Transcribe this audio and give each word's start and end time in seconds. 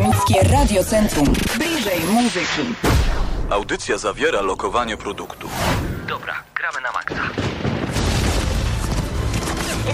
Akademickie 0.00 0.40
Radiocentrum. 0.52 1.32
Bliżej 1.58 2.00
muzyki. 2.00 2.74
Audycja 3.50 3.98
zawiera 3.98 4.40
lokowanie 4.40 4.96
produktu. 4.96 5.48
Dobra, 6.08 6.34
gramy 6.54 6.80
na 6.80 6.92
maksa. 6.92 7.22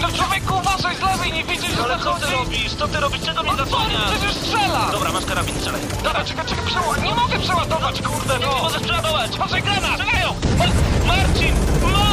No 0.01 0.07
człowieku, 0.11 0.53
uważaj 0.59 0.95
z 0.95 0.99
lewej, 1.01 1.33
nie 1.33 1.43
widzisz, 1.43 1.75
że 1.75 1.83
Ale 1.83 1.99
co 1.99 2.13
ty 2.13 2.19
zachodzi? 2.21 2.33
robisz? 2.35 2.73
Co 2.75 2.87
ty 2.87 2.99
robisz? 2.99 3.21
Czego 3.21 3.43
mnie 3.43 3.51
No 3.51 3.57
co, 3.57 3.63
zasłaniasz? 3.65 4.11
przecież 4.11 4.33
strzela! 4.35 4.89
Dobra, 4.91 5.11
masz 5.11 5.25
karabin, 5.25 5.55
strzelaj. 5.55 5.81
Dobra, 6.03 6.25
czekaj, 6.25 6.45
czekaj, 6.45 6.65
przeładować. 6.65 7.03
Nie 7.03 7.15
mogę 7.15 7.39
przeładować, 7.39 8.01
kurde, 8.01 8.39
Nie 8.39 8.45
no! 8.45 8.63
możesz 8.63 8.81
przeładować! 8.81 9.31
Uważaj, 9.35 9.61
granat! 9.63 9.99
Strzelają! 10.01 10.33
Ma- 10.57 11.07
Marcin! 11.07 11.53
Marcin! 11.81 12.12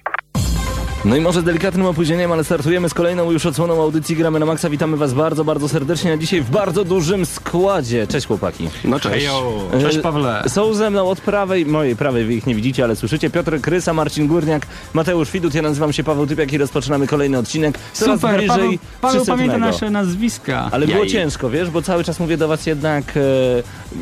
No 1.05 1.15
i 1.15 1.21
może 1.21 1.41
z 1.41 1.43
delikatnym 1.43 1.85
opóźnieniem, 1.85 2.31
ale 2.31 2.43
startujemy 2.43 2.89
z 2.89 2.93
kolejną 2.93 3.31
już 3.31 3.45
odsłoną 3.45 3.81
audycji 3.81 4.15
Gramy 4.15 4.39
na 4.39 4.45
Maxa. 4.45 4.69
Witamy 4.69 4.97
Was 4.97 5.13
bardzo, 5.13 5.43
bardzo 5.43 5.69
serdecznie, 5.69 6.13
a 6.13 6.17
dzisiaj 6.17 6.41
w 6.41 6.49
bardzo 6.49 6.83
dużym 6.83 7.25
składzie. 7.25 8.07
Cześć 8.07 8.27
chłopaki. 8.27 8.69
No 8.83 8.99
cześć. 8.99 9.27
Cześć 9.81 9.97
Pawle. 9.97 10.43
Są 10.47 10.73
ze 10.73 10.89
mną 10.89 11.09
od 11.09 11.21
prawej, 11.21 11.65
mojej 11.65 11.95
prawej, 11.95 12.25
wy 12.25 12.33
ich 12.33 12.45
nie 12.47 12.55
widzicie, 12.55 12.83
ale 12.83 12.95
słyszycie, 12.95 13.29
Piotr 13.29 13.61
Krysa, 13.61 13.93
Marcin 13.93 14.27
Górniak, 14.27 14.67
Mateusz 14.93 15.31
Widut, 15.31 15.53
ja 15.55 15.61
nazywam 15.61 15.93
się 15.93 16.03
Paweł 16.03 16.27
Typiak 16.27 16.53
i 16.53 16.57
rozpoczynamy 16.57 17.07
kolejny 17.07 17.37
odcinek. 17.37 17.77
Coraz 17.93 18.19
Super, 18.21 18.37
bliżej 18.37 18.57
Paweł, 18.57 18.77
Paweł 19.01 19.21
300. 19.21 19.33
pamięta 19.33 19.57
nasze 19.57 19.89
nazwiska. 19.89 20.69
Ale 20.71 20.85
było 20.87 20.99
Jaj. 20.99 21.07
ciężko, 21.07 21.49
wiesz, 21.49 21.69
bo 21.69 21.81
cały 21.81 22.03
czas 22.03 22.19
mówię 22.19 22.37
do 22.37 22.47
was 22.47 22.65
jednak 22.65 23.17
e, 23.17 23.21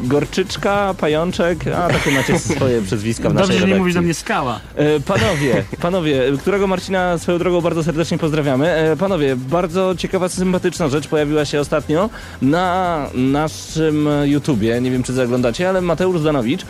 Gorczyczka, 0.08 0.94
Pajączek, 0.98 1.68
a 1.68 1.88
takie 1.90 2.12
macie 2.12 2.40
swoje 2.56 2.82
przezwiska 2.82 3.30
w 3.30 3.34
naszej 3.34 3.48
Dobrze, 3.48 3.54
że 3.54 3.60
nie 3.60 3.66
redakcji. 3.66 3.80
mówisz 3.80 3.96
do 3.96 4.02
mnie 4.02 4.14
skała. 4.14 4.60
E, 4.76 5.00
Panowie, 5.00 5.64
panowie, 5.82 6.22
którego 6.42 6.68
Marcina 6.90 7.18
swoją 7.18 7.38
drogą 7.38 7.62
bardzo 7.62 7.84
serdecznie 7.84 8.18
pozdrawiamy. 8.18 8.72
E, 8.72 8.96
Panowie, 8.96 9.36
bardzo 9.36 9.96
ciekawa, 9.98 10.30
sympatyczna 10.30 10.88
rzecz 10.88 11.08
pojawiła 11.08 11.46
się 11.46 11.60
ostatnio 11.60 12.10
na 12.42 13.06
naszym 13.14 14.10
YouTubie. 14.24 14.82
Nie 14.82 14.92
wiem, 14.92 15.04
czy 15.04 15.14
zaglądacie, 15.14 15.70
ale 15.70 15.82
Mateusz 15.82 16.20
Zdanowicz 16.20 16.62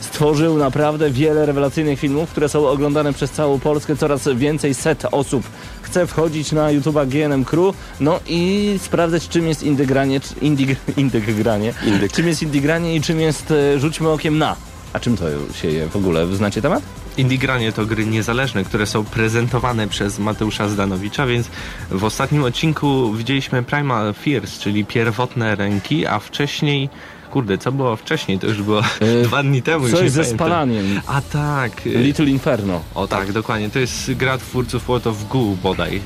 stworzył 0.00 0.56
naprawdę 0.58 1.10
wiele 1.10 1.46
rewelacyjnych 1.46 1.98
filmów, 2.00 2.30
które 2.30 2.48
są 2.48 2.68
oglądane 2.68 3.12
przez 3.12 3.30
całą 3.30 3.58
Polskę. 3.58 3.96
Coraz 3.96 4.28
więcej 4.28 4.74
set 4.74 5.06
osób 5.12 5.42
chce 5.82 6.06
wchodzić 6.06 6.52
na 6.52 6.68
YouTube'a 6.68 7.08
GNM 7.08 7.44
Crew, 7.44 7.76
no 8.00 8.20
i 8.26 8.74
sprawdzać, 8.82 9.28
czym 9.28 9.48
jest 9.48 9.62
indygranie, 9.62 10.20
indig, 10.42 10.76
indygranie, 10.96 11.74
Indyk. 11.86 12.12
czym 12.12 12.26
jest 12.28 12.42
indygranie 12.42 12.96
i 12.96 13.00
czym 13.00 13.20
jest 13.20 13.50
e, 13.50 13.78
rzućmy 13.80 14.08
okiem 14.08 14.38
na. 14.38 14.56
A 14.92 15.00
czym 15.00 15.16
to 15.16 15.24
się 15.54 15.68
je 15.68 15.88
w 15.88 15.96
ogóle? 15.96 16.26
Znacie 16.26 16.62
temat? 16.62 16.82
Indigranie 17.18 17.72
to 17.72 17.86
gry 17.86 18.06
niezależne, 18.06 18.64
które 18.64 18.86
są 18.86 19.04
prezentowane 19.04 19.88
przez 19.88 20.18
Mateusza 20.18 20.68
Zdanowicza, 20.68 21.26
więc 21.26 21.50
w 21.90 22.04
ostatnim 22.04 22.44
odcinku 22.44 23.12
widzieliśmy 23.12 23.62
Primal 23.62 24.14
Fears, 24.14 24.58
czyli 24.58 24.84
pierwotne 24.84 25.56
ręki, 25.56 26.06
a 26.06 26.18
wcześniej... 26.18 26.88
Kurde, 27.30 27.58
co 27.58 27.72
było 27.72 27.96
wcześniej? 27.96 28.38
To 28.38 28.46
już 28.46 28.62
było 28.62 28.80
E, 29.00 29.22
dwa 29.26 29.42
dni 29.42 29.62
temu. 29.62 29.88
Coś 29.88 30.10
ze 30.10 30.24
spalaniem. 30.24 31.00
A 31.06 31.20
tak. 31.20 31.72
e, 31.86 31.90
Little 31.98 32.24
Inferno. 32.26 32.80
O 32.94 33.06
tak, 33.08 33.32
dokładnie. 33.32 33.70
To 33.70 33.78
jest 33.78 34.12
gra 34.12 34.38
twórców 34.38 34.86
World 34.86 35.06
of 35.06 35.28
Goo 35.28 35.56
bodaj. 35.62 35.96
E, 35.96 36.00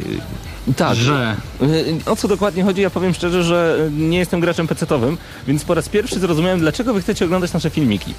Tak. 0.77 0.95
Że. 0.97 1.37
Y, 1.63 1.95
O 2.07 2.17
co 2.17 2.29
dokładnie 2.29 2.65
chodzi? 2.65 2.81
Ja 2.83 2.91
powiem 2.91 3.15
szczerze, 3.15 3.43
że 3.45 3.91
nie 3.99 4.19
jestem 4.19 4.41
graczem 4.41 4.67
PC-owym, 4.69 5.17
więc 5.47 5.65
po 5.65 5.75
raz 5.75 5.89
pierwszy 5.89 6.19
zrozumiałem, 6.21 6.61
dlaczego 6.61 6.95
wy 6.95 7.01
chcecie 7.01 7.25
oglądać 7.25 7.53
nasze 7.53 7.71
filmiki. 7.71 8.15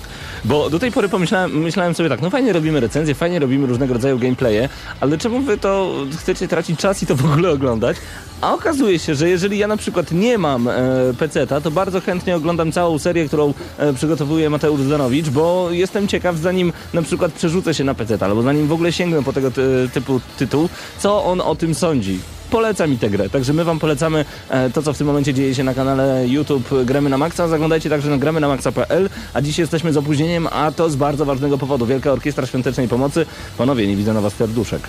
Bo 0.45 0.69
do 0.69 0.79
tej 0.79 0.91
pory 0.91 1.09
pomyślałem 1.09 1.51
myślałem 1.59 1.95
sobie 1.95 2.09
tak, 2.09 2.21
no 2.21 2.29
fajnie 2.29 2.53
robimy 2.53 2.79
recenzje, 2.79 3.15
fajnie 3.15 3.39
robimy 3.39 3.67
różnego 3.67 3.93
rodzaju 3.93 4.19
gameplaye, 4.19 4.69
ale 4.99 5.17
czemu 5.17 5.41
wy 5.41 5.57
to 5.57 5.95
chcecie 6.17 6.47
tracić 6.47 6.79
czas 6.79 7.03
i 7.03 7.05
to 7.05 7.15
w 7.15 7.25
ogóle 7.25 7.49
oglądać? 7.51 7.97
A 8.41 8.53
okazuje 8.53 8.99
się, 8.99 9.15
że 9.15 9.29
jeżeli 9.29 9.57
ja 9.57 9.67
na 9.67 9.77
przykład 9.77 10.11
nie 10.11 10.37
mam 10.37 10.67
e, 10.67 10.73
PC-ta, 11.19 11.61
to 11.61 11.71
bardzo 11.71 12.01
chętnie 12.01 12.35
oglądam 12.35 12.71
całą 12.71 12.99
serię, 12.99 13.27
którą 13.27 13.53
e, 13.77 13.93
przygotowuje 13.93 14.49
Mateusz 14.49 14.81
Zdanowicz, 14.81 15.29
bo 15.29 15.67
jestem 15.71 16.07
ciekaw, 16.07 16.37
zanim 16.37 16.73
na 16.93 17.01
przykład 17.01 17.31
przerzucę 17.33 17.73
się 17.73 17.83
na 17.83 17.93
PC-ta, 17.93 18.25
albo 18.25 18.41
zanim 18.41 18.67
w 18.67 18.71
ogóle 18.71 18.91
sięgnę 18.91 19.23
po 19.23 19.33
tego 19.33 19.51
ty, 19.51 19.89
typu 19.93 20.21
tytuł, 20.37 20.69
co 20.99 21.25
on 21.25 21.41
o 21.41 21.55
tym 21.55 21.75
sądzi. 21.75 22.19
Poleca 22.51 22.87
mi 22.87 22.97
tę 22.97 23.09
grę, 23.09 23.29
także 23.29 23.53
my 23.53 23.63
wam 23.63 23.79
polecamy 23.79 24.25
e, 24.49 24.69
to, 24.69 24.83
co 24.83 24.93
w 24.93 24.97
tym 24.97 25.07
momencie 25.07 25.33
dzieje 25.33 25.55
się 25.55 25.63
na 25.63 25.73
kanale 25.73 26.27
YouTube 26.27 26.69
Gramy 26.85 27.09
na 27.09 27.17
Maxa. 27.17 27.47
Zaglądajcie 27.47 27.89
także 27.89 28.09
na 28.09 28.17
gramy 28.17 28.39
na 28.39 28.47
maxa.pl, 28.47 29.09
a 29.33 29.41
dziś 29.41 29.57
jesteśmy 29.57 29.93
z 29.93 29.97
opóźnieniem, 29.97 30.47
a 30.47 30.71
to 30.71 30.89
z 30.89 30.95
bardzo 30.95 31.25
ważnego 31.25 31.57
powodu. 31.57 31.85
Wielka 31.85 32.11
Orkiestra 32.11 32.47
Świątecznej 32.47 32.87
Pomocy. 32.87 33.25
Panowie, 33.57 33.87
nie 33.87 33.95
widzę 33.95 34.13
na 34.13 34.21
was 34.21 34.33
serduszek. 34.33 34.81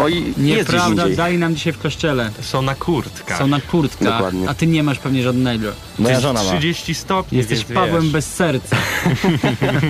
Oj, 0.00 0.34
Nieprawda, 0.36 1.08
dali 1.08 1.38
nam 1.38 1.54
dzisiaj 1.56 1.72
w 1.72 1.78
kościele. 1.78 2.30
Są 2.40 2.62
na 2.62 2.74
kurtkach. 2.74 3.38
Są 3.38 3.46
na 3.46 3.60
kurtkach, 3.60 4.12
Dokładnie. 4.12 4.48
a 4.48 4.54
ty 4.54 4.66
nie 4.66 4.82
masz 4.82 4.98
pewnie 4.98 5.22
żadnego. 5.22 5.68
Moja 5.98 6.20
żona 6.20 6.42
ma. 6.42 6.50
30 6.50 6.94
stopni, 6.94 7.38
Jesteś 7.38 7.58
więc 7.64 7.72
Pawłem 7.72 8.02
wiesz. 8.02 8.12
bez 8.12 8.34
serca. 8.34 8.76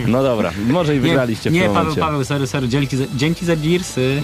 No 0.06 0.22
dobra, 0.22 0.52
może 0.68 0.96
i 0.96 1.00
wygraliście 1.00 1.50
nie, 1.50 1.60
w 1.60 1.62
nie 1.62 1.66
tym 1.66 1.68
Paweł, 1.68 1.84
momencie. 1.84 2.00
Paweł, 2.00 2.24
sorry, 2.24 2.46
sorry, 2.46 2.68
dzięki 2.68 2.96
za, 2.96 3.04
dzięki 3.14 3.46
za 3.46 3.56
girsy. 3.56 4.22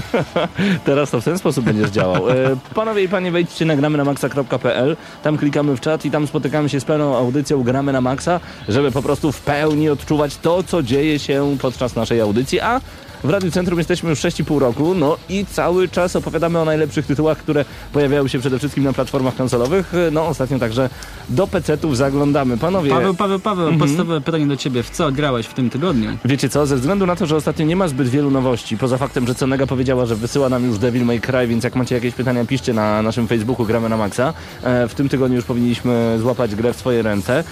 Teraz 0.84 1.10
to 1.10 1.20
w 1.20 1.24
ten 1.24 1.38
sposób 1.38 1.64
będziesz 1.64 1.90
działał. 1.90 2.30
E, 2.30 2.34
panowie 2.74 3.02
i 3.04 3.08
panie, 3.08 3.30
wejdźcie 3.32 3.64
na 3.64 3.76
gramy 3.76 3.98
na 3.98 4.04
maxa.pl, 4.04 4.96
tam 5.22 5.38
klikamy 5.38 5.76
w 5.76 5.80
czat 5.80 6.04
i 6.04 6.10
tam 6.10 6.26
spotykamy 6.26 6.68
się 6.68 6.80
z 6.80 6.84
pełną 6.84 7.16
audycją 7.16 7.62
Gramy 7.62 7.92
na 7.92 8.00
Maxa, 8.00 8.40
żeby 8.68 8.90
po 8.92 9.02
prostu 9.02 9.32
w 9.32 9.40
pełni 9.40 9.88
odczuwać 9.88 10.36
to, 10.36 10.62
co 10.62 10.82
dzieje 10.82 11.18
się 11.18 11.56
podczas 11.60 11.96
naszej 11.96 12.20
audycji, 12.20 12.60
a 12.60 12.80
w 13.24 13.30
Radiu 13.30 13.50
Centrum 13.50 13.78
jesteśmy 13.78 14.10
już 14.10 14.18
6,5 14.18 14.58
roku, 14.58 14.94
no 14.94 15.16
i 15.28 15.46
cały 15.46 15.88
czas 15.88 16.16
opowiadamy 16.16 16.58
o 16.58 16.64
najlepszych 16.64 17.06
tytułach, 17.06 17.38
które 17.38 17.64
pojawiały 17.92 18.28
się 18.28 18.38
przede 18.38 18.58
wszystkim 18.58 18.84
na 18.84 18.92
platformach 18.92 19.36
konsolowych. 19.36 19.92
No 20.12 20.26
ostatnio 20.26 20.58
także 20.58 20.90
do 21.28 21.46
PC-ów 21.46 21.96
zaglądamy. 21.96 22.58
Panowie, 22.58 22.90
Paweł, 22.90 23.14
Paweł, 23.14 23.40
Paweł, 23.40 23.68
Mhm. 23.68 23.80
podstawowe 23.88 24.20
pytanie 24.20 24.46
do 24.46 24.56
ciebie. 24.56 24.82
W 24.82 24.90
co 24.90 25.12
grałeś 25.12 25.46
w 25.46 25.54
tym 25.54 25.70
tygodniu? 25.70 26.10
Wiecie 26.24 26.48
co, 26.48 26.66
ze 26.66 26.76
względu 26.76 27.06
na 27.06 27.16
to, 27.16 27.26
że 27.26 27.36
ostatnio 27.36 27.66
nie 27.66 27.76
ma 27.76 27.88
zbyt 27.88 28.08
wielu 28.08 28.30
nowości, 28.30 28.76
poza 28.78 28.98
faktem, 28.98 29.26
że 29.26 29.34
Cenega 29.34 29.66
powiedziała, 29.66 30.06
że 30.06 30.16
wysyła 30.16 30.48
nam 30.48 30.64
już 30.66 30.78
Devil 30.78 31.04
May 31.04 31.20
Cry, 31.20 31.46
więc 31.46 31.64
jak 31.64 31.76
macie 31.76 31.94
jakieś 31.94 32.14
pytania, 32.14 32.44
piszcie 32.44 32.72
na 32.74 33.02
naszym 33.02 33.28
Facebooku, 33.28 33.66
gramy 33.66 33.88
na 33.88 33.96
Maxa. 33.96 34.32
E, 34.62 34.88
w 34.88 34.94
tym 34.94 35.08
tygodniu 35.08 35.36
już 35.36 35.44
powinniśmy 35.44 36.16
złapać 36.20 36.54
grę 36.54 36.72
w 36.72 36.76
swoje 36.76 37.02
ręce. 37.02 37.44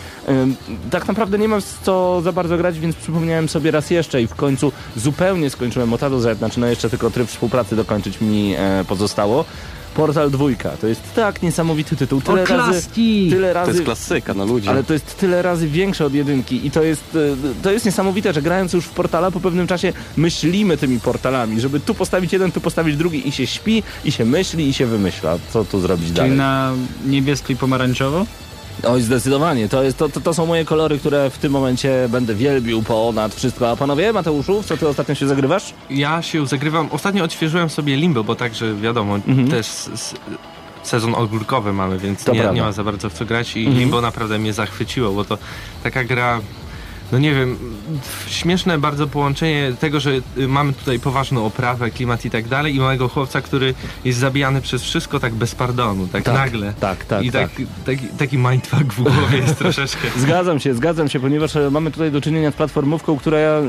Tak 0.91 1.09
naprawdę 1.09 1.39
nie 1.39 1.49
mam 1.49 1.61
co 1.83 2.21
za 2.25 2.33
bardzo 2.33 2.57
grać, 2.57 2.79
więc 2.79 2.97
przypomniałem 2.97 3.49
sobie 3.49 3.71
raz 3.71 3.91
jeszcze 3.91 4.23
i 4.23 4.27
w 4.27 4.35
końcu 4.35 4.73
zupełnie 4.97 5.51
skończyłem 5.59 5.89
Motado 5.89 6.21
Z, 6.21 6.39
znaczy 6.39 6.61
no 6.61 6.67
jeszcze 6.67 6.91
tylko 6.91 7.11
tryb 7.11 7.29
współpracy 7.29 7.77
dokończyć 7.77 8.21
mi 8.21 8.55
e, 8.59 8.85
pozostało. 8.89 9.45
Portal 9.95 10.31
2 10.31 10.45
to 10.81 10.87
jest 10.87 11.15
tak 11.15 11.43
niesamowity 11.43 11.97
tytuł. 11.97 12.21
Tyle 12.21 12.43
O, 12.43 12.47
razy, 12.47 12.89
tyle 13.31 13.49
To 13.49 13.55
razy 13.55 13.71
jest 13.73 13.85
klasyka, 13.85 14.35
no 14.35 14.45
ludzie. 14.47 14.71
ale 14.71 14.85
to 14.85 14.93
jest 14.93 15.17
tyle 15.19 15.43
razy 15.43 15.69
większe 15.69 16.07
od 16.07 16.15
jedynki 16.15 16.67
i 16.67 16.71
to 16.71 16.83
jest, 16.83 17.17
e, 17.57 17.63
to 17.63 17.71
jest 17.73 17.87
niesamowite, 17.87 18.33
że 18.33 18.43
grając 18.43 18.73
już 18.73 18.85
w 18.85 18.91
portala 18.91 19.31
po 19.31 19.41
pewnym 19.41 19.67
czasie 19.67 19.93
myślimy 20.17 20.77
tymi 20.77 21.01
portalami, 21.01 21.61
żeby 21.61 21.81
tu 21.81 21.95
postawić 21.95 22.33
jeden, 22.33 22.53
tu 22.53 22.61
postawić 22.61 22.97
drugi 22.97 23.29
i 23.29 23.33
się 23.33 23.47
śpi, 23.47 23.83
i 24.05 24.13
się 24.13 24.25
myśli, 24.25 24.69
i 24.69 24.73
się 24.75 24.87
wymyśla, 24.87 25.39
co 25.53 25.65
tu 25.65 25.81
zrobić 25.81 26.07
Czyli 26.07 26.17
dalej. 26.17 26.33
na 26.37 26.73
niebiesko 27.07 27.53
i 27.53 27.57
pomarańczowo? 27.57 28.27
Oj, 28.87 29.03
zdecydowanie, 29.03 29.69
to, 29.69 29.83
jest, 29.83 29.99
to, 29.99 30.09
to, 30.09 30.21
to 30.21 30.35
są 30.35 30.47
moje 30.47 30.65
kolory, 30.65 30.99
które 30.99 31.31
w 31.31 31.39
tym 31.39 31.53
momencie 31.53 32.09
będę 32.09 32.35
wielbił 32.35 32.83
ponad 32.83 33.35
wszystko. 33.35 33.71
A 33.71 33.77
panowie, 33.77 34.13
Mateuszu, 34.13 34.63
co 34.63 34.77
ty 34.77 34.89
ostatnio 34.89 35.15
się 35.15 35.29
zagrywasz? 35.29 35.75
Ja 35.91 36.23
się 36.23 36.47
zagrywam. 36.47 36.89
Ostatnio 36.93 37.25
odświeżyłem 37.25 37.71
sobie 37.71 37.97
Limbo, 37.97 38.25
bo 38.25 38.35
także 38.35 38.75
wiadomo, 38.75 39.15
Mhm. 39.15 39.49
też 39.49 39.67
sezon 40.83 41.15
ogórkowy 41.15 41.73
mamy, 41.73 41.99
więc 41.99 42.27
nie, 42.27 42.51
nie 42.55 42.63
ma 42.63 42.73
za 42.73 42.85
bardzo 42.85 43.11
w 43.11 43.13
co 43.13 43.25
grać 43.25 43.57
i 43.57 43.61
Mhm. 43.61 43.79
Limbo 43.79 44.01
naprawdę 44.01 44.39
mnie 44.39 44.53
zachwyciło, 44.53 45.13
bo 45.13 45.25
to 45.25 45.39
taka 45.83 46.05
gra. 46.05 46.41
No 47.13 47.19
nie 47.19 47.35
wiem, 47.35 47.59
śmieszne 48.27 48.79
bardzo 48.79 49.07
połączenie 49.07 49.73
tego, 49.81 50.01
że 50.01 50.11
y, 50.39 50.49
mamy 50.49 50.73
tutaj 50.73 51.01
poważną 51.01 51.47
oprawę, 51.47 51.91
klimat 51.91 52.25
i 52.25 52.31
tak 52.31 52.49
dalej 52.49 52.77
i 52.77 52.79
małego 52.81 53.09
chłopca, 53.09 53.41
który 53.41 53.75
jest 54.05 54.19
zabijany 54.19 54.61
przez 54.61 54.83
wszystko 54.83 55.21
tak 55.21 55.35
bez 55.35 55.55
pardonu, 55.55 56.07
tak, 56.07 56.25
Tak, 56.25 56.35
nagle. 56.35 56.75
tak, 56.81 57.05
tak, 57.05 57.25
I 57.25 57.33
tak, 57.33 57.51
tak. 57.51 57.67
taki, 57.87 58.07
taki 58.19 58.39
mindfuck 58.39 58.85
w 58.85 59.03
głowie 59.03 59.39
jest 59.39 59.59
troszeczkę. 59.65 60.09
Zgadzam 60.17 60.61
się, 60.61 60.75
zgadzam 60.75 61.09
się, 61.09 61.21
ponieważ 61.21 61.57
e, 61.57 61.71
mamy 61.71 61.91
tutaj 61.91 62.11
do 62.13 62.21
czynienia 62.21 62.51
z 62.51 62.55
platformówką, 62.55 63.17
która 63.19 63.39
e, 63.39 63.63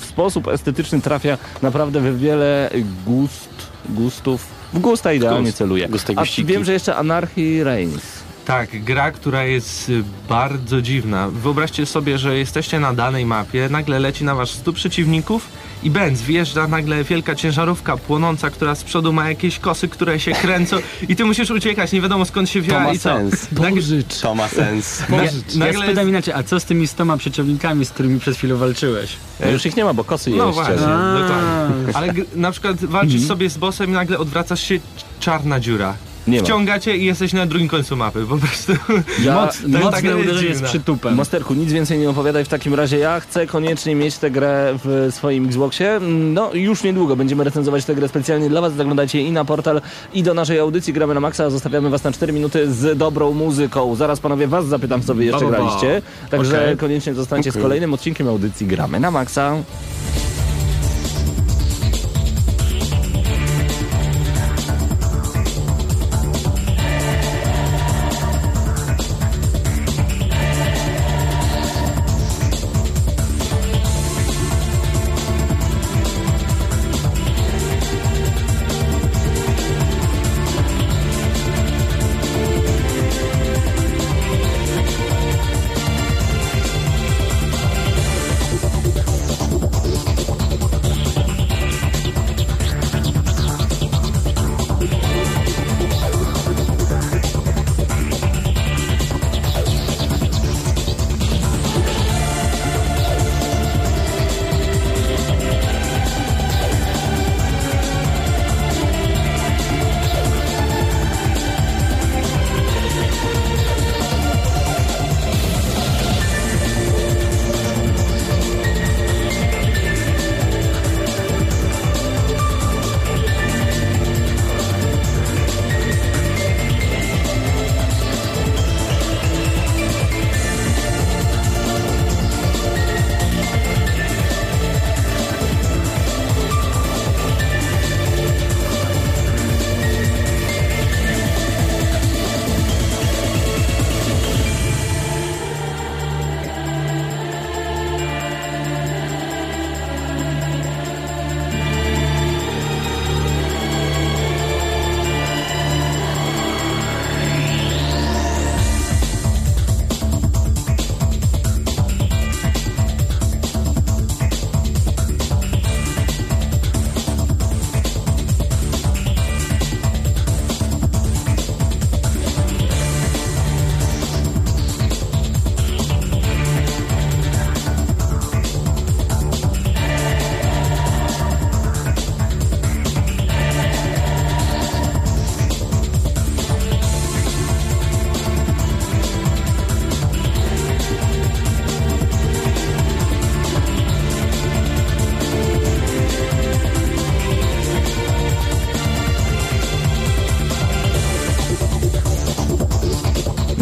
w 0.00 0.04
sposób 0.04 0.48
estetyczny 0.48 1.00
trafia 1.00 1.38
naprawdę 1.62 2.00
we 2.00 2.12
wiele 2.12 2.70
gust, 3.06 3.50
gustów. 3.88 4.60
W 4.72 4.78
gusta 4.78 5.12
idealnie 5.12 5.44
Gust. 5.44 5.58
celuje. 5.58 5.88
Gusta 5.88 6.12
A 6.16 6.24
wiem, 6.44 6.64
że 6.64 6.72
jeszcze 6.72 6.96
Anarchy 6.96 7.64
Reigns. 7.64 8.19
Tak, 8.50 8.84
gra, 8.84 9.10
która 9.10 9.44
jest 9.44 9.92
bardzo 10.28 10.82
dziwna. 10.82 11.28
Wyobraźcie 11.28 11.86
sobie, 11.86 12.18
że 12.18 12.38
jesteście 12.38 12.80
na 12.80 12.94
danej 12.94 13.26
mapie, 13.26 13.68
nagle 13.70 13.98
leci 13.98 14.24
na 14.24 14.34
was 14.34 14.50
100 14.50 14.72
przeciwników 14.72 15.48
i 15.82 15.90
Benz 15.90 16.22
wjeżdża 16.22 16.68
nagle 16.68 17.04
wielka 17.04 17.34
ciężarówka 17.34 17.96
płonąca, 17.96 18.50
która 18.50 18.74
z 18.74 18.84
przodu 18.84 19.12
ma 19.12 19.28
jakieś 19.28 19.58
kosy, 19.58 19.88
które 19.88 20.20
się 20.20 20.32
kręcą 20.32 20.76
i 21.08 21.16
ty 21.16 21.24
musisz 21.24 21.50
uciekać, 21.50 21.92
nie 21.92 22.00
wiadomo 22.00 22.24
skąd 22.24 22.50
się 22.50 22.60
wzięła 22.60 22.80
ma 22.80 22.92
i 22.92 22.98
co. 22.98 23.16
sens. 23.16 23.46
Pożycz. 23.56 24.18
To 24.20 24.34
ma 24.34 24.48
sens. 24.48 25.00
Ja, 25.00 25.16
nagle- 25.58 25.66
ja 25.80 25.82
spytam 25.86 26.08
inaczej, 26.08 26.34
a 26.34 26.42
co 26.42 26.60
z 26.60 26.64
tymi 26.64 26.86
stoma 26.88 27.16
przeciwnikami, 27.16 27.84
z 27.84 27.90
którymi 27.90 28.20
przed 28.20 28.36
chwilą 28.36 28.56
walczyłeś? 28.56 29.16
No 29.40 29.50
już 29.50 29.66
ich 29.66 29.76
nie 29.76 29.84
ma, 29.84 29.94
bo 29.94 30.04
kosy 30.04 30.30
No 30.30 30.46
jeście. 30.46 30.52
właśnie, 30.64 30.86
A. 30.86 31.18
dokładnie. 31.18 31.94
Ale 31.94 32.12
na 32.36 32.50
przykład 32.52 32.84
walczysz 32.84 33.12
Mhm. 33.14 33.28
sobie 33.28 33.50
z 33.50 33.58
bossem 33.58 33.90
i 33.90 33.92
nagle 33.92 34.18
odwracasz 34.18 34.60
się 34.62 34.80
czarna 35.20 35.60
dziura. 35.60 35.94
Nie 36.26 36.38
ma. 36.38 36.44
Wciągacie 36.44 36.96
i 36.96 37.04
jesteś 37.04 37.32
na 37.32 37.46
drugim 37.46 37.68
końcu 37.68 37.96
mapy, 37.96 38.26
po 38.28 38.36
prostu. 38.36 38.72
Ja, 39.24 39.34
Moc, 39.34 39.58
tak 39.72 39.82
mocne 39.82 40.08
jest 40.08 40.20
uderzenie 40.22 40.54
z 40.54 40.62
przytupem. 40.62 41.14
Masterku, 41.14 41.54
nic 41.54 41.72
więcej 41.72 41.98
nie 41.98 42.10
opowiadaj 42.10 42.44
w 42.44 42.48
takim 42.48 42.74
razie. 42.74 42.98
Ja 42.98 43.20
chcę 43.20 43.46
koniecznie 43.46 43.94
mieć 43.94 44.18
tę 44.18 44.30
grę 44.30 44.78
w 44.84 45.08
swoim 45.14 45.46
Xboxie. 45.46 46.00
No 46.08 46.50
już 46.54 46.82
niedługo 46.82 47.16
będziemy 47.16 47.44
recenzować 47.44 47.84
tę 47.84 47.94
grę 47.94 48.08
specjalnie 48.08 48.48
dla 48.48 48.60
Was. 48.60 48.72
Zaglądajcie 48.74 49.20
i 49.22 49.32
na 49.32 49.44
portal, 49.44 49.80
i 50.14 50.22
do 50.22 50.34
naszej 50.34 50.58
audycji 50.58 50.92
Gramy 50.92 51.14
na 51.14 51.20
Maxa. 51.20 51.50
Zostawiamy 51.50 51.90
Was 51.90 52.04
na 52.04 52.12
4 52.12 52.32
minuty 52.32 52.72
z 52.72 52.98
dobrą 52.98 53.32
muzyką. 53.34 53.94
Zaraz 53.96 54.20
panowie 54.20 54.46
Was 54.46 54.66
zapytam, 54.66 55.02
co 55.02 55.14
Wy 55.14 55.24
jeszcze 55.24 55.44
Ba, 55.44 55.50
ba, 55.50 55.56
ba. 55.58 55.62
graliście. 55.64 56.02
Także 56.30 56.62
Okej. 56.62 56.76
koniecznie 56.76 57.14
zostańcie 57.14 57.52
z 57.52 57.56
kolejnym 57.58 57.94
odcinkiem 57.94 58.28
audycji 58.28 58.66
Gramy 58.66 59.00
na 59.00 59.10
Maxa. 59.10 59.56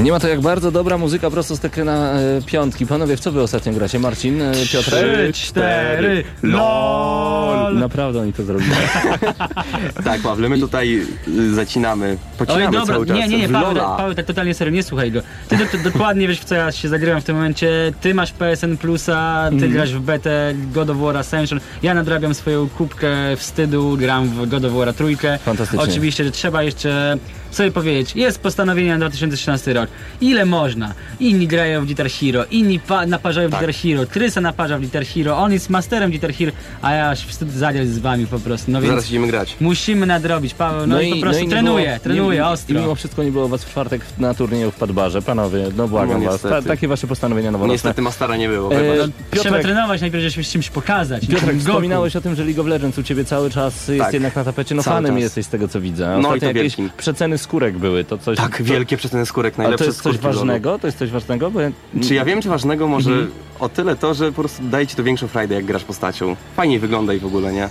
Nie 0.08 0.12
ma 0.12 0.20
to 0.20 0.28
jak 0.28 0.40
bardzo 0.40 0.70
dobra 0.70 0.98
muzyka 0.98 1.30
prosto 1.30 1.56
z 1.56 1.60
tekena 1.60 2.12
e, 2.12 2.42
piątki. 2.46 2.86
Panowie, 2.86 3.16
w 3.16 3.20
co 3.20 3.32
wy 3.32 3.42
ostatnio 3.42 3.72
gracie? 3.72 3.98
Marcin, 3.98 4.42
e, 4.42 4.52
Piotrek? 4.72 5.32
Trzy, 5.32 5.46
cztery, 5.46 6.24
LOL! 6.42 7.78
Naprawdę 7.78 8.20
oni 8.20 8.32
to 8.32 8.44
zrobili. 8.44 8.70
Tak, 10.04 10.20
Pawle, 10.20 10.48
my 10.48 10.58
tutaj 10.58 11.00
y, 11.28 11.54
zacinamy, 11.54 12.10
Oj, 12.10 12.38
pocinamy 12.38 12.78
dobra, 12.78 12.94
cały 12.94 13.06
czas 13.06 13.16
nie, 13.16 13.28
nie, 13.28 13.38
nie, 13.38 13.48
Paweł. 13.48 13.74
Paweł, 13.74 14.14
tak 14.14 14.26
totalnie 14.26 14.54
serio, 14.54 14.74
nie 14.74 14.82
słuchaj 14.82 15.12
go. 15.12 15.20
Ty 15.48 15.56
do, 15.56 15.66
to 15.66 15.78
dokładnie 15.78 16.28
wiesz, 16.28 16.40
w 16.40 16.44
co 16.44 16.54
ja 16.54 16.72
się 16.72 16.88
zagrywam 16.88 17.20
w 17.20 17.24
tym 17.24 17.36
momencie. 17.36 17.92
Ty 18.00 18.14
masz 18.14 18.32
PSN 18.32 18.76
Plusa, 18.76 19.50
ty 19.60 19.68
grasz 19.68 19.94
w 19.94 20.00
betę 20.00 20.54
God 20.72 20.90
of 20.90 20.96
War 20.96 21.16
Ascension. 21.16 21.60
Ja 21.82 21.94
nadrabiam 21.94 22.34
swoją 22.34 22.68
kubkę 22.68 23.36
wstydu, 23.36 23.96
gram 23.96 24.28
w 24.28 24.48
God 24.48 24.64
of 24.64 24.72
War 24.72 24.94
trójkę. 24.94 25.38
Fantastycznie. 25.38 25.84
Oczywiście, 25.84 26.24
że 26.24 26.30
trzeba 26.30 26.62
jeszcze 26.62 27.18
sobie 27.50 27.70
powiedzieć, 27.70 28.16
jest 28.16 28.40
postanowienie 28.40 28.90
na 28.90 28.98
2013 28.98 29.72
rok. 29.72 29.90
Ile 30.20 30.44
można? 30.44 30.94
Inni 31.20 31.46
grają 31.46 31.82
w 31.82 31.86
Guitar 31.86 32.10
Hero, 32.10 32.44
inni 32.50 32.80
pa- 32.80 33.06
naparzają 33.06 33.48
w 33.48 33.50
Tak. 33.50 33.60
Guitar 33.60 33.74
Hero, 33.82 34.06
Trysa 34.06 34.40
naparza 34.40 34.78
w 34.78 34.80
Guitar 34.80 35.04
Hero, 35.06 35.36
on 35.38 35.52
jest 35.52 35.70
masterem 35.70 36.10
Guitar 36.10 36.32
Hero, 36.34 36.52
a 36.82 36.92
ja 36.92 37.10
aż 37.10 37.26
wstyd 37.26 37.50
zagrać 37.52 37.88
z 37.88 37.98
wami 37.98 38.26
po 38.26 38.38
prostu. 38.38 38.70
No 38.70 38.80
więc 38.80 38.90
Zaraz 38.90 39.06
idziemy 39.08 39.26
grać. 39.26 39.56
musimy 39.60 40.06
nadrobić, 40.06 40.54
Paweł, 40.54 40.86
no, 40.86 41.00
i, 41.00 41.14
po 41.14 41.20
prostu 41.20 41.42
nie 41.44 41.50
trenuję, 41.50 41.86
było- 41.86 41.98
trenuję 41.98 42.38
nie, 42.38 42.46
ostro. 42.46 42.78
I 42.78 42.80
mimo 42.82 42.94
wszystko 42.94 43.22
nie 43.22 43.32
było 43.32 43.48
was 43.48 43.64
w 43.64 43.70
czwartek 43.70 44.02
na 44.18 44.34
turnieju 44.34 44.70
w 44.70 44.74
Padbarze. 44.74 45.22
Panowie, 45.22 45.66
no 45.76 45.88
błagam 45.88 46.24
No, 46.24 46.30
was. 46.30 46.40
Ta, 46.42 46.62
takie 46.62 46.88
wasze 46.88 47.06
postanowienia 47.06 47.50
noworoczne. 47.50 47.72
Niestety 47.74 48.02
Mastera 48.02 48.36
nie 48.36 48.48
było, 48.48 48.72
E. 48.74 48.96
No, 48.96 49.04
Trzeba 49.30 49.44
Piotrek, 49.44 49.62
trenować, 49.62 50.00
najpierw 50.00 50.24
żeby 50.32 50.44
się 50.44 50.50
czymś 50.52 50.70
pokazać. 50.70 51.26
Piotrek, 51.26 51.58
wspominałeś 51.58 52.16
o 52.16 52.20
tym, 52.20 52.34
że 52.34 52.44
League 52.44 52.60
of 52.60 52.66
Legends 52.66 52.98
u 52.98 53.02
ciebie 53.02 53.24
cały 53.24 53.50
czas 53.50 53.88
jest 53.88 54.00
Tak. 54.04 54.12
jednak 54.14 54.36
na 54.36 54.44
tapecie. 54.44 54.74
No 54.74 54.82
Cały 54.82 54.96
fanem 54.96 55.12
czas. 55.14 55.22
jesteś 55.22 55.46
z 55.46 55.48
tego, 55.48 55.68
co 55.68 55.80
widzę. 55.80 56.06
No 56.06 56.14
i 56.16 56.20
Ostatnio 56.20 56.40
to 56.40 56.46
jakieś 56.46 56.62
wielkim. 56.62 56.90
przeceny 56.96 57.37
skórek 57.38 57.78
były. 57.78 58.04
To 58.04 58.18
coś, 58.18 58.36
Tak, 58.38 58.58
to, 58.58 58.64
wielkie 58.64 58.96
przeceny 58.96 59.26
skórek, 59.26 59.54
A 59.54 59.56
to 59.56 59.62
najlepsze 59.62 59.84
jest 59.86 60.02
coś 60.02 60.18
ważnego? 60.18 60.78
To 60.78 60.86
jest 60.86 60.98
coś 60.98 61.10
ważnego? 61.10 61.50
Bo. 61.50 61.60
Czy 62.02 62.14
ja 62.14 62.24
wiem, 62.24 62.42
czy 62.42 62.48
ważnego 62.48 62.88
może 62.88 63.10
Mhm. 63.10 63.30
o 63.60 63.68
tyle 63.68 63.96
to, 63.96 64.14
że 64.14 64.32
po 64.32 64.42
prostu 64.42 64.62
daje 64.62 64.86
ci 64.86 64.96
to 64.96 65.04
większą 65.04 65.28
frajdę, 65.28 65.54
jak 65.54 65.64
grasz 65.64 65.84
postacią. 65.84 66.36
Fajniej 66.56 66.78
wygląda 66.78 67.14
i 67.14 67.18
w 67.18 67.26
ogóle, 67.26 67.52
nie? 67.52 67.68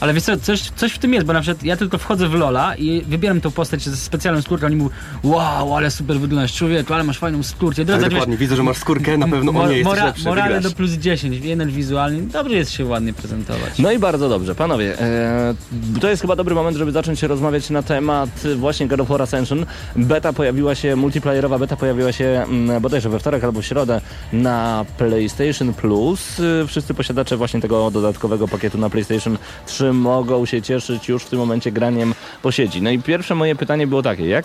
Ale 0.00 0.14
wiesz 0.14 0.22
co, 0.22 0.36
coś, 0.36 0.60
coś 0.60 0.92
w 0.92 0.98
tym 0.98 1.14
jest, 1.14 1.26
bo 1.26 1.32
na 1.32 1.40
przykład 1.40 1.64
ja 1.64 1.76
tylko 1.76 1.98
wchodzę 1.98 2.28
w 2.28 2.34
Lola 2.34 2.76
i 2.76 3.02
wybieram 3.08 3.40
tą 3.40 3.50
postać 3.50 3.82
ze 3.82 3.96
specjalną 3.96 4.42
skórką, 4.42 4.66
oni 4.66 4.76
mówią 4.76 4.90
wow, 5.22 5.76
ale 5.76 5.90
super 5.90 6.20
wyglądasz 6.20 6.52
człowieku, 6.52 6.94
ale 6.94 7.04
masz 7.04 7.18
fajną 7.18 7.42
skórkę. 7.42 7.76
Tak, 7.76 7.86
Drodzy, 7.86 8.08
dokładnie, 8.10 8.36
widzę, 8.36 8.56
że 8.56 8.62
masz 8.62 8.76
skórkę, 8.76 9.18
na 9.18 9.28
pewno 9.28 9.52
o 9.52 9.68
nie, 9.68 9.78
jesteś 9.78 9.98
lepszy, 10.02 10.24
Morale 10.24 10.54
wygrasz. 10.54 10.72
do 10.72 10.76
plus 10.76 10.90
10, 10.90 11.44
jeden 11.44 11.70
wizualnie, 11.70 12.22
dobrze 12.22 12.54
jest 12.56 12.70
się 12.72 12.84
ładnie 12.84 13.12
prezentować. 13.12 13.78
No 13.78 13.92
i 13.92 13.98
bardzo 13.98 14.28
dobrze, 14.28 14.54
panowie. 14.54 15.00
E, 15.00 15.54
to 16.00 16.08
jest 16.08 16.22
chyba 16.22 16.36
dobry 16.36 16.54
moment, 16.54 16.76
żeby 16.76 16.92
zacząć 16.92 17.22
rozmawiać 17.22 17.70
na 17.70 17.82
temat 17.82 18.30
właśnie 18.56 18.86
God 18.88 19.00
of 19.00 19.08
War 19.08 19.22
Ascension. 19.22 19.66
Beta 19.96 20.32
pojawiła 20.32 20.74
się, 20.74 20.96
multiplayerowa 20.96 21.58
beta 21.58 21.76
pojawiła 21.76 22.12
się 22.12 22.24
mm, 22.48 22.82
bodajże 22.82 23.08
we 23.10 23.18
wtorek 23.18 23.44
albo 23.44 23.62
w 23.62 23.64
środę 23.64 24.00
na 24.32 24.84
PlayStation 24.98 25.74
Plus. 25.74 26.40
E, 26.40 26.66
Wszyscy 26.66 26.94
posiadacze 26.94 27.36
właśnie 27.36 27.60
tego 27.60 27.90
dodatkowego 27.90 28.48
pakietu 28.48 28.78
na 28.78 28.90
PlayStation 28.90 29.38
3 29.66 29.92
mogą 29.94 30.46
się 30.46 30.62
cieszyć 30.62 31.08
już 31.08 31.22
w 31.22 31.30
tym 31.30 31.38
momencie 31.38 31.72
graniem 31.72 32.14
po 32.42 32.52
sieci. 32.52 32.82
No 32.82 32.90
i 32.90 32.98
pierwsze 32.98 33.34
moje 33.34 33.56
pytanie 33.56 33.86
było 33.86 34.02
takie, 34.02 34.28
jak 34.28 34.44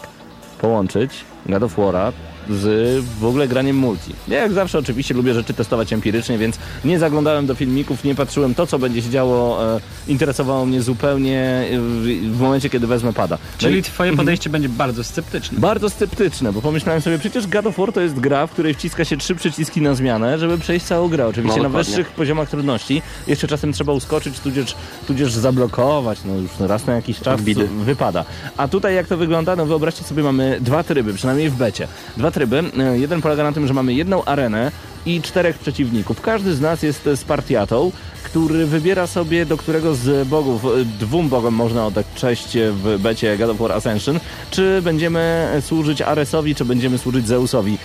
połączyć 0.61 1.11
God 1.45 1.63
of 1.63 1.77
War'a 1.77 2.11
z 2.49 3.05
w 3.19 3.25
ogóle 3.25 3.47
graniem 3.47 3.75
multi. 3.77 4.11
Ja 4.27 4.39
jak 4.39 4.51
zawsze 4.53 4.79
oczywiście 4.79 5.13
lubię 5.13 5.33
rzeczy 5.33 5.53
testować 5.53 5.93
empirycznie, 5.93 6.37
więc 6.37 6.57
nie 6.85 6.99
zaglądałem 6.99 7.45
do 7.45 7.55
filmików, 7.55 8.03
nie 8.03 8.15
patrzyłem 8.15 8.55
to, 8.55 8.67
co 8.67 8.79
będzie 8.79 9.01
się 9.01 9.09
działo, 9.09 9.75
e, 9.75 9.79
interesowało 10.07 10.65
mnie 10.65 10.81
zupełnie 10.81 11.39
e, 11.71 11.79
w, 11.79 12.03
w 12.35 12.39
momencie, 12.39 12.69
kiedy 12.69 12.87
wezmę 12.87 13.13
pada. 13.13 13.35
No 13.35 13.57
Czyli 13.57 13.79
i- 13.79 13.83
twoje 13.83 14.15
podejście 14.15 14.49
będzie 14.49 14.69
bardzo 14.69 15.03
sceptyczne. 15.03 15.59
bardzo 15.59 15.89
sceptyczne, 15.89 16.53
bo 16.53 16.61
pomyślałem 16.61 17.01
sobie, 17.01 17.19
przecież 17.19 17.47
God 17.47 17.65
of 17.65 17.77
War 17.77 17.93
to 17.93 18.01
jest 18.01 18.19
gra, 18.19 18.47
w 18.47 18.51
której 18.51 18.73
wciska 18.73 19.05
się 19.05 19.17
trzy 19.17 19.35
przyciski 19.35 19.81
na 19.81 19.95
zmianę, 19.95 20.39
żeby 20.39 20.57
przejść 20.57 20.85
całą 20.85 21.07
grę. 21.09 21.27
Oczywiście 21.27 21.57
No, 21.63 21.69
na 21.69 21.77
wyższych 21.77 22.09
poziomach 22.11 22.49
trudności. 22.49 23.01
Jeszcze 23.27 23.47
czasem 23.47 23.73
trzeba 23.73 23.93
uskoczyć, 23.93 24.39
tudzież, 24.39 24.75
tudzież 25.07 25.33
zablokować, 25.33 26.19
no 26.25 26.35
już 26.35 26.51
raz 26.59 26.85
na 26.85 26.93
jakiś 26.95 27.19
czas 27.19 27.41
Bidy. 27.41 27.67
wypada. 27.67 28.25
A 28.57 28.67
tutaj 28.67 28.95
jak 28.95 29.07
to 29.07 29.17
wygląda? 29.17 29.55
No 29.55 29.65
wyobraźcie 29.65 30.03
sobie, 30.03 30.23
mamy 30.23 30.57
dwa 30.61 30.83
tryby, 30.83 31.13
przynajmniej 31.13 31.49
w 31.49 31.55
becie. 31.55 31.87
Dwa 32.17 32.31
tryby. 32.31 32.38
E, 32.43 32.99
Jeden 32.99 33.21
polega 33.21 33.43
na 33.43 33.51
tym, 33.51 33.67
że 33.67 33.73
mamy 33.73 33.93
jedną 33.93 34.25
arenę 34.25 34.71
i 35.05 35.21
czterech 35.21 35.57
przeciwników. 35.57 36.21
Każdy 36.21 36.53
z 36.55 36.61
nas 36.61 36.83
jest 36.83 37.09
Spartiatą, 37.15 37.91
który 38.23 38.65
wybiera 38.65 39.07
sobie, 39.07 39.45
do 39.45 39.57
którego 39.57 39.95
z 39.95 40.27
bogów, 40.27 40.65
e, 40.65 40.67
dwóm 40.99 41.29
bogom 41.29 41.53
można 41.53 41.85
oddać 41.85 42.05
cześć 42.15 42.57
w 42.57 42.97
becie 42.99 43.37
God 43.37 43.49
of 43.49 43.57
War 43.57 43.71
Ascension, 43.71 44.19
czy 44.51 44.81
będziemy 44.81 45.47
służyć 45.61 46.01
Aresowi, 46.01 46.55
czy 46.55 46.65
będziemy 46.65 46.97
służyć 46.97 47.27
Zeusowi. 47.27 47.77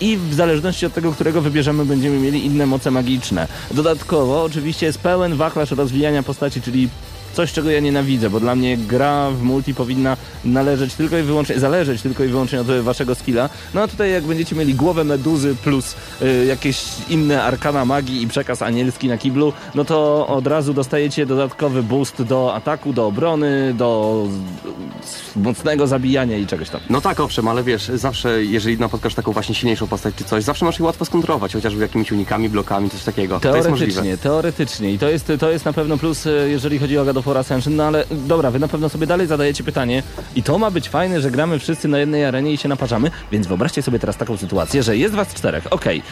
I 0.00 0.16
w 0.16 0.34
zależności 0.34 0.86
od 0.86 0.94
tego, 0.94 1.12
którego 1.12 1.40
wybierzemy, 1.40 1.84
będziemy 1.84 2.18
mieli 2.18 2.46
inne 2.46 2.66
moce 2.66 2.90
magiczne. 2.90 3.48
Dodatkowo 3.70 4.42
oczywiście 4.42 4.86
jest 4.86 4.98
pełen 4.98 5.34
wachlarz 5.36 5.70
rozwijania 5.70 6.22
postaci, 6.22 6.62
czyli 6.62 6.88
coś, 7.36 7.52
czego 7.52 7.70
ja 7.70 7.80
nienawidzę, 7.80 8.30
bo 8.30 8.40
dla 8.40 8.54
mnie 8.54 8.76
gra 8.76 9.30
w 9.30 9.42
multi 9.42 9.74
powinna 9.74 10.16
należeć 10.44 10.94
tylko 10.94 11.18
i 11.18 11.22
wyłącznie, 11.22 11.60
zależeć 11.60 12.02
tylko 12.02 12.24
i 12.24 12.28
wyłącznie 12.28 12.60
od 12.60 12.66
waszego 12.66 13.14
skilla. 13.14 13.48
No 13.74 13.82
a 13.82 13.88
tutaj 13.88 14.10
jak 14.10 14.24
będziecie 14.24 14.56
mieli 14.56 14.74
głowę 14.74 15.04
meduzy 15.04 15.56
plus 15.64 15.94
y, 16.22 16.46
jakieś 16.46 16.84
inne 17.08 17.42
arkana 17.42 17.84
magii 17.84 18.22
i 18.22 18.28
przekaz 18.28 18.62
anielski 18.62 19.08
na 19.08 19.18
kiblu, 19.18 19.52
no 19.74 19.84
to 19.84 20.26
od 20.26 20.46
razu 20.46 20.74
dostajecie 20.74 21.26
dodatkowy 21.26 21.82
boost 21.82 22.22
do 22.22 22.54
ataku, 22.54 22.92
do 22.92 23.06
obrony, 23.06 23.74
do 23.74 24.22
mocnego 25.36 25.86
zabijania 25.86 26.36
i 26.38 26.46
czegoś 26.46 26.70
tam. 26.70 26.80
No 26.90 27.00
tak, 27.00 27.20
owszem, 27.20 27.48
ale 27.48 27.62
wiesz, 27.62 27.90
zawsze, 27.94 28.44
jeżeli 28.44 28.78
napotkasz 28.78 29.14
taką 29.14 29.32
właśnie 29.32 29.54
silniejszą 29.54 29.86
postać 29.86 30.14
czy 30.14 30.24
coś, 30.24 30.44
zawsze 30.44 30.64
masz 30.64 30.78
je 30.78 30.84
łatwo 30.84 31.04
skontrować, 31.04 31.52
chociażby 31.52 31.82
jakimiś 31.82 32.12
unikami, 32.12 32.48
blokami, 32.48 32.90
coś 32.90 33.04
takiego. 33.04 33.40
To 33.40 33.56
jest 33.56 33.70
możliwe. 33.70 33.92
Teoretycznie, 33.92 34.18
teoretycznie. 34.18 34.92
I 34.92 34.98
to 34.98 35.08
jest, 35.08 35.32
to 35.38 35.50
jest 35.50 35.64
na 35.64 35.72
pewno 35.72 35.98
plus, 35.98 36.26
e, 36.26 36.30
jeżeli 36.30 36.78
chodzi 36.78 36.98
o 36.98 37.04
God 37.04 37.25
War 37.26 37.38
Ascension, 37.38 37.76
no 37.76 37.84
ale 37.84 38.04
dobra, 38.10 38.50
wy 38.50 38.58
na 38.58 38.68
pewno 38.68 38.88
sobie 38.88 39.06
dalej 39.06 39.26
zadajecie 39.26 39.64
pytanie 39.64 40.02
i 40.36 40.42
to 40.42 40.58
ma 40.58 40.70
być 40.70 40.88
fajne, 40.88 41.20
że 41.20 41.30
gramy 41.30 41.58
wszyscy 41.58 41.88
na 41.88 41.98
jednej 41.98 42.24
arenie 42.24 42.52
i 42.52 42.56
się 42.56 42.68
naparzamy, 42.68 43.10
więc 43.32 43.46
wyobraźcie 43.46 43.82
sobie 43.82 43.98
teraz 43.98 44.16
taką 44.16 44.36
sytuację, 44.36 44.82
że 44.82 44.96
jest 44.96 45.14
was 45.14 45.34
czterech, 45.34 45.72
okej. 45.72 46.02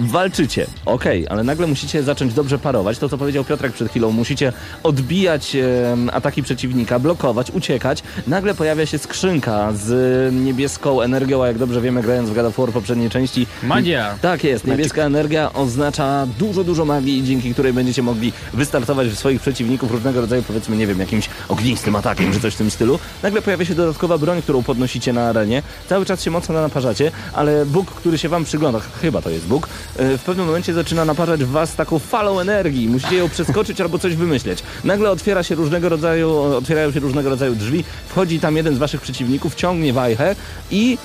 Walczycie, 0.00 0.66
okej, 0.86 1.28
ale 1.28 1.44
nagle 1.44 1.66
musicie 1.66 2.02
zacząć 2.02 2.34
dobrze 2.34 2.58
parować. 2.58 2.98
To, 2.98 3.08
co 3.08 3.18
powiedział 3.18 3.44
Piotrek 3.44 3.72
przed 3.72 3.90
chwilą, 3.90 4.10
musicie 4.10 4.52
odbijać 4.82 5.56
em, 5.56 6.10
ataki 6.12 6.42
przeciwnika, 6.42 6.98
blokować, 6.98 7.50
uciekać. 7.50 8.02
Nagle 8.26 8.54
pojawia 8.54 8.86
się 8.86 8.98
skrzynka 8.98 9.72
z 9.72 10.34
niebieską 10.34 11.00
energią, 11.00 11.42
a 11.42 11.46
jak 11.46 11.58
dobrze 11.58 11.80
wiemy, 11.80 12.02
grając 12.02 12.30
w 12.30 12.34
God 12.34 12.46
of 12.46 12.56
War 12.58 12.68
poprzedniej 12.68 13.10
części, 13.10 13.46
Magia. 13.62 14.14
tak 14.20 14.44
jest, 14.44 14.66
niebieska 14.66 15.02
energia 15.02 15.52
oznacza 15.52 16.26
dużo, 16.38 16.64
dużo 16.64 16.84
magii, 16.84 17.24
dzięki 17.24 17.52
której 17.52 17.72
będziecie 17.72 18.02
mogli 18.02 18.32
wystartować 18.54 19.08
w 19.08 19.18
swoich 19.18 19.40
przeciwników 19.40 19.90
różnego 19.90 20.20
rodzaju, 20.20 20.42
powiedzmy, 20.42 20.76
nie 20.76 20.86
wiem, 20.86 21.00
jakimś 21.00 21.28
ognistym 21.48 21.96
atakiem 21.96 22.32
czy 22.32 22.40
coś 22.40 22.54
w 22.54 22.58
tym 22.58 22.70
stylu. 22.70 22.98
Nagle 23.22 23.42
pojawia 23.42 23.64
się 23.64 23.74
dodatkowa 23.74 24.18
broń, 24.18 24.42
którą 24.42 24.62
podnosicie 24.62 25.12
na 25.12 25.28
arenie. 25.28 25.62
Cały 25.88 26.06
czas 26.06 26.22
się 26.22 26.30
mocno 26.30 26.54
naparzacie, 26.54 27.12
ale 27.32 27.66
Bóg, 27.66 27.90
który 27.90 28.18
się 28.18 28.28
wam 28.28 28.44
przygląda, 28.44 28.80
chyba 29.02 29.22
to 29.22 29.30
jest 29.30 29.46
Bóg, 29.46 29.68
e, 29.68 29.89
w 29.96 30.22
pewnym 30.26 30.46
momencie 30.46 30.74
zaczyna 30.74 31.04
naparzać 31.04 31.44
w 31.44 31.50
was 31.50 31.74
taką 31.76 31.98
falą 31.98 32.40
energii. 32.40 32.88
Musicie 32.88 33.16
ją 33.16 33.28
przeskoczyć 33.28 33.80
albo 33.80 33.98
coś 33.98 34.16
wymyśleć. 34.16 34.62
Nagle 34.84 35.10
otwiera 35.10 35.42
się 35.42 35.54
różnego 35.54 35.88
rodzaju, 35.88 36.32
otwierają 36.40 36.92
się 36.92 37.00
różnego 37.00 37.30
rodzaju 37.30 37.54
drzwi, 37.54 37.84
wchodzi 38.08 38.40
tam 38.40 38.56
jeden 38.56 38.74
z 38.74 38.78
waszych 38.78 39.00
przeciwników, 39.00 39.54
ciągnie 39.54 39.92
wajchę 39.92 40.36
i 40.70 40.98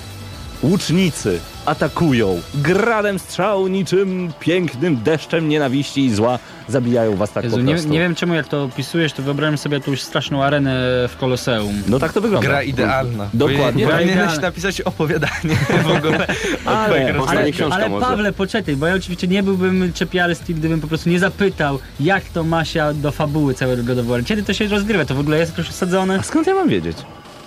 Łucznicy 0.62 1.40
atakują 1.66 2.40
gradem 2.54 3.18
strzał 3.18 3.68
niczym 3.68 4.32
pięknym 4.40 4.96
deszczem 5.02 5.48
nienawiści 5.48 6.04
i 6.04 6.14
zła. 6.14 6.38
Zabijają 6.68 7.16
was 7.16 7.32
tak 7.32 7.44
Jezu, 7.44 7.56
po 7.56 7.62
nie, 7.62 7.72
prostu. 7.72 7.88
nie 7.90 7.98
wiem 7.98 8.14
czemu 8.14 8.34
jak 8.34 8.48
to 8.48 8.64
opisujesz, 8.64 9.12
to 9.12 9.22
wyobrażam 9.22 9.58
sobie 9.58 9.76
jakąś 9.78 10.02
straszną 10.02 10.44
arenę 10.44 10.70
w 11.08 11.16
Koloseum. 11.20 11.74
No 11.88 11.98
tak 11.98 12.12
to 12.12 12.20
wygląda. 12.20 12.48
Gra 12.48 12.62
idealna. 12.62 13.28
Dokładnie. 13.34 13.84
Gra 13.84 13.94
Powinieneś 13.94 14.22
idealna. 14.22 14.42
napisać 14.42 14.80
opowiadanie 14.80 15.56
w 15.84 15.90
ogóle. 15.96 16.26
Ale- 16.64 17.14
ale- 17.28 17.52
ale. 17.70 18.00
Pawle, 18.00 18.32
poczekaj, 18.32 18.76
bo 18.76 18.86
ja 18.86 18.94
oczywiście 18.94 19.28
nie 19.28 19.42
byłbym 19.42 19.92
czepialski, 19.92 20.54
gdybym 20.54 20.80
po 20.80 20.86
prostu 20.88 21.10
nie 21.10 21.18
zapytał, 21.18 21.78
jak 22.00 22.24
to 22.24 22.44
ma 22.44 22.64
się 22.64 22.84
do 22.94 23.12
fabuły 23.12 23.54
całego 23.54 23.82
God 23.82 23.98
of 23.98 24.06
War. 24.06 24.24
Kiedy 24.24 24.42
to 24.42 24.52
się 24.52 24.68
rozgrywa? 24.68 25.04
To 25.04 25.14
w 25.14 25.20
ogóle 25.20 25.38
jest 25.38 25.58
już 25.58 25.68
osadzone? 25.68 26.18
A 26.18 26.22
skąd 26.22 26.46
ja 26.46 26.54
mam 26.54 26.68
wiedzieć? 26.68 26.96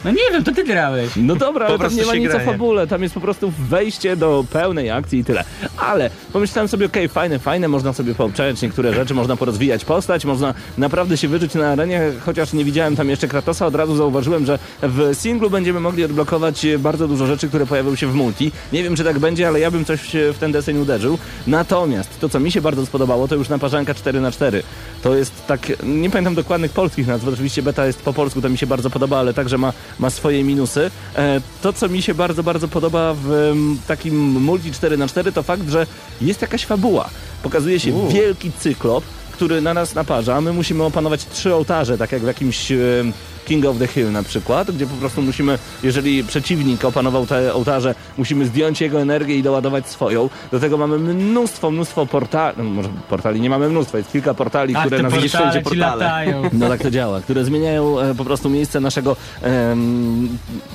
No 0.05 0.11
nie 0.11 0.31
wiem, 0.31 0.43
to 0.43 0.51
ty 0.51 0.63
grałeś. 0.63 1.09
No 1.15 1.35
dobra, 1.35 1.65
ale 1.65 1.73
tam 1.73 1.79
prostu 1.79 1.99
nie 1.99 2.05
ma 2.05 2.15
nic 2.15 2.35
o 2.35 2.39
fabule, 2.39 2.87
tam 2.87 3.03
jest 3.03 3.13
po 3.13 3.21
prostu 3.21 3.53
wejście 3.69 4.15
do 4.15 4.45
pełnej 4.51 4.91
akcji 4.91 5.19
i 5.19 5.23
tyle. 5.23 5.43
Ale 5.77 6.09
pomyślałem 6.33 6.67
sobie, 6.67 6.85
okej, 6.85 7.09
fajne, 7.09 7.39
fajne, 7.39 7.67
można 7.67 7.93
sobie 7.93 8.15
poobczajać 8.15 8.61
niektóre 8.61 8.93
rzeczy, 8.93 9.13
można 9.13 9.35
porozwijać 9.35 9.85
postać, 9.85 10.25
można 10.25 10.53
naprawdę 10.77 11.17
się 11.17 11.27
wyczuć 11.27 11.53
na 11.53 11.69
arenie, 11.69 12.01
chociaż 12.25 12.53
nie 12.53 12.65
widziałem 12.65 12.95
tam 12.95 13.09
jeszcze 13.09 13.27
Kratosa, 13.27 13.65
od 13.65 13.75
razu 13.75 13.95
zauważyłem, 13.95 14.45
że 14.45 14.59
w 14.81 15.09
singlu 15.13 15.49
będziemy 15.49 15.79
mogli 15.79 16.03
odblokować 16.03 16.67
bardzo 16.79 17.07
dużo 17.07 17.27
rzeczy, 17.27 17.47
które 17.47 17.65
pojawią 17.65 17.95
się 17.95 18.07
w 18.07 18.15
multi. 18.15 18.51
Nie 18.73 18.83
wiem, 18.83 18.95
czy 18.95 19.03
tak 19.03 19.19
będzie, 19.19 19.47
ale 19.47 19.59
ja 19.59 19.71
bym 19.71 19.85
coś 19.85 20.01
w 20.33 20.37
ten 20.39 20.51
deseń 20.51 20.77
uderzył. 20.77 21.17
Natomiast 21.47 22.19
to, 22.19 22.29
co 22.29 22.39
mi 22.39 22.51
się 22.51 22.61
bardzo 22.61 22.85
spodobało, 22.85 23.27
to 23.27 23.35
już 23.35 23.49
naparzanka 23.49 23.93
4 23.93 24.21
na 24.21 24.31
4 24.31 24.63
To 25.03 25.15
jest 25.15 25.47
tak, 25.47 25.59
nie 25.83 26.09
pamiętam 26.09 26.35
dokładnych 26.35 26.71
polskich 26.71 27.07
nazw, 27.07 27.27
oczywiście 27.27 27.61
beta 27.61 27.85
jest 27.85 28.01
po 28.01 28.13
polsku, 28.13 28.41
to 28.41 28.49
mi 28.49 28.57
się 28.57 28.67
bardzo 28.67 28.89
podoba, 28.89 29.17
ale 29.17 29.33
także 29.33 29.57
ma, 29.57 29.73
ma 29.99 30.09
swoje 30.09 30.43
minusy. 30.43 30.91
E, 31.15 31.41
to, 31.61 31.73
co 31.73 31.89
mi 31.89 32.01
się 32.01 32.13
bardzo, 32.13 32.43
bardzo 32.43 32.67
podoba 32.67 33.15
w 33.23 33.53
takim 33.87 34.15
multi 34.41 34.71
4 34.71 34.97
na 34.97 35.07
4 35.07 35.31
to 35.31 35.43
fakt, 35.43 35.69
że 35.69 35.87
jest 36.21 36.41
jakaś 36.41 36.65
fabuła. 36.65 37.09
Pokazuje 37.43 37.79
się 37.79 38.09
wielki 38.09 38.51
cyklop, 38.51 39.03
który 39.31 39.61
na 39.61 39.73
nas 39.73 39.95
naparza, 39.95 40.41
my 40.41 40.53
musimy 40.53 40.83
opanować 40.83 41.25
trzy 41.25 41.55
ołtarze, 41.55 41.97
tak 41.97 42.11
jak 42.11 42.21
w 42.21 42.27
jakimś 42.27 42.71
em, 42.71 43.13
King 43.49 43.65
of 43.65 43.77
the 43.77 43.87
Hill 43.87 44.11
na 44.11 44.23
przykład, 44.23 44.71
gdzie 44.71 44.87
po 44.87 44.95
prostu 44.95 45.21
musimy, 45.21 45.59
jeżeli 45.83 46.23
przeciwnik 46.23 46.85
opanował 46.85 47.25
te 47.25 47.53
ołtarze, 47.53 47.95
musimy 48.17 48.45
zdjąć 48.45 48.81
jego 48.81 49.01
energię 49.01 49.37
i 49.37 49.43
doładować 49.43 49.87
swoją. 49.87 50.29
Do 50.51 50.59
tego 50.59 50.77
mamy 50.77 50.97
mnóstwo, 50.97 51.71
mnóstwo 51.71 52.05
portali, 52.05 52.57
no 52.57 52.63
może 52.63 52.89
portali 53.09 53.41
nie 53.41 53.49
mamy 53.49 53.69
mnóstwo, 53.69 53.97
jest 53.97 54.11
kilka 54.11 54.33
portali, 54.33 54.75
Ach, 54.75 54.85
które 54.85 55.01
nas 55.03 55.13
portale 55.13 55.29
wszędzie 55.29 55.61
portale. 55.61 56.05
latają. 56.05 56.49
no 56.59 56.67
tak 56.67 56.81
to 56.81 56.91
działa, 56.91 57.21
które 57.21 57.45
zmieniają 57.45 57.99
e, 57.99 58.15
po 58.15 58.25
prostu 58.25 58.49
miejsce 58.49 58.79
naszego, 58.79 59.15
em, 59.41 60.29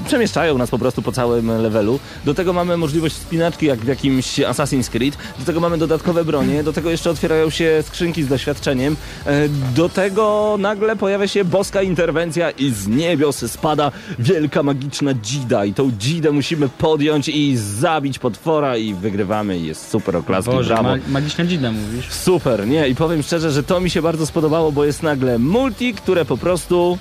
przemieszczają 0.06 0.58
nas 0.58 0.70
po 0.70 0.78
prostu 0.78 1.02
po 1.02 1.12
całym 1.12 1.62
levelu. 1.62 2.00
Do 2.24 2.34
tego 2.34 2.52
mamy 2.52 2.76
możliwość 2.76 3.14
spinaczki 3.14 3.66
jak 3.66 3.78
w 3.78 3.86
jakimś 3.86 4.38
Assassin's 4.38 4.90
Creed, 4.90 5.16
do 5.38 5.44
tego 5.44 5.60
mamy 5.60 5.78
dodatkowe 5.78 6.24
bronie, 6.24 6.64
do 6.64 6.72
tego 6.72 6.90
jeszcze 6.90 7.10
otwierają 7.10 7.50
się 7.50 7.82
skrzynki 7.86 8.22
z 8.22 8.28
doświadczeniem, 8.28 8.96
e, 9.26 9.48
do 9.74 9.88
tego 9.88 10.56
nagle 10.58 10.96
pojawia 10.96 11.28
się 11.28 11.44
boska 11.44 11.82
interwencja 11.82 12.50
i 12.50 12.63
z 12.70 12.88
niebios 12.88 13.50
spada 13.50 13.92
wielka 14.18 14.62
magiczna 14.62 15.14
dzida 15.14 15.64
i 15.64 15.74
tą 15.74 15.90
dzidę 15.98 16.32
musimy 16.32 16.68
podjąć 16.68 17.28
i 17.28 17.56
zabić 17.56 18.18
potwora 18.18 18.76
i 18.76 18.94
wygrywamy 18.94 19.58
i 19.58 19.66
jest 19.66 19.90
super 19.90 20.16
oklaski, 20.16 20.50
Boże, 20.50 20.74
brawo. 20.74 20.88
ma, 20.88 20.96
magiczna 21.08 21.44
dzida 21.44 21.72
mówisz. 21.72 22.10
Super, 22.10 22.66
nie? 22.66 22.88
I 22.88 22.94
powiem 22.94 23.22
szczerze, 23.22 23.50
że 23.50 23.62
to 23.62 23.80
mi 23.80 23.90
się 23.90 24.02
bardzo 24.02 24.26
spodobało, 24.26 24.72
bo 24.72 24.84
jest 24.84 25.02
nagle 25.02 25.38
multi, 25.38 25.94
które 25.94 26.24
po 26.24 26.36
prostu 26.36 26.98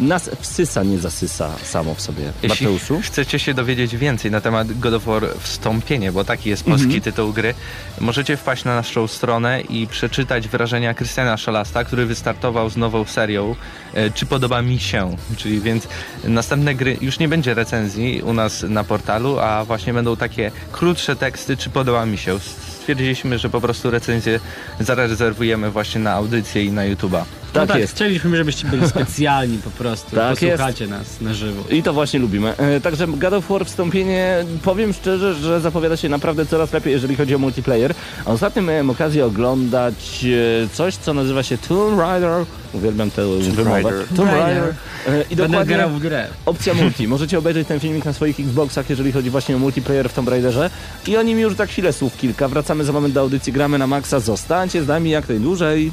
nas 0.00 0.30
wsysa, 0.40 0.82
nie 0.82 0.98
zasysa 0.98 1.50
samo 1.62 1.94
w 1.94 2.00
sobie. 2.00 2.32
Jeśli 2.42 2.66
Mateuszu? 2.66 3.00
chcecie 3.02 3.38
się 3.38 3.54
dowiedzieć 3.54 3.96
więcej 3.96 4.30
na 4.30 4.40
temat 4.40 4.78
God 4.78 4.94
of 4.94 5.04
War 5.04 5.22
Wstąpienie, 5.40 6.12
bo 6.12 6.24
taki 6.24 6.50
jest 6.50 6.64
polski 6.64 6.84
Mhm. 6.84 7.02
tytuł 7.02 7.32
gry, 7.32 7.54
możecie 8.00 8.36
wpaść 8.36 8.64
na 8.64 8.74
naszą 8.74 9.06
stronę 9.06 9.60
i 9.60 9.86
przeczytać 9.86 10.48
wrażenia 10.48 10.94
Krystiana 10.94 11.36
Szalasta, 11.36 11.84
który 11.84 12.06
wystartował 12.06 12.70
z 12.70 12.76
nową 12.76 13.04
serią 13.04 13.54
e, 13.94 14.10
Czy 14.10 14.26
podoba 14.26 14.62
mi 14.62 14.78
się? 14.78 15.16
Czyli 15.36 15.60
więc 15.60 15.88
następne 16.24 16.74
gry 16.74 16.96
już 17.00 17.18
nie 17.18 17.28
będzie 17.28 17.54
recenzji 17.54 18.22
u 18.22 18.32
nas 18.32 18.62
na 18.68 18.84
portalu, 18.84 19.38
a 19.38 19.64
właśnie 19.64 19.92
będą 19.94 20.16
takie 20.16 20.50
krótsze 20.72 21.16
teksty 21.16 21.56
Czy 21.56 21.70
podoba 21.70 22.06
mi 22.06 22.18
się? 22.18 22.38
Stwierdziliśmy, 22.80 23.38
że 23.38 23.50
po 23.50 23.60
prostu 23.60 23.90
recenzję 23.90 24.40
zarezerwujemy 24.80 25.70
właśnie 25.70 26.00
na 26.00 26.12
audycję 26.12 26.64
i 26.64 26.72
na 26.72 26.82
YouTube'a. 26.82 27.22
No 27.54 27.60
Tak 27.60 27.68
tak, 27.68 27.78
jest. 27.80 27.94
chcieliśmy, 27.94 28.36
żebyście 28.36 28.66
byli 28.68 28.88
specjalni 28.88 29.58
po 29.58 29.70
prostu. 29.70 30.16
Tak 30.16 30.38
Posłuchacie 30.38 30.86
nas 30.86 31.20
na 31.20 31.34
żywo. 31.34 31.64
I 31.70 31.82
to 31.82 31.92
właśnie 31.92 32.20
lubimy. 32.20 32.56
E, 32.56 32.80
Także 32.80 33.06
God 33.06 33.32
of 33.32 33.48
War 33.48 33.66
wstąpienie, 33.66 34.44
powiem 34.64 34.92
szczerze, 34.92 35.34
że 35.34 35.60
zapowiada 35.60 35.96
się 35.96 36.08
naprawdę 36.08 36.46
coraz 36.46 36.72
lepiej, 36.72 36.92
jeżeli 36.92 37.16
chodzi 37.16 37.34
o 37.34 37.38
multiplayer. 37.38 37.94
A 38.26 38.30
ostatnio 38.30 38.62
miałem 38.62 38.90
okazję 38.90 39.26
oglądać 39.26 40.24
e, 40.64 40.68
coś, 40.68 40.96
co 40.96 41.14
nazywa 41.14 41.42
się 41.42 41.58
Tomb 41.58 41.98
Raider. 42.00 42.30
Uwielbiam 42.72 43.10
tę 43.10 43.22
wymowę. 43.40 43.70
Raider. 43.82 44.06
Tomb 44.16 44.30
Raider. 44.32 44.74
E, 45.08 45.22
I 45.30 45.36
Będę 45.36 45.48
dokładnie 45.48 45.74
grał 45.74 45.90
w 45.90 45.98
grę. 46.00 46.26
opcja 46.46 46.74
multi. 46.74 47.08
Możecie 47.14 47.38
obejrzeć 47.38 47.68
ten 47.68 47.80
filmik 47.80 48.04
na 48.04 48.12
swoich 48.12 48.40
Xboxach, 48.40 48.90
jeżeli 48.90 49.12
chodzi 49.12 49.30
właśnie 49.30 49.56
o 49.56 49.58
multiplayer 49.58 50.08
w 50.08 50.12
Tomb 50.14 50.28
Raiderze. 50.28 50.70
I 51.06 51.16
o 51.16 51.22
nim 51.22 51.38
już 51.38 51.54
za 51.54 51.66
chwilę 51.66 51.92
słów 51.92 52.16
kilka. 52.16 52.48
Wracamy 52.48 52.84
za 52.84 52.92
moment 52.92 53.14
do 53.14 53.20
audycji 53.20 53.52
Gramy 53.52 53.78
na 53.78 53.86
Maxa. 53.86 54.20
Zostańcie 54.20 54.82
z 54.84 54.86
nami 54.86 55.10
jak 55.10 55.28
najdłużej. 55.28 55.92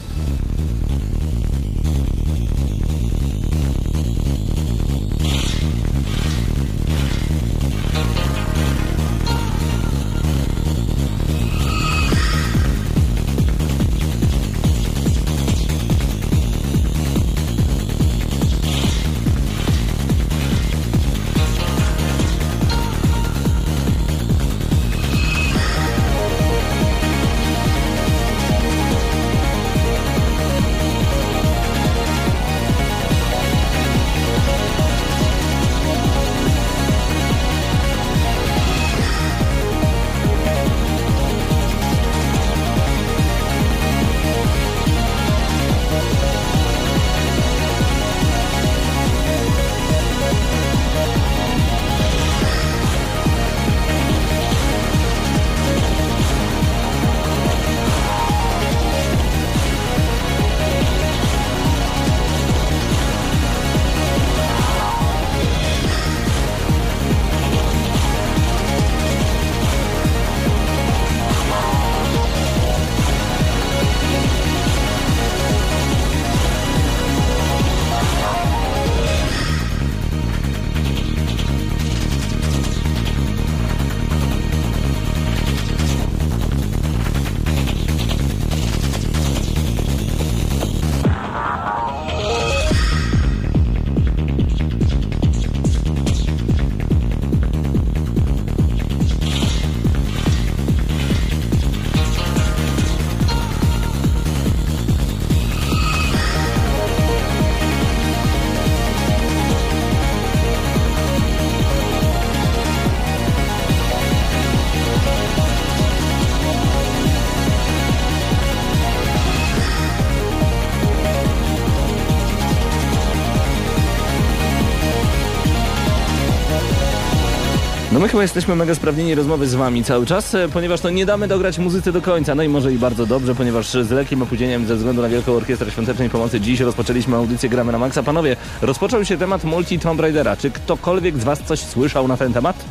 No 127.97 128.01
my 128.01 128.09
chyba 128.09 128.23
jesteśmy 128.23 128.55
mega 128.55 128.75
sprawnieni 128.75 129.15
rozmowy 129.15 129.47
z 129.47 129.55
wami 129.55 129.83
cały 129.83 130.05
czas, 130.05 130.35
e, 130.35 130.49
ponieważ 130.49 130.81
to 130.81 130.89
nie 130.89 131.05
damy 131.05 131.27
dograć 131.27 131.59
muzycy 131.59 131.91
do 131.91 132.01
końca. 132.01 132.35
No 132.35 132.43
i 132.43 132.49
może 132.49 132.73
i 132.73 132.77
bardzo 132.77 133.05
dobrze, 133.05 133.35
ponieważ 133.35 133.69
z 133.69 133.91
lekkim 133.91 134.21
opóźnieniem 134.21 134.65
ze 134.65 134.75
względu 134.75 135.01
na 135.01 135.09
Wielką 135.09 135.33
Orkiestrę 135.33 135.71
Świątecznej 135.71 136.09
Pomocy 136.09 136.41
dziś 136.41 136.59
rozpoczęliśmy 136.59 137.15
audycję 137.15 137.49
Gramy 137.49 137.71
na 137.71 137.77
Maxa. 137.77 138.03
Panowie, 138.03 138.35
rozpoczął 138.61 139.05
się 139.05 139.17
temat 139.17 139.43
multi 139.43 139.79
Tomb 139.79 140.01
Raidera. 140.01 140.35
Czy 140.35 140.51
ktokolwiek 140.51 141.17
z 141.17 141.23
was 141.23 141.39
coś 141.39 141.59
słyszał 141.59 142.07
na 142.07 142.17
ten 142.17 142.33
temat? 142.33 142.65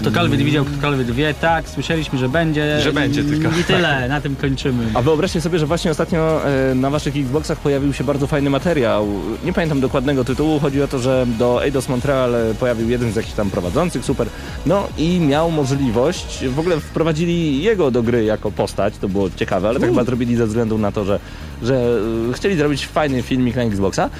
Ktokolwiek 0.00 0.42
widział, 0.42 0.64
ktokolwiek 0.64 1.10
wie, 1.12 1.34
tak, 1.40 1.68
słyszeliśmy, 1.68 2.18
że 2.18 2.28
będzie. 2.28 2.80
Że 2.80 2.92
będzie 2.92 3.20
i- 3.20 3.24
tylko. 3.24 3.48
I 3.60 3.64
tyle, 3.64 4.08
na 4.08 4.20
tym 4.20 4.36
kończymy. 4.36 4.84
A 4.94 5.02
wyobraźcie 5.02 5.40
sobie, 5.40 5.58
że 5.58 5.66
właśnie 5.66 5.90
ostatnio 5.90 6.40
e, 6.70 6.74
na 6.74 6.90
waszych 6.90 7.16
Xboxach 7.16 7.58
pojawił 7.58 7.92
się 7.92 8.04
bardzo 8.04 8.26
fajny 8.26 8.50
materiał. 8.50 9.06
Nie 9.44 9.52
pamiętam 9.52 9.80
dokładnego 9.80 10.24
tytułu. 10.24 10.58
Chodzi 10.60 10.82
o 10.82 10.88
to, 10.88 10.98
że 10.98 11.26
do 11.38 11.64
Eidos 11.64 11.88
Montreal 11.88 12.34
e, 12.34 12.54
pojawił 12.54 12.90
jeden 12.90 13.12
z 13.12 13.16
jakichś 13.16 13.34
tam 13.34 13.50
prowadzących, 13.50 14.04
super. 14.04 14.26
No 14.66 14.88
i 14.98 15.20
miał 15.20 15.50
możliwość, 15.50 16.44
w 16.48 16.58
ogóle 16.58 16.80
wprowadzili 16.80 17.62
jego 17.62 17.90
do 17.90 18.02
gry 18.02 18.24
jako 18.24 18.50
postać, 18.50 18.94
to 19.00 19.08
było 19.08 19.30
ciekawe, 19.36 19.68
ale 19.68 19.80
tak 19.80 19.88
chyba 19.88 20.04
zrobili 20.04 20.36
ze 20.36 20.46
względu 20.46 20.78
na 20.78 20.92
to, 20.92 21.04
że, 21.04 21.20
że 21.62 22.00
e, 22.30 22.32
chcieli 22.32 22.56
zrobić 22.56 22.86
fajny 22.86 23.22
filmik 23.22 23.56
na 23.56 23.62
Xboxa. 23.62 24.10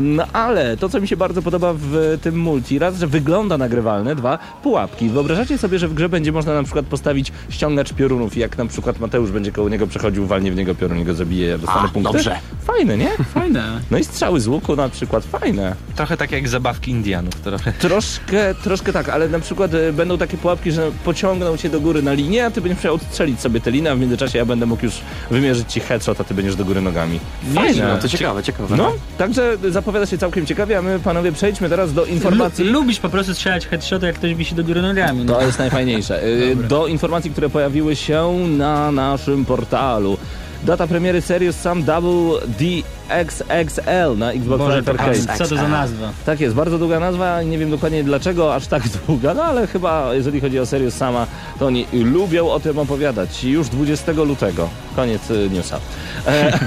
No 0.00 0.26
ale 0.32 0.76
to, 0.76 0.88
co 0.88 1.00
mi 1.00 1.08
się 1.08 1.16
bardzo 1.16 1.42
podoba 1.42 1.74
w 1.76 2.18
tym 2.22 2.38
multi, 2.40 2.78
raz, 2.78 2.98
że 2.98 3.06
wygląda 3.06 3.58
nagrywalne, 3.58 4.14
dwa, 4.16 4.38
pułapki. 4.62 5.08
Wyobrażacie 5.08 5.58
sobie, 5.58 5.78
że 5.78 5.88
w 5.88 5.94
grze 5.94 6.08
będzie 6.08 6.32
można 6.32 6.54
na 6.54 6.62
przykład 6.62 6.86
postawić 6.86 7.32
ściągacz 7.50 7.92
piorunów 7.92 8.36
i 8.36 8.40
jak 8.40 8.58
na 8.58 8.66
przykład 8.66 9.00
Mateusz 9.00 9.30
będzie 9.30 9.52
koło 9.52 9.68
niego 9.68 9.86
przechodził, 9.86 10.26
walnie 10.26 10.52
w 10.52 10.56
niego 10.56 10.74
piorun 10.74 10.98
i 10.98 11.04
go 11.04 11.14
zabije, 11.14 11.48
ja 11.48 11.58
dostanę 11.58 11.88
A, 11.88 11.88
punkty. 11.88 12.12
dobrze. 12.12 12.36
Fajne, 12.64 12.96
nie? 12.98 13.10
Fajne. 13.34 13.80
No 13.90 13.98
i 13.98 14.04
strzały 14.04 14.40
z 14.40 14.46
łuku 14.46 14.76
na 14.76 14.88
przykład, 14.88 15.24
fajne. 15.24 15.76
Trochę 15.96 16.16
tak 16.16 16.32
jak 16.32 16.48
zabawki 16.48 16.90
Indianów. 16.90 17.34
Trochę. 17.34 17.72
Troszkę, 17.72 18.54
troszkę 18.54 18.92
tak, 18.92 19.08
ale 19.08 19.28
na 19.28 19.40
przykład 19.40 19.74
e, 19.74 19.92
będą 19.92 20.18
takie 20.18 20.36
pułapki, 20.36 20.72
że 20.72 20.90
pociągną 21.04 21.56
cię 21.56 21.68
do 21.68 21.80
góry 21.80 22.02
na 22.02 22.12
linię, 22.12 22.46
a 22.46 22.50
ty 22.50 22.60
będziesz 22.60 22.78
musiał 22.78 22.94
odstrzelić 22.94 23.40
sobie 23.40 23.60
tę 23.60 23.70
linę, 23.70 23.90
a 23.90 23.94
w 23.94 24.00
międzyczasie 24.00 24.38
ja 24.38 24.44
będę 24.44 24.66
mógł 24.66 24.84
już 24.84 24.94
wymierzyć 25.30 25.72
ci 25.72 25.80
headshot, 25.80 26.20
a 26.20 26.24
ty 26.24 26.34
będziesz 26.34 26.56
do 26.56 26.64
góry 26.64 26.80
nogami. 26.86 27.20
Fajne. 27.54 27.88
No 27.88 27.98
to 27.98 28.08
ciekawe, 28.08 28.42
ciekawe. 28.42 28.76
No, 28.76 28.92
także 29.18 29.56
zapowiada 29.70 30.06
się 30.06 30.18
całkiem 30.18 30.46
ciekawie, 30.46 30.78
a 30.78 30.82
my 30.82 30.98
panowie 30.98 31.32
przejdźmy 31.32 31.68
teraz 31.68 31.92
do 31.92 32.04
informacji. 32.04 32.64
Lu- 32.64 32.72
lubisz 32.72 32.98
po 33.00 33.08
prostu 33.08 33.34
strzelać 33.34 33.66
headshota, 33.66 34.06
jak 34.06 34.16
ktoś 34.16 34.34
wisi 34.34 34.54
do 34.54 34.64
góry 34.64 34.82
nogami. 34.82 35.24
No. 35.24 35.34
To 35.34 35.42
jest 35.46 35.58
najfajniejsze. 35.58 36.24
Y, 36.24 36.56
Do 36.56 36.86
informacji, 36.86 37.30
które 37.30 37.48
pojawiły 37.50 37.96
się 37.96 38.34
na 38.48 38.92
naszym 38.92 39.44
portalu. 39.44 40.18
Data 40.66 40.86
premiery 40.86 41.20
Serious 41.22 41.56
Sam 41.56 41.82
Double 41.82 42.40
DXXL 42.58 44.18
na 44.18 44.32
Xbox 44.32 44.58
Boże, 44.58 44.76
Live 44.76 44.88
Arcade. 44.88 45.38
co 45.38 45.46
to 45.48 45.56
za 45.56 45.68
nazwa? 45.68 46.12
Tak 46.24 46.40
jest, 46.40 46.54
bardzo 46.54 46.78
długa 46.78 47.00
nazwa, 47.00 47.42
nie 47.42 47.58
wiem 47.58 47.70
dokładnie 47.70 48.04
dlaczego 48.04 48.54
aż 48.54 48.66
tak 48.66 48.82
długa, 49.06 49.34
no 49.34 49.44
ale 49.44 49.66
chyba 49.66 50.14
jeżeli 50.14 50.40
chodzi 50.40 50.58
o 50.58 50.66
Serious 50.66 50.94
Sama, 50.94 51.26
to 51.58 51.66
oni 51.66 51.86
lubią 51.92 52.50
o 52.50 52.60
tym 52.60 52.78
opowiadać. 52.78 53.44
Już 53.44 53.68
20 53.68 54.12
lutego. 54.12 54.68
Koniec 54.96 55.30
y, 55.30 55.50
newsa. 55.50 55.80
E, 56.26 56.58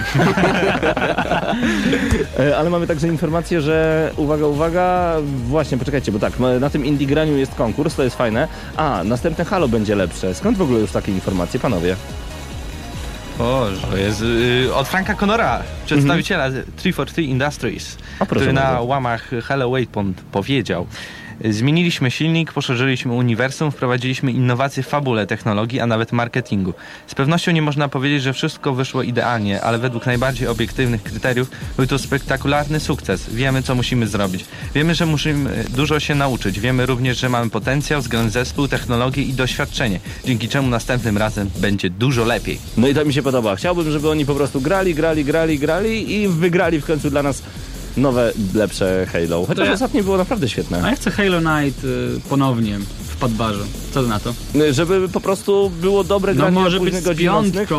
e, 2.39 2.57
ale 2.57 2.69
mamy 2.69 2.87
także 2.87 3.07
informację, 3.07 3.61
że 3.61 4.11
uwaga, 4.17 4.45
uwaga, 4.45 5.15
właśnie, 5.47 5.77
poczekajcie, 5.77 6.11
bo 6.11 6.19
tak, 6.19 6.33
na 6.59 6.69
tym 6.69 6.85
Indie 6.85 7.07
Graniu 7.07 7.37
jest 7.37 7.55
konkurs, 7.55 7.95
to 7.95 8.03
jest 8.03 8.15
fajne. 8.15 8.47
A, 8.77 9.01
następne 9.03 9.45
Halo 9.45 9.67
będzie 9.67 9.95
lepsze. 9.95 10.35
Skąd 10.35 10.57
w 10.57 10.61
ogóle 10.61 10.79
już 10.79 10.91
takie 10.91 11.11
informacje, 11.11 11.59
panowie? 11.59 11.95
Boże. 13.39 13.87
To 13.87 13.97
jest 13.97 14.21
y, 14.21 14.73
od 14.73 14.87
Franka 14.87 15.15
Conora, 15.15 15.63
przedstawiciela 15.85 16.49
343 16.49 17.21
Industries, 17.23 17.97
A 18.19 18.25
proszę 18.25 18.45
który 18.45 18.53
na 18.53 18.81
łamach 18.81 19.31
Hello 19.43 19.69
Waypoint 19.69 20.21
powiedział 20.31 20.87
Zmieniliśmy 21.45 22.11
silnik, 22.11 22.53
poszerzyliśmy 22.53 23.13
uniwersum, 23.13 23.71
wprowadziliśmy 23.71 24.31
innowacje 24.31 24.83
w 24.83 24.87
fabule 24.87 25.27
technologii, 25.27 25.79
a 25.79 25.85
nawet 25.85 26.11
marketingu. 26.11 26.73
Z 27.07 27.15
pewnością 27.15 27.51
nie 27.51 27.61
można 27.61 27.89
powiedzieć, 27.89 28.23
że 28.23 28.33
wszystko 28.33 28.73
wyszło 28.73 29.03
idealnie, 29.03 29.61
ale 29.61 29.77
według 29.77 30.05
najbardziej 30.05 30.47
obiektywnych 30.47 31.03
kryteriów 31.03 31.51
był 31.77 31.87
to 31.87 31.99
spektakularny 31.99 32.79
sukces. 32.79 33.29
Wiemy, 33.33 33.63
co 33.63 33.75
musimy 33.75 34.07
zrobić. 34.07 34.45
Wiemy, 34.75 34.95
że 34.95 35.05
musimy 35.05 35.65
dużo 35.69 35.99
się 35.99 36.15
nauczyć. 36.15 36.59
Wiemy 36.59 36.85
również, 36.85 37.17
że 37.17 37.29
mamy 37.29 37.49
potencjał, 37.49 38.01
względny 38.01 38.31
zespół, 38.31 38.67
technologię 38.67 39.23
i 39.23 39.33
doświadczenie, 39.33 39.99
dzięki 40.25 40.49
czemu 40.49 40.67
następnym 40.67 41.17
razem 41.17 41.49
będzie 41.57 41.89
dużo 41.89 42.25
lepiej. 42.25 42.59
No 42.77 42.87
i 42.87 42.93
to 42.93 43.05
mi 43.05 43.13
się 43.13 43.21
podoba. 43.21 43.55
Chciałbym, 43.55 43.91
żeby 43.91 44.09
oni 44.09 44.25
po 44.25 44.35
prostu 44.35 44.61
grali, 44.61 44.95
grali, 44.95 45.25
grali, 45.25 45.59
grali 45.59 46.13
i 46.13 46.27
wygrali 46.27 46.81
w 46.81 46.85
końcu 46.85 47.09
dla 47.09 47.23
nas 47.23 47.43
nowe, 47.99 48.33
lepsze 48.55 49.05
Halo. 49.13 49.45
Chociaż 49.45 49.67
ja- 49.67 49.73
ostatnie 49.73 50.03
było 50.03 50.17
naprawdę 50.17 50.45
A 50.45 50.49
świetne. 50.49 50.77
ja 50.89 50.95
chcę 50.95 51.11
Halo 51.11 51.39
Night 51.61 51.83
y, 51.83 52.09
ponownie 52.29 52.79
w 53.07 53.15
Padbarze. 53.17 53.63
Co 53.91 54.01
na 54.01 54.19
to? 54.19 54.33
Żeby 54.71 55.09
po 55.09 55.21
prostu 55.21 55.71
było 55.81 56.03
dobre 56.03 56.33
No 56.33 56.37
granie 56.41 56.59
może 56.59 56.79
być 56.79 56.95
z 56.95 57.03
nocnych. 57.25 57.69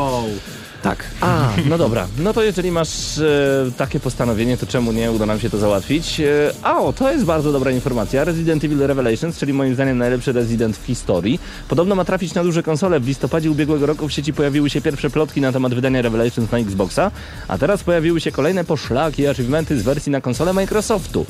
Tak. 0.83 1.05
A, 1.21 1.49
no 1.69 1.79
dobra. 1.79 2.09
No 2.19 2.33
to 2.33 2.43
jeżeli 2.43 2.71
masz 2.71 3.19
e, 3.19 3.71
takie 3.77 4.01
postanowienie, 4.01 4.57
to 4.57 4.67
czemu 4.67 4.93
nie 4.93 5.13
uda 5.13 5.27
nam 5.27 5.41
się 5.41 5.51
to 5.51 5.59
załatwić? 5.59 6.21
E, 6.21 6.53
a 6.63 6.79
o, 6.79 6.93
to 6.93 7.13
jest 7.13 7.25
bardzo 7.25 7.53
dobra 7.53 7.71
informacja. 7.71 8.25
Resident 8.25 8.65
Evil 8.65 8.79
Revelations, 8.79 9.39
czyli 9.39 9.53
moim 9.53 9.75
zdaniem 9.75 9.99
najlepszy 9.99 10.33
Resident 10.33 10.77
w 10.77 10.87
historii, 10.87 11.41
podobno 11.69 11.95
ma 11.95 12.05
trafić 12.05 12.35
na 12.35 12.45
duże 12.45 12.63
konsole. 12.63 13.01
W 13.01 13.07
listopadzie 13.07 13.51
ubiegłego 13.51 13.87
roku 13.87 14.09
w 14.09 14.13
sieci 14.13 14.33
pojawiły 14.33 14.71
się 14.71 14.81
pierwsze 14.81 15.11
plotki 15.11 15.41
na 15.41 15.53
temat 15.53 15.75
wydania 15.75 16.03
Revelations 16.03 16.51
na 16.51 16.59
Xboxa, 16.59 17.11
a 17.49 17.59
teraz 17.59 17.83
pojawiły 17.83 18.21
się 18.21 18.33
kolejne 18.33 18.65
poszlaki 18.65 19.23
i 19.23 19.27
achievementy 19.27 19.81
z 19.81 19.83
wersji 19.83 20.13
na 20.13 20.21
konsolę 20.21 20.53
Microsoftu. 20.53 21.27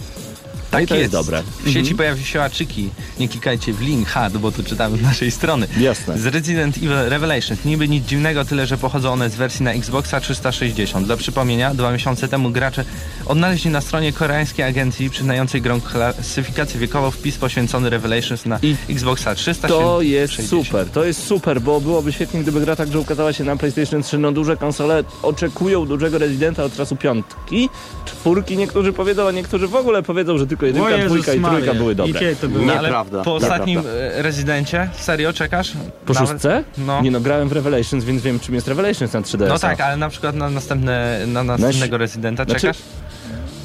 No 0.72 0.80
i 0.80 0.86
to 0.86 0.96
jest 0.96 1.12
dobre. 1.12 1.42
W 1.64 1.70
sieci 1.70 1.94
pojawiły 1.94 2.26
się 2.26 2.42
aczyki. 2.42 2.90
Nie 3.18 3.28
klikajcie 3.28 3.72
w 3.72 3.80
link 3.80 4.08
HUD, 4.08 4.38
bo 4.38 4.52
to 4.52 4.62
czytamy 4.62 4.98
z 4.98 5.02
naszej 5.02 5.30
strony. 5.30 5.68
Jasne. 5.80 6.18
Z 6.18 6.26
Resident 6.26 6.76
Evil 6.76 7.08
Revelations. 7.08 7.64
Niby 7.64 7.88
nic 7.88 8.06
dziwnego, 8.06 8.44
tyle 8.44 8.66
że 8.66 8.78
pochodzą 8.78 9.12
one 9.12 9.30
z 9.30 9.34
wersji 9.34 9.64
na 9.64 9.72
Xboxa 9.72 10.20
360. 10.20 11.06
Dla 11.06 11.16
przypomnienia, 11.16 11.74
dwa 11.74 11.92
miesiące 11.92 12.28
temu 12.28 12.50
gracze 12.50 12.84
odnaleźli 13.26 13.70
na 13.70 13.80
stronie 13.80 14.12
koreańskiej 14.12 14.64
agencji 14.64 15.10
przyznającej 15.10 15.62
grą 15.62 15.80
klasyfikację 15.80 16.80
wiekową 16.80 17.10
wpis 17.10 17.38
poświęcony 17.38 17.90
Revelations 17.90 18.46
na 18.46 18.58
I 18.62 18.76
Xboxa 18.90 19.34
360. 19.34 19.84
To 19.84 20.02
jest 20.02 20.48
super, 20.48 20.90
to 20.90 21.04
jest 21.04 21.22
super, 21.26 21.60
bo 21.60 21.80
byłoby 21.80 22.12
świetnie, 22.12 22.40
gdyby 22.40 22.60
gra 22.60 22.76
także 22.76 23.00
ukazała 23.00 23.32
się 23.32 23.44
na 23.44 23.56
PlayStation 23.56 24.02
3. 24.02 24.18
No 24.18 24.32
duże 24.32 24.56
konsole 24.56 25.04
oczekują 25.22 25.86
dużego 25.86 26.18
Residenta 26.18 26.64
od 26.64 26.76
czasu 26.76 26.96
piątki, 26.96 27.68
czwórki 28.04 28.56
niektórzy 28.56 28.92
powiedzą, 28.92 29.28
a 29.28 29.30
niektórzy 29.30 29.68
w 29.68 29.74
ogóle 29.74 30.02
powiedzą, 30.02 30.38
że 30.38 30.46
tylko 30.46 30.59
jedynka, 30.66 30.88
O 30.88 30.90
Jezus 30.90 31.06
dwójka 31.12 31.34
i 31.34 31.40
Maria. 31.40 31.58
trójka 31.58 31.74
były 31.74 31.92
I 31.92 31.96
dobre. 31.96 32.20
kiedy 32.20 32.36
to 32.36 32.48
było? 32.48 32.64
No, 32.64 32.72
ale 32.72 32.82
Nieprawda. 32.82 33.22
po 33.22 33.34
ostatnim 33.34 33.76
Nieprawda. 33.78 34.22
Rezydencie, 34.22 34.88
serio 34.96 35.32
czekasz? 35.32 35.72
Po 36.06 36.12
Nawet- 36.12 36.28
szóstce? 36.28 36.64
No. 36.78 37.02
Nie 37.02 37.10
no, 37.10 37.20
grałem 37.20 37.48
w 37.48 37.52
Revelations, 37.52 38.04
więc 38.04 38.22
wiem 38.22 38.40
czym 38.40 38.54
jest 38.54 38.68
Revelations 38.68 39.12
na 39.12 39.20
3DS. 39.20 39.48
No 39.48 39.58
tak, 39.58 39.80
ale 39.80 39.96
na 39.96 40.08
przykład 40.08 40.34
na 40.36 40.50
następne, 40.50 41.18
na 41.26 41.42
następnego 41.44 41.98
Residenta 41.98 42.44
znaczy- 42.44 42.60
czekasz? 42.60 42.78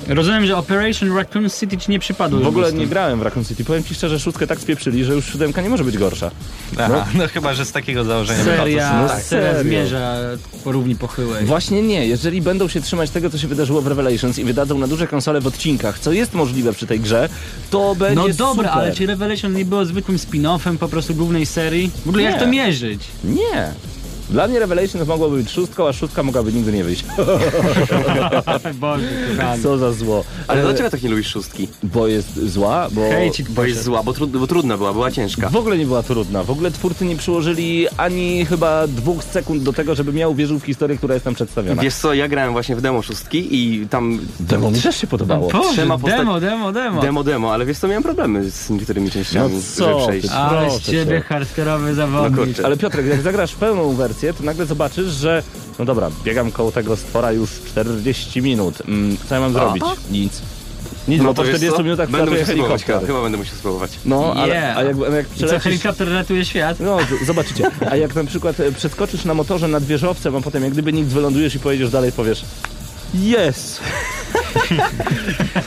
Rozumiem, 0.07 0.45
że 0.45 0.57
Operation 0.57 1.15
Raccoon 1.17 1.49
City 1.49 1.77
ci 1.77 1.91
nie 1.91 1.99
przypadło. 1.99 2.39
W 2.39 2.47
ogóle 2.47 2.73
nie 2.73 2.87
grałem 2.87 3.19
w 3.19 3.21
Raccoon 3.21 3.45
City. 3.45 3.65
Powiem 3.65 3.83
ci 3.83 3.95
szczerze, 3.95 4.19
szóstkę 4.19 4.47
tak 4.47 4.59
spieprzyli, 4.59 5.03
że 5.05 5.13
już 5.13 5.25
siódemka 5.31 5.61
nie 5.61 5.69
może 5.69 5.83
być 5.83 5.97
gorsza. 5.97 6.31
Aha, 6.79 7.05
no. 7.15 7.27
chyba, 7.27 7.53
że 7.53 7.65
z 7.65 7.71
takiego 7.71 8.03
założenia. 8.03 8.43
Seria, 8.43 9.01
No 9.01 9.07
seria 9.09 9.19
serio. 9.23 9.61
zmierza 9.63 10.15
po 10.63 10.71
równi 10.71 10.95
pochyłej. 10.95 11.45
Właśnie 11.45 11.81
nie. 11.81 12.07
Jeżeli 12.07 12.41
będą 12.41 12.67
się 12.67 12.81
trzymać 12.81 13.09
tego, 13.09 13.29
co 13.29 13.37
się 13.37 13.47
wydarzyło 13.47 13.81
w 13.81 13.87
Revelations 13.87 14.39
i 14.39 14.43
wydadzą 14.43 14.77
na 14.77 14.87
duże 14.87 15.07
konsole 15.07 15.41
w 15.41 15.47
odcinkach, 15.47 15.99
co 15.99 16.11
jest 16.11 16.33
możliwe 16.33 16.73
przy 16.73 16.87
tej 16.87 16.99
grze, 16.99 17.29
to 17.69 17.95
będzie 17.95 18.15
No 18.15 18.27
dobra, 18.27 18.69
super. 18.69 18.69
ale 18.83 18.93
czy 18.93 19.05
Revelation 19.05 19.53
nie 19.53 19.65
było 19.65 19.85
zwykłym 19.85 20.17
spin-offem 20.17 20.77
po 20.77 20.87
prostu 20.87 21.15
głównej 21.15 21.45
serii? 21.45 21.91
W 22.05 22.09
ogóle 22.09 22.23
Nie. 22.23 22.29
jak 22.29 22.39
to 22.39 22.47
mierzyć? 22.47 23.01
Nie. 23.23 23.73
Dla 24.29 24.47
mnie 24.47 24.59
Revelations 24.59 25.07
mogłoby 25.07 25.37
być 25.37 25.51
szóstką, 25.51 25.87
a 25.87 25.93
szóstka 25.93 26.23
mogłaby 26.23 26.53
nigdy 26.53 26.71
nie 26.71 26.83
wyjść. 26.83 27.05
Boże. 28.73 29.03
Co 29.63 29.77
za 29.77 29.93
zło. 29.93 30.23
Ale 30.47 30.61
dlaczego 30.61 30.89
tak 30.89 31.03
nie 31.03 31.09
lubisz 31.09 31.27
szóstki? 31.27 31.67
Bo 31.83 32.07
jest 32.07 32.49
zła, 32.49 32.87
bo... 32.91 33.01
Hejcik 33.01 33.49
Bo 33.49 33.63
jest 33.65 33.83
zła, 33.83 34.03
bo, 34.03 34.13
trud, 34.13 34.31
bo 34.31 34.47
trudna 34.47 34.77
była, 34.77 34.93
była 34.93 35.11
ciężka. 35.11 35.49
W 35.49 35.55
ogóle 35.55 35.77
nie 35.77 35.85
była 35.85 36.03
trudna. 36.03 36.43
W 36.43 36.51
ogóle 36.51 36.71
twórcy 36.71 37.05
nie 37.05 37.15
przyłożyli 37.15 37.87
ani 37.97 38.45
chyba 38.45 38.87
dwóch 38.87 39.23
sekund 39.23 39.63
do 39.63 39.73
tego, 39.73 39.95
żeby 39.95 40.13
miał 40.13 40.35
wierzył 40.35 40.59
w 40.59 40.63
historię, 40.65 40.97
która 40.97 41.13
jest 41.13 41.25
tam 41.25 41.35
przedstawiona. 41.35 41.81
Wiesz 41.81 41.95
co, 41.95 42.13
ja 42.13 42.27
grałem 42.27 42.51
właśnie 42.51 42.75
w 42.75 42.81
demo 42.81 43.01
szóstki 43.01 43.47
i 43.51 43.87
tam... 43.87 44.19
Demo 44.39 44.71
mi 44.71 44.81
też 44.81 44.97
się 44.97 45.07
podobało. 45.07 45.49
Boże, 45.51 45.69
Trzema 45.73 45.97
posta- 45.97 46.17
demo, 46.17 46.39
demo, 46.39 46.71
demo. 46.71 47.01
Demo, 47.01 47.23
demo, 47.23 47.53
ale 47.53 47.65
wiesz 47.65 47.77
co, 47.77 47.87
miałem 47.87 48.03
problemy 48.03 48.51
z 48.51 48.69
niektórymi 48.69 49.11
częściami, 49.11 49.55
No 49.55 49.61
co 49.75 49.85
żeby 49.99 50.07
przejść. 50.07 50.27
Ale 50.29 50.71
z 50.71 50.81
ciebie 50.81 51.21
hardkorowy 51.21 51.89
No 51.89 51.95
zawodnik. 51.95 52.39
kurczę. 52.45 52.65
Ale 52.65 52.77
Piotrek, 52.77 53.05
jak 53.05 53.21
zagrasz 53.21 53.55
pełną 53.55 53.93
wersję, 53.95 54.14
to 54.37 54.43
nagle 54.43 54.65
zobaczysz, 54.65 55.11
że 55.11 55.43
no 55.79 55.85
dobra, 55.85 56.09
biegam 56.23 56.51
koło 56.51 56.71
tego 56.71 56.95
stwora 56.97 57.31
już 57.31 57.49
40 57.67 58.41
minut. 58.41 58.75
Mm, 58.87 59.17
co 59.29 59.35
ja 59.35 59.41
mam 59.41 59.53
zrobić? 59.53 59.83
Nic. 60.11 60.41
Nic, 61.07 61.17
No 61.21 61.23
bo 61.25 61.33
to 61.33 61.41
po 61.41 61.47
wiesz 61.47 61.55
40 61.55 61.77
co? 61.77 61.83
minutach 61.83 62.09
Będę 62.09 62.31
musiał 62.31 62.45
spróbować, 62.45 62.81
helikopter. 62.83 63.07
chyba, 63.07 63.21
będę 63.21 63.37
musiał 63.37 63.55
spróbować. 63.55 63.91
No, 64.05 64.33
ale 64.37 64.47
Yeah. 64.53 64.77
a 64.77 64.83
jak, 64.83 64.95
a 65.11 65.15
jak 65.15 65.25
I 65.25 65.29
co, 65.29 65.35
przelecisz... 65.35 65.63
helikopter 65.63 66.09
ratuje 66.11 66.45
świat? 66.45 66.79
No, 66.79 66.97
zobaczycie. 67.25 67.71
A 67.91 67.95
jak 67.95 68.15
na 68.15 68.23
przykład 68.23 68.55
przeskoczysz 68.77 69.25
na 69.25 69.33
motorze 69.33 69.67
nad 69.67 69.83
wieżowcem, 69.83 70.35
a 70.35 70.41
potem 70.41 70.63
jak 70.63 70.71
gdyby 70.73 70.93
nic 70.93 71.07
wylądujesz 71.07 71.55
i 71.55 71.59
pojedziesz 71.59 71.89
dalej, 71.89 72.11
powiesz 72.11 72.45
Jest! 73.23 73.81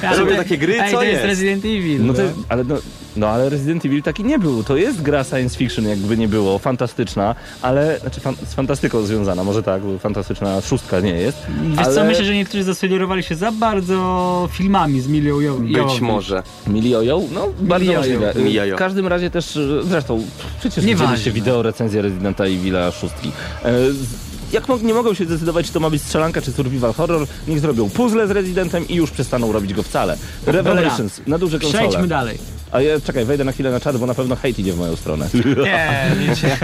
Robię 0.19 0.37
takie 0.37 0.59
gry, 0.59 0.81
Ej, 0.83 0.91
co 0.91 0.97
to 0.97 1.03
jest 1.03 1.13
jest? 1.15 1.27
Resident 1.27 1.65
Evil. 1.65 2.07
No, 2.07 2.15
to, 2.15 2.23
ale, 2.49 2.65
no, 2.65 2.75
no 3.17 3.29
ale 3.29 3.49
Resident 3.49 3.85
Evil 3.85 4.03
taki 4.03 4.25
nie 4.25 4.39
był. 4.39 4.65
To 4.65 4.77
jest 4.77 5.03
gra 5.03 5.25
science 5.25 5.57
fiction, 5.59 5.85
jakby 5.89 6.17
nie 6.17 6.29
było, 6.29 6.59
fantastyczna, 6.59 7.35
ale, 7.63 7.99
znaczy 8.01 8.21
fan, 8.21 8.35
z 8.47 8.55
fantastyką 8.55 9.03
związana, 9.03 9.45
może 9.45 9.63
tak, 9.63 9.83
bo 9.83 9.99
fantastyczna 9.99 10.61
szóstka 10.61 11.01
nie 11.01 11.13
jest. 11.15 11.39
Wiesz 11.71 11.79
ale 11.79 11.95
co, 11.95 12.05
myślę, 12.05 12.25
że 12.25 12.35
niektórzy 12.35 12.65
zasugerowali 12.65 13.23
się 13.23 13.35
za 13.35 13.53
bardzo 13.53 14.49
filmami 14.53 15.01
z 15.01 15.09
Milią 15.09 15.41
Jo- 15.41 15.55
Być 15.59 16.01
może. 16.01 16.43
Milioją? 16.67 17.29
No, 17.35 17.49
bardzo 17.61 17.93
możliwe. 17.93 18.35
W 18.73 18.79
każdym 18.79 19.07
razie 19.07 19.31
też, 19.31 19.59
zresztą, 19.85 20.23
przecież 20.61 20.85
Nieważne. 20.85 21.07
widzieliście 21.17 21.33
wideo 21.33 21.63
recenzję 21.63 22.03
Residenta 22.03 22.45
Evila 22.45 22.91
szóstki. 22.91 23.33
E, 23.65 23.93
z- 23.93 24.28
jak 24.53 24.69
mo- 24.69 24.79
nie 24.79 24.95
mogą 24.95 25.15
się 25.15 25.25
zdecydować, 25.25 25.67
czy 25.67 25.73
to 25.73 25.81
ma 25.81 25.91
być 25.91 26.03
strzelanka, 26.03 26.41
czy 26.43 26.53
survival 26.53 26.93
horror, 26.95 27.27
niech 27.49 27.61
zrobią 27.61 27.91
puzzle 27.91 28.27
z 28.29 28.31
Residentem 28.31 28.89
i 28.89 28.95
już 28.95 29.11
przestaną 29.11 29.53
robić 29.53 29.75
go 29.75 29.83
wcale. 29.83 30.17
Revelations, 30.47 31.21
na 31.27 31.39
duże 31.39 31.59
konsole. 31.59 31.89
Przejdźmy 31.89 32.09
dalej. 32.09 32.39
A 32.73 32.81
ja, 32.81 33.01
czekaj, 33.01 33.25
wejdę 33.25 33.45
na 33.45 33.53
chwilę 33.53 33.71
na 33.71 33.81
czat, 33.81 33.97
bo 33.97 34.07
na 34.07 34.15
pewno 34.15 34.37
hejt 34.37 34.59
idzie 34.59 34.73
w 34.73 34.79
moją 34.79 34.97
stronę. 34.97 35.29
Nie, 35.65 36.11
nic 36.29 36.39
się, 36.43 36.57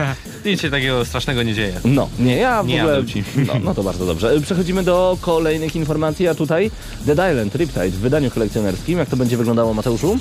nic 0.44 0.60
się 0.60 0.70
takiego 0.70 1.04
strasznego 1.04 1.42
nie 1.42 1.54
dzieje. 1.54 1.80
No, 1.84 2.08
nie, 2.18 2.36
ja 2.36 2.62
w 2.62 2.66
Nie 2.66 2.80
ogóle... 2.82 3.02
No, 3.46 3.54
no 3.64 3.74
to 3.74 3.82
bardzo 3.82 4.06
dobrze. 4.06 4.40
Przechodzimy 4.40 4.82
do 4.82 5.18
kolejnych 5.20 5.76
informacji, 5.76 6.28
a 6.28 6.34
tutaj 6.34 6.70
Dead 7.06 7.30
Island 7.32 7.54
Riptide 7.54 7.88
w 7.88 7.98
wydaniu 7.98 8.30
kolekcjonerskim. 8.30 8.98
Jak 8.98 9.08
to 9.08 9.16
będzie 9.16 9.36
wyglądało, 9.36 9.74
Mateuszu? 9.74 10.18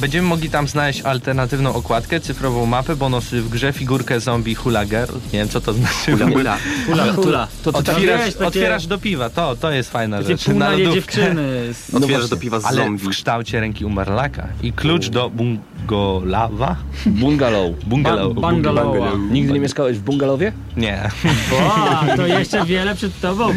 Będziemy 0.00 0.28
mogli 0.28 0.50
tam 0.50 0.68
znaleźć 0.68 1.00
alternatywną 1.00 1.74
okładkę, 1.74 2.20
cyfrową 2.20 2.66
mapę, 2.66 2.96
bonusy 2.96 3.42
w 3.42 3.48
grze, 3.48 3.72
figurkę 3.72 4.20
zombie 4.20 4.54
Hula 4.54 4.84
Girl. 4.86 5.14
Nie 5.32 5.38
wiem 5.38 5.48
co 5.48 5.60
to 5.60 5.72
znaczy. 5.72 6.12
Hula, 6.12 6.26
hula. 6.30 6.56
Hula, 6.86 7.12
hula. 7.12 7.48
To, 7.64 7.72
to, 7.72 7.78
Otwierasz, 7.78 8.24
wiesz, 8.24 8.34
takie- 8.34 8.46
otwierasz 8.46 8.86
do 8.86 8.98
piwa, 8.98 9.30
to, 9.30 9.56
to 9.56 9.70
jest 9.72 9.90
fajna 9.90 10.16
Takie 10.18 10.28
rzecz. 10.28 10.48
Na 10.48 10.70
lodówkę. 10.70 10.94
dziewczyny. 10.94 11.74
z- 11.74 11.90
Otwierasz 11.94 12.08
właśnie, 12.20 12.28
do 12.28 12.36
piwa 12.36 12.60
z 12.60 12.64
Ale 12.64 12.76
zombie. 12.76 13.04
w 13.04 13.08
kształcie 13.08 13.60
ręki 13.60 13.84
umarlaka. 13.84 14.48
I 14.62 14.72
klucz 14.72 15.08
do 15.08 15.30
bungalowa? 15.30 16.76
Bungalow. 17.06 17.72
Bungalow. 17.84 18.34
Ba- 18.34 18.50
bungalowa. 18.50 19.10
Nigdy 19.30 19.52
nie 19.52 19.60
mieszkałeś 19.60 19.98
w 19.98 20.02
bungalowie? 20.02 20.52
Nie. 20.76 21.10
O, 21.52 22.16
to 22.16 22.26
jeszcze 22.26 22.64
wiele 22.66 22.94
przed 22.94 23.20
tobą. 23.20 23.48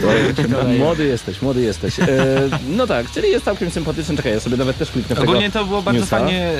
Młody 0.77 1.05
jesteś, 1.05 1.41
młody 1.41 1.61
jesteś. 1.61 1.99
E, 1.99 2.05
no 2.77 2.87
tak, 2.87 3.11
czyli 3.11 3.29
jest 3.29 3.45
całkiem 3.45 3.71
sympatyczny. 3.71 4.15
Czekaj, 4.17 4.31
ja 4.31 4.39
sobie 4.39 4.57
nawet 4.57 4.77
też 4.77 4.91
kliknę 4.91 5.15
w 5.15 5.19
tego 5.19 5.31
Ogólnie 5.31 5.51
to 5.51 5.65
było 5.65 5.81
bardzo 5.81 5.94
newsa. 5.99 6.17
fajnie 6.19 6.51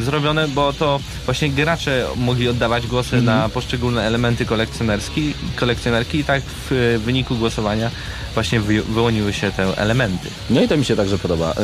y, 0.00 0.04
zrobione, 0.04 0.48
bo 0.48 0.72
to 0.72 1.00
właśnie 1.24 1.50
gracze 1.50 2.06
mogli 2.16 2.48
oddawać 2.48 2.86
głosy 2.86 3.16
Mhm. 3.16 3.24
na 3.38 3.48
poszczególne 3.48 4.02
elementy 4.02 4.44
kolekcjonerski, 4.46 5.34
kolekcjonerki 5.56 6.18
i 6.18 6.24
tak 6.24 6.42
w 6.42 6.72
y, 6.72 6.98
wyniku 6.98 7.34
głosowania 7.36 7.90
właśnie 8.34 8.60
wy, 8.60 8.82
wyłoniły 8.82 9.32
się 9.32 9.50
te 9.52 9.78
elementy. 9.78 10.28
No 10.50 10.62
i 10.62 10.68
to 10.68 10.76
mi 10.76 10.84
się 10.84 10.96
także 10.96 11.18
podoba. 11.18 11.54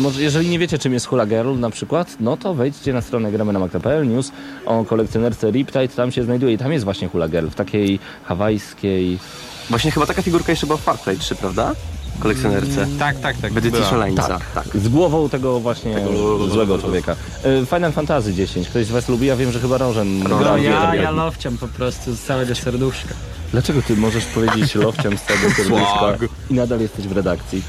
Może 0.00 0.22
jeżeli 0.22 0.48
nie 0.48 0.58
wiecie, 0.58 0.78
czym 0.78 0.92
jest 0.92 1.06
Hula 1.06 1.26
Girl 1.26 1.54
na 1.58 1.70
przykład, 1.70 2.16
no 2.20 2.36
to 2.36 2.54
wejdźcie 2.54 2.92
na 2.92 3.00
stronę 3.02 3.32
gramy 3.32 3.52
na 3.52 3.58
Mac.pl 3.58 4.08
news 4.08 4.32
o 4.66 4.84
kolekcjonerce 4.84 5.50
Riptide, 5.50 5.88
tam 5.88 6.12
się 6.12 6.24
znajduje 6.24 6.54
i 6.54 6.58
tam 6.58 6.72
jest 6.72 6.84
właśnie 6.84 7.08
Hula 7.08 7.28
Girl 7.28 7.46
w 7.48 7.54
takiej 7.54 7.98
hawajskiej... 8.24 9.18
Właśnie 9.70 9.90
chyba 9.90 10.06
taka 10.06 10.22
figurka 10.22 10.52
jeszcze 10.52 10.66
była 10.66 10.78
w 10.78 10.82
Far 10.82 10.98
Cry 10.98 11.16
3, 11.18 11.34
prawda? 11.34 11.72
Kolekcjonerce. 12.20 12.86
Tak, 12.98 13.20
tak, 13.20 13.36
tak. 13.36 13.52
W 13.52 13.56
edycji 13.56 13.78
była. 13.80 13.90
szaleńca. 13.90 14.38
Tak. 14.54 14.64
Z 14.74 14.88
głową 14.88 15.28
tego 15.28 15.60
właśnie 15.60 15.96
złego 16.50 16.78
człowieka. 16.78 17.16
E, 17.62 17.66
Final 17.66 17.92
Fantasy 17.92 18.34
10. 18.34 18.68
Ktoś 18.68 18.86
z 18.86 18.90
was 18.90 19.08
lubi? 19.08 19.26
Ja 19.26 19.36
wiem, 19.36 19.52
że 19.52 19.60
chyba 19.60 19.78
Rożen. 19.78 20.18
No, 20.22 20.56
ja, 20.56 20.94
ja 20.94 21.10
lowciam 21.10 21.58
po 21.58 21.68
prostu 21.68 22.14
z 22.14 22.20
całego 22.20 22.54
serduszka. 22.54 23.14
Dlaczego 23.52 23.82
ty 23.82 23.96
możesz 23.96 24.24
powiedzieć 24.24 24.74
lowciam 24.74 25.18
z 25.18 25.22
tego 25.22 25.50
serduszka 25.56 26.16
i 26.50 26.54
nadal 26.54 26.80
jesteś 26.80 27.06
w 27.08 27.12
redakcji? 27.12 27.62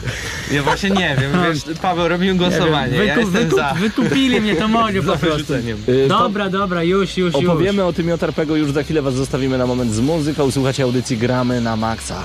Ja 0.51 0.63
właśnie 0.63 0.89
nie 0.89 1.17
wiem, 1.21 1.31
wiesz, 1.43 1.77
Paweł, 1.81 2.07
robimy 2.07 2.35
głosowanie, 2.35 2.97
ja 2.97 3.15
wykup, 3.25 3.59
za. 3.59 3.73
wykupili 3.73 4.41
mnie, 4.41 4.55
to 4.55 4.67
mogę 4.67 5.01
po 5.13 5.17
prostu. 5.17 5.53
pa- 5.53 6.17
Dobra, 6.19 6.49
dobra, 6.49 6.83
już, 6.83 7.17
już, 7.17 7.33
już. 7.33 7.45
Opowiemy 7.45 7.85
o 7.85 7.93
tym 7.93 8.07
Jotarpego 8.07 8.55
już 8.55 8.71
za 8.71 8.83
chwilę 8.83 9.01
was 9.01 9.13
zostawimy 9.13 9.57
na 9.57 9.65
moment 9.67 9.93
z 9.93 9.99
muzyką. 9.99 10.51
Słuchacie 10.51 10.83
audycji 10.83 11.17
Gramy 11.17 11.61
na 11.61 11.75
Maxa. 11.75 12.23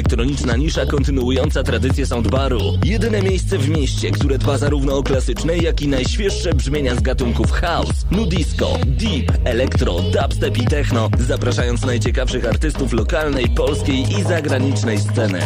Elektroniczna 0.00 0.56
nisza 0.56 0.86
kontynuująca 0.86 1.62
tradycję 1.62 2.06
soundbaru. 2.06 2.60
Jedyne 2.84 3.22
miejsce 3.22 3.58
w 3.58 3.68
mieście, 3.68 4.10
które 4.10 4.38
dba 4.38 4.58
zarówno 4.58 4.98
o 4.98 5.02
klasyczne, 5.02 5.56
jak 5.56 5.82
i 5.82 5.88
najświeższe 5.88 6.54
brzmienia 6.54 6.94
z 6.94 7.00
gatunków 7.00 7.52
house, 7.52 8.06
nudisco, 8.10 8.78
deep, 8.86 9.32
elektro, 9.44 10.00
dubstep 10.00 10.58
i 10.58 10.66
techno, 10.66 11.10
zapraszając 11.18 11.86
najciekawszych 11.86 12.48
artystów 12.48 12.92
lokalnej, 12.92 13.48
polskiej 13.48 14.18
i 14.18 14.22
zagranicznej 14.22 14.98
sceny. 14.98 15.40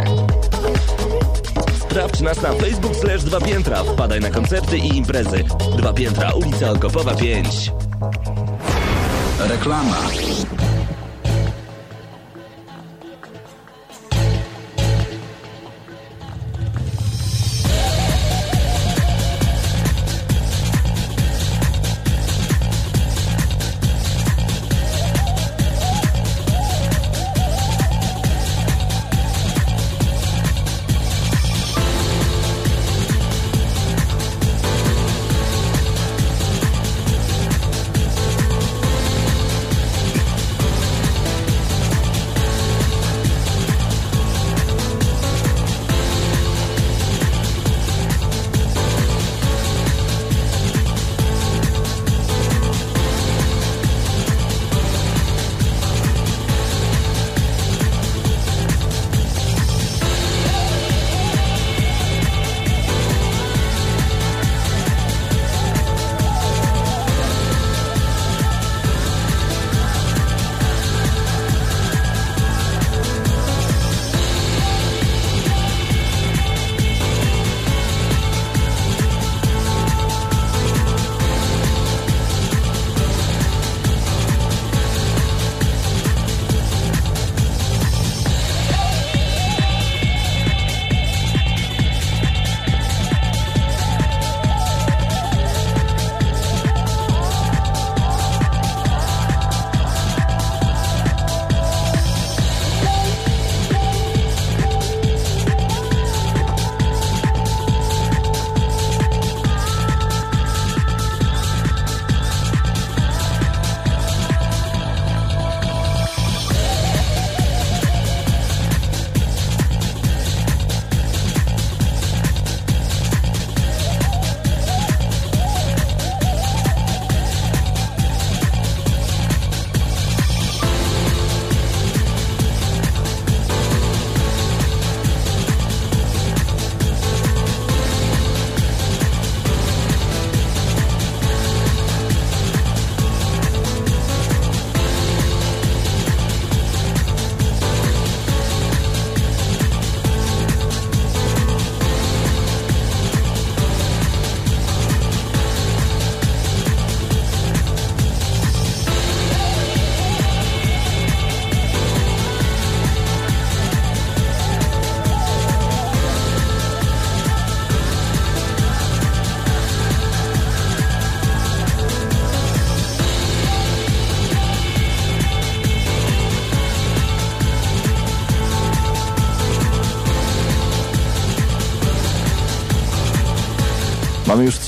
Sprawdź 1.80 2.20
nas 2.20 2.42
na 2.42 2.52
Facebook 2.52 2.96
slash 2.96 3.24
Dwa 3.24 3.40
Piętra, 3.40 3.84
wpadaj 3.84 4.20
na 4.20 4.30
koncerty 4.30 4.78
i 4.78 4.96
imprezy. 4.96 5.44
Dwa 5.78 5.92
Piętra, 5.92 6.32
ulica 6.32 6.70
Okopowa 6.70 7.14
5. 7.14 7.72
Reklama. 9.48 9.96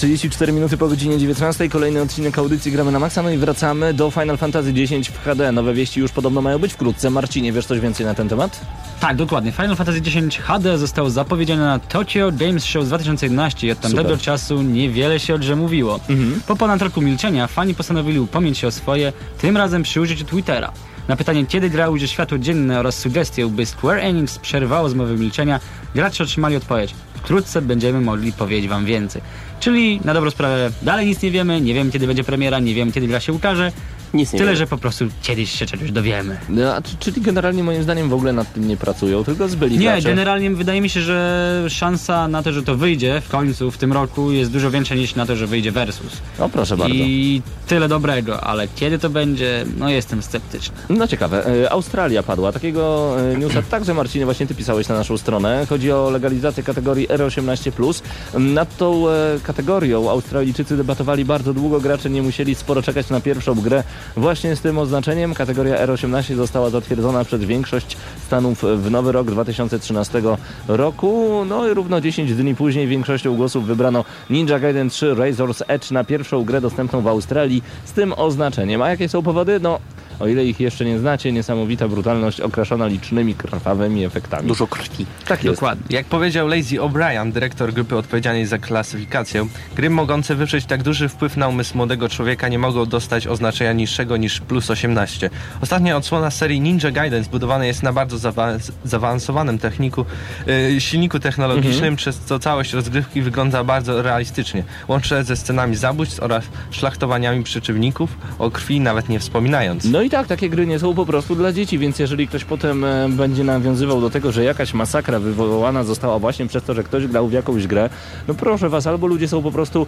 34 0.07 0.53
minuty 0.53 0.77
po 0.77 0.89
godzinie 0.89 1.19
19. 1.19 1.69
Kolejny 1.69 2.03
odcinek 2.03 2.39
audycji 2.39 2.73
Gramy 2.73 2.93
na 2.93 2.99
Maxa. 2.99 3.23
No 3.23 3.31
i 3.31 3.39
wracamy 3.39 3.95
do 3.95 4.11
Final 4.11 4.37
Fantasy 4.37 4.71
X 4.71 5.09
w 5.09 5.25
HD. 5.25 5.53
Nowe 5.53 5.75
wieści 5.75 6.01
już 6.01 6.13
podobno 6.13 6.43
mają 6.43 6.59
być 6.59 6.73
wkrótce. 6.73 7.11
Marcinie, 7.11 7.53
wiesz 7.53 7.67
coś 7.67 7.81
więcej 7.81 8.07
na 8.07 8.15
ten 8.15 8.29
temat? 8.29 8.61
Tak, 9.01 9.17
dokładnie. 9.17 9.53
Final 9.53 9.77
Fantasy 9.77 9.99
X 9.99 10.37
HD 10.37 10.79
został 10.79 11.11
zapowiedziany 11.11 11.63
na 11.63 11.79
Tokyo 11.79 12.33
Games 12.33 12.65
Show 12.65 12.85
z 12.85 12.89
2011 12.89 13.67
i 13.67 13.71
od 13.71 13.81
tamtego 13.81 14.09
Super. 14.09 14.21
czasu 14.21 14.63
niewiele 14.63 15.21
się 15.21 15.35
o 15.35 15.39
grze 15.39 15.57
mówiło. 15.57 16.01
Po 16.47 16.57
ponad 16.57 16.83
roku 16.83 17.01
milczenia 17.01 17.47
fani 17.47 17.75
postanowili 17.75 18.21
upomnieć 18.21 18.59
się 18.59 18.67
o 18.67 18.71
swoje, 18.71 19.13
tym 19.41 19.57
razem 19.57 19.83
przy 19.83 20.01
użyciu 20.01 20.25
Twittera. 20.25 20.73
Na 21.09 21.17
pytanie, 21.17 21.47
kiedy 21.47 21.71
gra 21.71 21.89
ujrzy 21.89 22.09
światło 22.09 22.39
dzienne 22.39 22.81
oraz 22.81 22.99
sugestię, 22.99 23.47
by 23.47 23.67
Square 23.67 23.99
Enix 23.99 24.39
przerwało 24.39 24.89
zmowę 24.89 25.15
milczenia, 25.15 25.61
gracze 25.95 26.25
otrzymali 26.25 26.57
odpowiedź. 26.57 26.95
Wkrótce 27.15 27.63
będziemy 27.63 28.01
mogli 28.01 28.33
powiedzieć 28.33 28.69
wam 28.71 28.85
więcej. 28.85 29.23
Czyli 29.61 30.01
na 30.05 30.15
dobrą 30.15 30.31
sprawę 30.31 30.71
dalej 30.83 31.07
nic 31.07 31.23
nie 31.23 31.31
wiemy, 31.31 31.61
nie 31.61 31.75
wiemy 31.75 31.91
kiedy 31.91 32.07
będzie 32.07 32.25
premiera, 32.25 32.59
nie 32.59 32.75
wiemy 32.75 32.93
kiedy 32.93 33.07
gra 33.07 33.21
się 33.21 33.33
ukaże. 33.33 33.73
Nic 34.15 34.33
nie 34.33 34.39
Tyle, 34.39 34.51
wiem. 34.53 34.59
że 34.59 34.67
po 34.67 34.79
prostu 34.79 35.05
kiedyś 35.23 35.51
się 35.59 35.67
czegoś 35.67 35.91
dowiemy. 35.93 36.37
No, 36.49 36.75
a 36.75 36.83
czy- 36.83 36.97
czyli 37.01 37.21
generalnie 37.23 37.63
moim 37.65 37.83
zdaniem 37.83 38.09
w 38.09 38.15
ogóle 38.15 38.33
nad 38.33 38.53
tym 38.55 38.69
nie 38.69 38.77
pracują, 38.77 39.25
tylko 39.25 39.49
zbyli 39.49 39.79
Nie, 39.79 39.87
gracze. 39.87 40.09
generalnie 40.09 40.51
wydaje 40.51 40.81
mi 40.81 40.89
się, 40.91 41.01
że 41.01 41.65
szansa 41.69 42.29
na 42.29 42.43
to, 42.43 42.53
że 42.53 42.63
to 42.63 42.77
wyjdzie 42.77 43.21
w 43.21 43.29
końcu 43.29 43.71
w 43.71 43.79
tym 43.79 43.93
roku 43.93 44.31
jest 44.33 44.51
dużo 44.51 44.71
większa 44.71 44.95
niż 44.95 45.15
na 45.15 45.27
to, 45.27 45.37
że 45.37 45.47
wyjdzie 45.47 45.73
Versus. 45.73 46.13
No 46.39 46.49
proszę 46.49 46.77
bardzo. 46.77 46.95
I 46.95 47.43
tyle 47.67 47.89
dobrego, 47.89 48.41
ale 48.45 48.69
kiedy 48.77 48.99
to 48.99 49.11
będzie, 49.11 49.65
no 49.79 49.91
jestem 49.91 50.23
sceptyczny. 50.23 50.75
No 50.89 51.07
ciekawe, 51.09 51.47
E, 51.65 51.71
Australia 51.73 52.23
padła. 52.23 52.53
Takiego 52.53 53.17
e, 53.33 53.37
newsa 53.39 53.63
także 53.71 53.95
Marcinie 53.95 54.25
właśnie 54.25 54.47
ty 54.47 54.55
pisałeś 54.55 54.89
na 54.89 54.95
naszą 54.95 55.19
stronę. 55.19 55.67
Chodzi 55.69 55.93
o 55.93 56.11
legalizację 56.11 56.63
kategorii 56.63 57.09
R18+. 57.09 58.03
Nad 58.39 58.77
tą 58.77 59.09
e, 59.09 59.13
kategorią 59.47 60.11
Australijczycy 60.11 60.77
debatowali 60.77 61.25
bardzo 61.25 61.55
długo, 61.55 61.81
gracze 61.81 62.11
nie 62.11 62.23
musieli 62.23 62.55
sporo 62.55 62.83
czekać 62.83 63.11
na 63.11 63.21
pierwszą 63.21 63.55
grę. 63.55 63.85
Właśnie 64.17 64.57
z 64.57 64.61
tym 64.61 64.79
oznaczeniem 64.79 65.35
kategoria 65.35 65.87
R18 65.87 66.35
została 66.35 66.71
zatwierdzona 66.71 67.25
przez 67.25 67.45
większość 67.45 67.97
stanów 68.27 68.65
w 68.77 68.91
nowy 68.91 69.13
rok 69.13 69.31
2013 69.31 70.23
roku. 70.69 71.43
No 71.49 71.69
i 71.69 71.75
równo 71.75 72.01
10 72.01 72.35
dni 72.35 72.55
później 72.55 72.87
większością 72.87 73.37
głosów 73.37 73.67
wybrano 73.67 74.05
Ninja 74.31 74.59
Gaiden 74.59 74.91
3 74.91 75.15
Razor's 75.15 75.63
Edge 75.69 75.91
na 75.91 76.05
pierwszą 76.05 76.45
grę 76.45 76.61
dostępną 76.61 77.01
w 77.01 77.09
Australii 77.09 77.63
z 77.85 77.93
tym 77.93 78.13
oznaczeniem. 78.17 78.83
A 78.83 78.89
jakie 78.89 79.09
są 79.09 79.23
powody? 79.23 79.61
No 79.61 79.79
o 80.21 80.27
ile 80.29 80.45
ich 80.45 80.61
jeszcze 80.61 80.85
nie 80.85 80.99
znacie, 80.99 81.33
niesamowita 81.33 81.89
brutalność 81.89 82.41
okraszona 82.41 82.87
licznymi 82.87 83.35
krwawymi 83.35 84.05
efektami. 84.05 84.49
Dużo 84.49 84.67
krwi. 84.67 85.07
Tak 85.27 85.45
jest. 85.45 85.57
Dokładnie. 85.57 85.85
Jak 85.97 86.07
powiedział 86.07 86.49
Lazy 86.49 86.77
O'Brien, 86.77 87.33
dyrektor 87.33 87.73
grupy 87.73 87.97
odpowiedzialnej 87.97 88.47
za 88.47 88.59
klasyfikację, 88.59 89.47
gry 89.77 89.91
mogące 89.91 90.35
wywrzeć 90.35 90.65
tak 90.65 90.83
duży 90.83 91.09
wpływ 91.09 91.37
na 91.37 91.49
umysł 91.49 91.77
młodego 91.77 92.09
człowieka 92.09 92.49
nie 92.49 92.59
mogą 92.59 92.87
dostać 92.87 93.27
oznaczenia 93.27 93.73
niższego 93.73 94.17
niż 94.17 94.41
plus 94.41 94.71
18. 94.71 95.31
Ostatnia 95.61 95.97
odsłona 95.97 96.31
serii 96.31 96.61
Ninja 96.61 96.91
Gaiden 96.91 97.25
zbudowana 97.25 97.67
jest 97.67 97.83
na 97.83 97.93
bardzo 97.93 98.17
zawa- 98.17 98.59
zaawansowanym 98.85 99.59
techniku, 99.59 100.05
yy, 100.47 100.81
silniku 100.81 101.21
technologicznym, 101.21 101.97
przez 101.97 102.19
co 102.19 102.39
całość 102.39 102.73
rozgrywki 102.73 103.23
wygląda 103.23 103.65
bardzo 103.65 104.03
realistycznie, 104.03 104.65
łącznie 104.89 105.25
ze 105.25 105.37
scenami 105.37 105.77
zabójstw 105.77 106.23
oraz 106.23 106.45
szlachtowaniami 106.71 107.45
przeciwników, 107.45 108.17
o 108.39 108.51
krwi 108.51 108.81
nawet 108.81 109.09
nie 109.09 109.21
wspominając. 109.21 109.85
No 109.85 110.03
i 110.07 110.11
tak, 110.11 110.27
takie 110.27 110.51
gry 110.51 110.67
nie 110.67 110.79
są 110.79 110.95
po 110.95 111.07
prostu 111.07 111.35
dla 111.35 111.53
dzieci, 111.53 111.79
więc 111.79 111.99
jeżeli 111.99 112.29
ktoś 112.29 112.45
potem 112.45 112.85
e, 112.85 113.09
będzie 113.09 113.45
nawiązywał 113.45 114.01
do 114.01 114.11
tego, 114.11 114.33
że 114.33 114.45
jakaś 114.45 114.75
masakra 114.75 115.19
wywołana 115.21 115.85
została 115.85 116.19
właśnie 116.19 116.47
przez 116.47 116.63
to, 116.63 116.75
że 116.75 116.85
ktoś 116.85 117.07
grał 117.07 117.29
w 117.29 117.33
jakąś 117.33 117.67
grę, 117.67 117.91
no 118.29 118.35
proszę 118.35 118.69
was, 118.69 118.87
albo 118.87 119.07
ludzie 119.07 119.29
są 119.29 119.43
po 119.43 119.53
prostu 119.53 119.87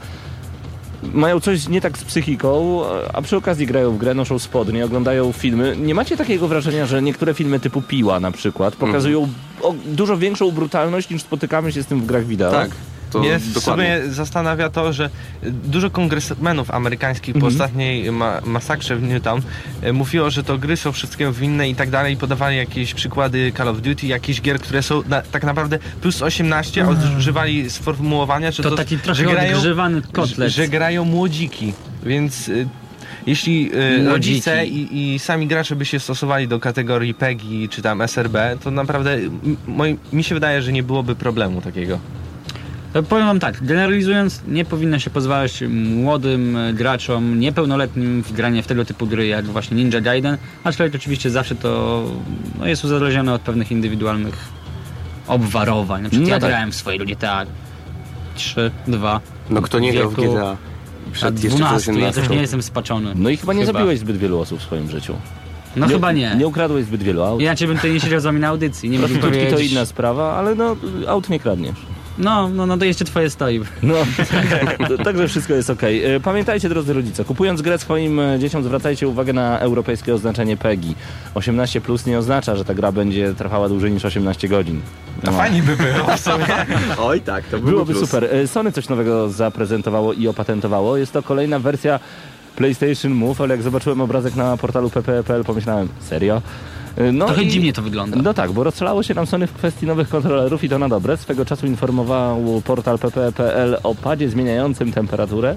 mają 1.03 1.41
coś 1.41 1.69
nie 1.69 1.81
tak 1.81 1.99
z 1.99 2.05
psychiką, 2.05 2.81
a 3.13 3.23
przy 3.23 3.37
okazji 3.37 3.67
grają 3.67 3.93
w 3.93 3.99
grę, 3.99 4.15
noszą 4.15 4.39
spodnie, 4.39 4.85
oglądają 4.85 5.33
filmy. 5.33 5.77
Nie 5.81 5.95
macie 5.95 6.17
takiego 6.17 6.49
wrażenia, 6.49 6.87
że 6.87 7.03
niektóre 7.03 7.35
filmy 7.35 7.61
typu 7.61 7.83
Piła 7.83 8.21
na 8.21 8.31
przykład 8.31 8.77
pokazują 8.77 9.29
o, 9.63 9.75
dużo 9.87 10.17
większą 10.17 10.51
brutalność 10.51 11.11
niż 11.11 11.23
spotykamy 11.23 11.73
się 11.73 11.83
z 11.83 11.87
tym 11.87 12.01
w 12.01 12.07
grach 12.07 12.27
wideo? 12.27 12.51
Tak. 12.51 12.71
To 13.11 13.19
Mnie 13.19 13.39
w 13.39 13.53
dokładnie. 13.53 13.99
sumie 14.01 14.13
zastanawia 14.15 14.69
to, 14.71 14.93
że 14.93 15.11
dużo 15.43 15.91
kongresmenów 15.91 16.71
amerykańskich 16.71 17.39
po 17.39 17.47
ostatniej 17.47 18.13
ma 18.13 18.41
masakrze 18.45 18.97
w 18.97 19.03
Newtown 19.03 19.43
e, 19.83 19.93
mówiło, 19.93 20.31
że 20.31 20.43
to 20.45 20.59
gry 20.59 20.77
są 20.77 20.93
wszystkiego 20.93 21.33
winne 21.33 21.69
i 21.69 21.75
tak 21.75 21.91
dalej 21.91 22.17
podawali 22.17 22.57
jakieś 22.57 22.95
przykłady 22.95 23.53
Call 23.57 23.69
of 23.69 23.81
Duty, 23.81 24.07
jakieś 24.07 24.41
gier, 24.43 24.59
które 24.61 24.83
są 24.83 25.03
na, 25.09 25.23
tak 25.23 25.45
naprawdę 25.45 25.79
plus 26.01 26.23
18, 26.23 26.85
a 26.85 27.17
używali 27.19 27.71
sformułowania, 27.71 28.51
że 28.51 28.63
To 28.63 28.71
to, 28.71 28.77
taki 28.77 28.99
trochę 28.99 29.15
że 29.25 29.31
grają, 29.31 29.57
odgrzewany 29.57 30.03
kotlet. 30.13 30.53
Że, 30.53 30.63
że 30.63 30.69
grają 30.69 31.05
młodziki, 31.05 31.73
więc... 32.03 32.49
y, 32.49 32.69
jeśli 33.27 33.71
y, 33.75 34.09
rodzice 34.09 34.67
i, 34.67 35.15
i 35.15 35.19
sami 35.19 35.47
gracze 35.47 35.77
by 35.77 35.85
się 35.85 36.01
stosowali 36.01 36.49
do 36.49 36.61
kategorii 36.61 37.15
PEGI 37.15 37.69
czy 37.69 37.83
tam 37.83 38.01
SRB, 38.03 38.37
to 38.65 38.71
naprawdę 38.71 39.19
moi, 39.67 39.99
mi 40.13 40.25
się 40.25 40.35
wydaje, 40.35 40.63
że 40.63 40.73
nie 40.73 40.83
byłoby 40.83 41.15
problemu 41.15 41.61
takiego. 41.61 41.99
To 42.99 43.03
powiem 43.03 43.27
wam 43.27 43.41
tak, 43.41 43.65
generalizując, 43.65 44.43
nie 44.49 44.65
powinno 44.65 44.99
się 44.99 45.11
pozwalać 45.11 45.63
młodym 45.71 46.57
e, 46.57 46.73
graczom, 46.73 47.41
niepełnoletnim 47.41 48.23
w 48.23 48.33
granie 48.33 48.63
w 48.63 48.67
tego 48.67 48.85
typu 48.85 49.07
gry 49.07 49.27
jak 49.27 49.45
właśnie 49.45 49.77
Ninja 49.77 50.01
Gaiden, 50.01 50.39
aczkolwiek 50.65 50.95
oczywiście 50.95 51.31
zawsze 51.31 51.55
to 51.55 52.03
no, 52.59 52.67
jest 52.67 52.85
uzależnione 52.85 53.35
od 53.35 53.43
pewnych 53.43 53.71
indywidualnych 53.71 54.35
obwarowań. 55.29 56.03
Na 56.03 56.09
przykład 56.09 56.29
No 56.29 56.35
ja 56.35 56.41
tak. 56.41 56.51
grałem 56.51 56.73
w 56.73 56.75
swojej 56.75 57.01
GTA 57.01 57.47
3, 58.35 58.71
2, 58.89 59.21
No 59.51 59.63
kto 59.63 59.79
nie 59.79 59.93
grał 59.93 60.11
w 60.11 60.15
GTA 60.15 60.57
przed 61.13 61.45
jeszcze 61.45 61.59
12, 61.59 61.93
ja 61.93 61.97
18. 61.99 62.21
też 62.21 62.31
nie 62.31 62.37
jestem 62.37 62.63
spaczony. 62.63 63.13
No 63.15 63.31
i 63.31 63.37
chyba 63.37 63.53
nie 63.53 63.67
Chyba. 63.67 63.79
zabiłeś 63.79 63.99
zbyt 63.99 64.17
wielu 64.17 64.41
osób 64.41 64.61
w 64.61 64.63
swoim 64.63 64.91
życiu. 64.91 65.15
No 65.77 65.89
chyba 65.89 66.13
nie. 66.13 66.37
Nie 66.39 66.47
ukradłeś 66.47 66.85
zbyt 66.85 67.03
wielu 67.03 67.23
aut. 67.23 67.41
Ja 67.41 67.57
cię 67.57 67.67
bym 67.67 67.77
tutaj 67.77 67.93
nie 67.93 68.01
siedział 68.01 68.21
z 68.21 68.25
wami 68.25 68.41
na 68.41 68.49
audycji, 68.49 68.91
nie 68.91 68.99
Prostytutki 68.99 69.47
to 69.51 69.59
inna 69.59 69.87
sprawa, 69.87 70.37
ale 70.37 70.55
no 70.55 70.77
aut 71.09 71.29
nie 71.29 71.41
kradniesz. 71.41 71.98
No, 72.19 72.49
no, 72.49 72.67
no 72.67 72.77
to 72.79 72.85
jeszcze 72.85 73.05
twoje 73.05 73.31
stoi. 73.31 73.61
No, 73.83 73.95
także 75.05 75.29
wszystko 75.29 75.55
jest 75.55 75.71
ok. 75.71 75.83
Pamiętajcie, 76.23 76.69
drodzy 76.69 76.93
rodzice, 76.93 77.25
kupując 77.25 77.63
grę 77.63 77.79
swoim 77.79 78.21
e, 78.21 78.39
dzieciom 78.39 78.63
zwracajcie 78.65 79.09
uwagę 79.09 79.33
na 79.33 79.59
europejskie 79.59 80.15
oznaczenie 80.15 80.57
PEGI. 80.57 80.95
18 81.35 81.81
plus 81.81 82.07
nie 82.07 82.19
oznacza, 82.19 82.57
że 82.57 82.65
ta 82.65 82.75
gra 82.75 82.93
będzie 82.93 83.35
trwała 83.35 83.69
dłużej 83.69 83.93
niż 83.93 84.05
18 84.05 84.49
godzin. 84.49 84.81
To 85.25 85.33
fajnie 85.33 85.63
by 85.63 85.77
było 85.77 86.07
w 86.17 86.21
sumie. 86.21 86.47
Oj 86.99 87.21
tak, 87.21 87.45
to 87.45 87.51
byłby 87.51 87.71
Byłoby 87.71 87.93
plus. 87.93 88.05
super. 88.05 88.25
E, 88.25 88.47
Sony 88.49 88.73
coś 88.73 88.89
nowego 88.89 89.29
zaprezentowało 89.31 90.13
i 90.13 90.29
opatentowało. 90.29 90.97
Jest 90.97 91.13
to 91.13 91.23
kolejna 91.23 91.59
wersja 91.59 92.01
PlayStation 92.57 93.13
Move, 93.13 93.41
ale 93.41 93.55
jak 93.55 93.63
zobaczyłem 93.63 94.01
obrazek 94.01 94.37
na 94.37 94.57
portalu 94.57 94.91
pp.pl 94.91 95.45
pomyślałem, 95.45 95.89
serio? 96.01 96.43
E, 96.99 97.13
No 97.13 97.27
Trochę 97.27 97.43
i- 97.43 97.49
dziwnie 97.49 97.73
to 97.73 97.83
wygląda. 97.83 98.17
No 98.23 98.35
tak, 98.35 98.53
bo 98.53 98.65
rozstrzelało 98.65 99.03
się 99.03 99.15
nam 99.15 99.27
Sony 99.27 99.47
w 99.47 99.53
kwestii 99.53 99.87
nowych 99.87 100.09
kontrolerów 100.09 100.65
i 100.65 100.69
to 100.69 100.79
na 100.79 100.89
dobre. 100.89 101.17
Swego 101.17 101.45
czasu 101.45 101.67
informował 101.67 102.63
portal 102.65 102.99
pp.pl 102.99 103.77
o 103.83 103.95
padzie 103.95 104.29
zmieniającym 104.31 104.93
temperaturę. 104.93 105.55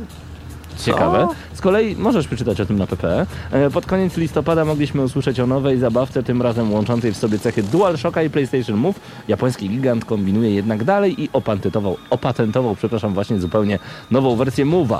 Ciekawe. 0.85 1.27
Z 1.53 1.61
kolei 1.61 1.95
możesz 1.95 2.27
przeczytać 2.27 2.61
o 2.61 2.65
tym 2.65 2.77
na 2.77 2.87
PPE. 2.87 3.25
E, 3.51 3.69
Pod 3.69 3.85
koniec 3.85 4.17
listopada 4.17 4.65
mogliśmy 4.65 5.01
usłyszeć 5.03 5.39
o 5.39 5.47
nowej 5.47 5.79
zabawce, 5.79 6.23
tym 6.23 6.41
razem 6.41 6.73
łączącej 6.73 7.13
w 7.13 7.17
sobie 7.17 7.39
cechy 7.39 7.63
DualShocka 7.63 8.23
i 8.23 8.29
PlayStation 8.29 8.75
Move. 8.77 8.99
Japoński 9.27 9.69
gigant 9.69 10.05
kombinuje 10.05 10.51
jednak 10.51 10.83
dalej 10.83 11.23
i 11.23 11.29
opatentował, 11.33 11.97
opatentował 12.09 12.75
przepraszam, 12.75 13.13
właśnie 13.13 13.39
zupełnie 13.39 13.79
nową 14.11 14.35
wersję 14.35 14.65
Move'a. 14.65 14.99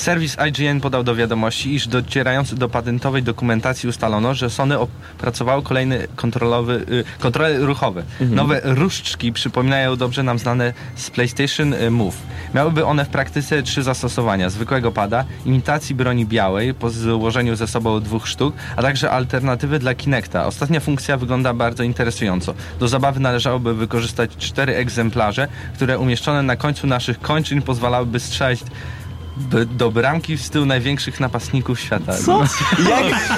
Serwis 0.00 0.36
IGN 0.48 0.80
podał 0.80 1.02
do 1.02 1.14
wiadomości, 1.14 1.74
iż 1.74 1.88
docierając 1.88 2.54
do 2.54 2.68
patentowej 2.68 3.22
dokumentacji 3.22 3.88
ustalono, 3.88 4.34
że 4.34 4.50
Sony 4.50 4.78
opracowało 4.78 5.62
kolejny 5.62 6.08
kontrolowy, 6.16 6.86
y, 6.90 7.04
kontroler 7.18 7.60
ruchowy. 7.60 8.04
Nowe 8.20 8.60
różdżki 8.64 9.32
przypominają 9.32 9.96
dobrze 9.96 10.22
nam 10.22 10.38
znane 10.38 10.72
z 10.96 11.10
PlayStation 11.10 11.74
y, 11.74 11.90
Move. 11.90 12.16
Miałyby 12.54 12.84
one 12.84 13.04
w 13.04 13.08
praktyce 13.08 13.62
trzy 13.62 13.82
zastosowania. 13.82 14.50
Zwykłego 14.50 14.92
pada, 14.92 15.24
imitacji 15.44 15.94
broni 15.94 16.26
białej 16.26 16.74
po 16.74 16.90
złożeniu 16.90 17.56
ze 17.56 17.66
sobą 17.66 18.00
dwóch 18.00 18.28
sztuk, 18.28 18.54
a 18.76 18.82
także 18.82 19.10
alternatywy 19.10 19.78
dla 19.78 19.94
Kinecta. 19.94 20.46
Ostatnia 20.46 20.80
funkcja 20.80 21.16
wygląda 21.16 21.54
bardzo 21.54 21.82
interesująco. 21.82 22.54
Do 22.78 22.88
zabawy 22.88 23.20
należałoby 23.20 23.74
wykorzystać 23.74 24.30
cztery 24.36 24.76
egzemplarze, 24.76 25.48
które 25.74 25.98
umieszczone 25.98 26.42
na 26.42 26.56
końcu 26.56 26.86
naszych 26.86 27.20
kończyn 27.20 27.62
pozwalałyby 27.62 28.20
strzelać 28.20 28.60
do 29.66 29.90
bramki 29.90 30.36
w 30.36 30.42
stylu 30.42 30.66
największych 30.66 31.20
napastników 31.20 31.80
świata. 31.80 32.12
Co? 32.18 32.40
Jak? 32.90 33.30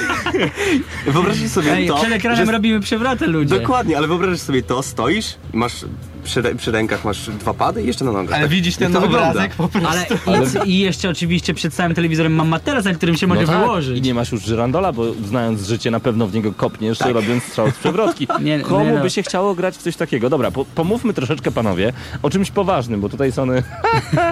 Wyobraźcie 1.06 1.48
sobie 1.48 1.72
Ej, 1.72 1.88
to. 1.88 1.96
przed 1.96 2.12
ekranem 2.12 2.46
że- 2.46 2.52
robimy 2.52 2.80
przewroty 2.80 3.26
ludzie. 3.26 3.60
Dokładnie, 3.60 3.96
ale 3.96 4.06
wyobraź 4.08 4.40
sobie 4.40 4.62
to, 4.62 4.82
stoisz, 4.82 5.34
masz 5.52 5.84
przy, 6.24 6.42
przy 6.56 6.70
rękach 6.70 7.04
masz 7.04 7.30
dwa 7.30 7.54
pady 7.54 7.82
i 7.82 7.86
jeszcze 7.86 8.04
na 8.04 8.12
nogach. 8.12 8.32
Ale 8.34 8.42
Tak- 8.42 8.50
widzisz 8.50 8.76
ten 8.76 8.96
obrazek 8.96 9.54
po 9.54 9.68
prostu. 9.68 10.14
Ale 10.26 10.46
i, 10.66 10.70
i 10.70 10.78
jeszcze 10.78 11.08
oczywiście 11.08 11.54
przed 11.54 11.74
całym 11.74 11.94
telewizorem 11.94 12.34
mam 12.34 12.48
materac, 12.48 12.84
na 12.84 12.94
którym 12.94 13.16
się 13.16 13.26
może 13.26 13.40
No 13.40 13.46
tak, 13.46 13.58
wyłożyć. 13.60 13.98
I 13.98 14.02
nie 14.02 14.14
masz 14.14 14.32
już 14.32 14.42
żyrandola, 14.44 14.92
bo 14.92 15.04
znając 15.26 15.66
życie 15.66 15.90
na 15.90 16.00
pewno 16.00 16.26
w 16.26 16.34
niego 16.34 16.52
kopniesz, 16.52 17.00
robiąc 17.00 17.44
strzał 17.44 17.70
z 17.70 17.74
przewrotki. 17.74 18.26
Nie, 18.42 18.60
Komu 18.60 18.84
nie 18.84 18.92
no. 18.92 19.02
by 19.02 19.10
się 19.10 19.22
chciało 19.22 19.54
grać 19.54 19.74
w 19.76 19.82
coś 19.82 19.96
takiego? 19.96 20.30
Dobra, 20.30 20.50
po, 20.50 20.64
pomówmy 20.64 21.14
troszeczkę 21.14 21.50
panowie 21.50 21.92
o 22.22 22.30
czymś 22.30 22.50
poważnym, 22.50 23.00
bo 23.00 23.08
tutaj 23.08 23.32
Sony 23.32 23.62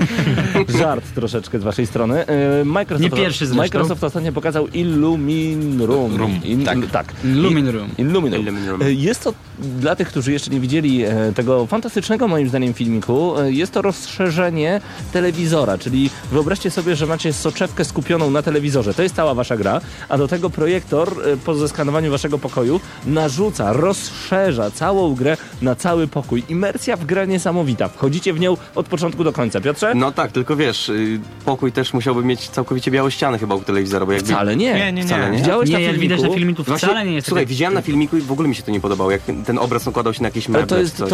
żart 0.79 1.05
troszeczkę 1.15 1.59
z 1.59 1.63
waszej 1.63 1.87
strony. 1.87 2.27
E, 2.27 2.65
Microsoft, 2.65 3.03
Nie 3.13 3.17
pierwszy 3.23 3.47
zresztą. 3.47 3.63
Microsoft 3.63 4.05
ostatnio 4.05 4.33
pokazał 4.33 4.69
Illumin 4.69 5.81
Room. 5.83 6.17
Room, 6.17 6.41
tak. 6.65 6.79
tak. 6.93 7.13
Lumin 7.25 7.69
Room. 7.69 7.89
Illumin 7.99 8.33
Room. 8.35 8.43
Illumin 8.43 8.69
Room. 8.69 8.83
E, 8.83 8.93
Jest 8.93 9.25
to 9.25 9.35
dla 9.81 9.97
tych, 9.97 10.09
którzy 10.09 10.33
jeszcze 10.33 10.51
nie 10.51 10.61
widzieli 10.61 11.03
e, 11.05 11.33
tego 11.35 11.67
fantastycznego 11.81 12.29
moim 12.29 12.49
zdaniem 12.49 12.75
filmiku. 12.75 13.39
E, 13.39 13.53
Jest 13.53 13.73
to 13.73 13.83
rozszerzenie 13.83 14.81
telewizora, 15.13 15.79
czyli 15.79 16.11
wyobraźcie 16.33 16.71
sobie, 16.71 16.97
że 16.97 17.07
macie 17.07 17.33
soczewkę 17.33 17.85
skupioną 17.85 18.31
na 18.31 18.43
telewizorze. 18.43 18.95
To 18.95 19.03
jest 19.03 19.15
cała 19.15 19.35
wasza 19.35 19.57
gra, 19.57 19.81
a 20.09 20.19
do 20.19 20.29
tego 20.29 20.51
projektor 20.51 21.09
e, 21.09 21.37
po 21.37 21.55
zeskanowaniu 21.55 22.11
waszego 22.11 22.39
pokoju 22.39 22.81
narzuca, 23.07 23.73
rozszerza 23.73 24.71
całą 24.71 25.15
grę 25.15 25.37
na 25.63 25.75
cały 25.75 26.07
pokój. 26.09 26.43
Imersja 26.49 26.97
w 26.97 27.05
grę 27.05 27.27
niesamowita. 27.27 27.89
Wchodzicie 27.89 28.33
w 28.33 28.41
nią 28.41 28.57
od 28.75 28.87
początku 28.87 29.25
do 29.25 29.33
końca. 29.33 29.61
Piotrze? 29.61 29.95
No 29.95 30.13
tak, 30.13 30.33
tylko 30.33 30.57
wiesz, 30.57 30.89
y, 30.89 31.21
pokój 31.45 31.73
też 31.73 31.93
musiałby 31.95 32.25
mieć 32.25 32.49
całkowicie 32.49 32.91
białe 32.91 33.11
ściany 33.11 33.39
chyba 33.39 33.55
u 33.55 33.61
telewizora, 33.61 34.07
bo 34.07 34.13
jakby... 34.13 34.33
Wcale 34.33 34.57
nie. 34.57 34.75
Nie, 34.75 34.93
nie, 34.93 34.93
nie. 34.93 35.03
Wcale 35.03 35.31
nie. 35.31 35.39
Widziałeś 35.39 35.71
Nie, 35.71 35.75
na 35.75 35.81
filmiku? 35.81 36.01
widać 36.01 36.23
na 36.23 36.31
filmiku 36.35 36.63
Właśnie, 36.63 36.89
wcale 36.89 37.07
nie 37.07 37.15
jest 37.15 37.29
Słuchaj, 37.29 37.47
widziałem 37.47 37.75
na 37.75 37.83
filmiku 37.83 38.17
i 38.17 38.21
w 38.21 38.33
ogóle 38.33 38.49
mi 38.49 38.55
się 38.55 38.63
to 38.63 38.71
nie 38.71 38.81
podobało, 38.81 39.11
jak 39.11 39.23
ten 39.47 39.59
obraz 39.59 39.87
nakładał 39.87 40.15
się 40.15 40.23
na 40.23 40.29
jakieś 40.29 40.49
meble 40.49 40.67
to 40.67 40.79
jest, 40.79 40.97
to, 40.97 41.07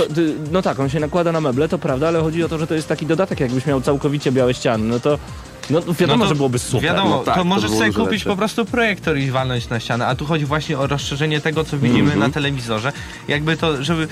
no 0.57 0.63
tak, 0.63 0.81
on 0.81 0.89
się 0.89 1.01
nakłada 1.01 1.33
na 1.33 1.41
meble, 1.41 1.69
to 1.69 1.79
prawda, 1.79 2.09
ale 2.09 2.21
chodzi 2.21 2.45
o 2.45 2.49
to, 2.49 2.59
że 2.59 2.67
to 2.67 2.75
jest 2.75 2.89
taki 2.89 3.07
dodatek, 3.07 3.41
jakbyś 3.41 3.67
miał 3.67 3.81
całkowicie 3.81 4.33
białe 4.33 4.55
ściany, 4.55 4.85
no 4.85 5.01
to 5.01 5.19
no 5.71 5.81
to 5.83 5.95
wiadomo, 5.95 6.19
No 6.19 6.25
to 6.25 6.29
że 6.29 6.35
byłoby 6.35 6.59
super. 6.59 6.83
Wiadomo, 6.83 7.11
No 7.11 7.19
tak, 7.25 7.35
to 7.35 7.41
to 7.41 7.45
możesz 7.45 7.71
było 7.71 7.81
sobie 7.81 7.93
kupić 7.93 8.11
lepsze. 8.13 8.31
po 8.31 8.37
prostu 8.37 8.65
projektor 8.65 9.19
i 9.19 9.31
walnąć 9.31 9.69
na 9.69 9.81
ścianę, 9.81 10.07
a 10.07 10.15
tu 10.15 10.25
chodzi 10.27 10.45
właśnie 10.45 10.79
o 10.79 10.87
rozszerzenie 10.87 11.41
tego, 11.41 11.65
co 11.65 11.79
widzimy 11.79 12.01
Mhm. 12.13 12.19
na 12.21 12.31
telewizorze. 12.31 12.93
Jakby 13.29 13.57
to, 13.57 13.83
żeby, 13.85 14.09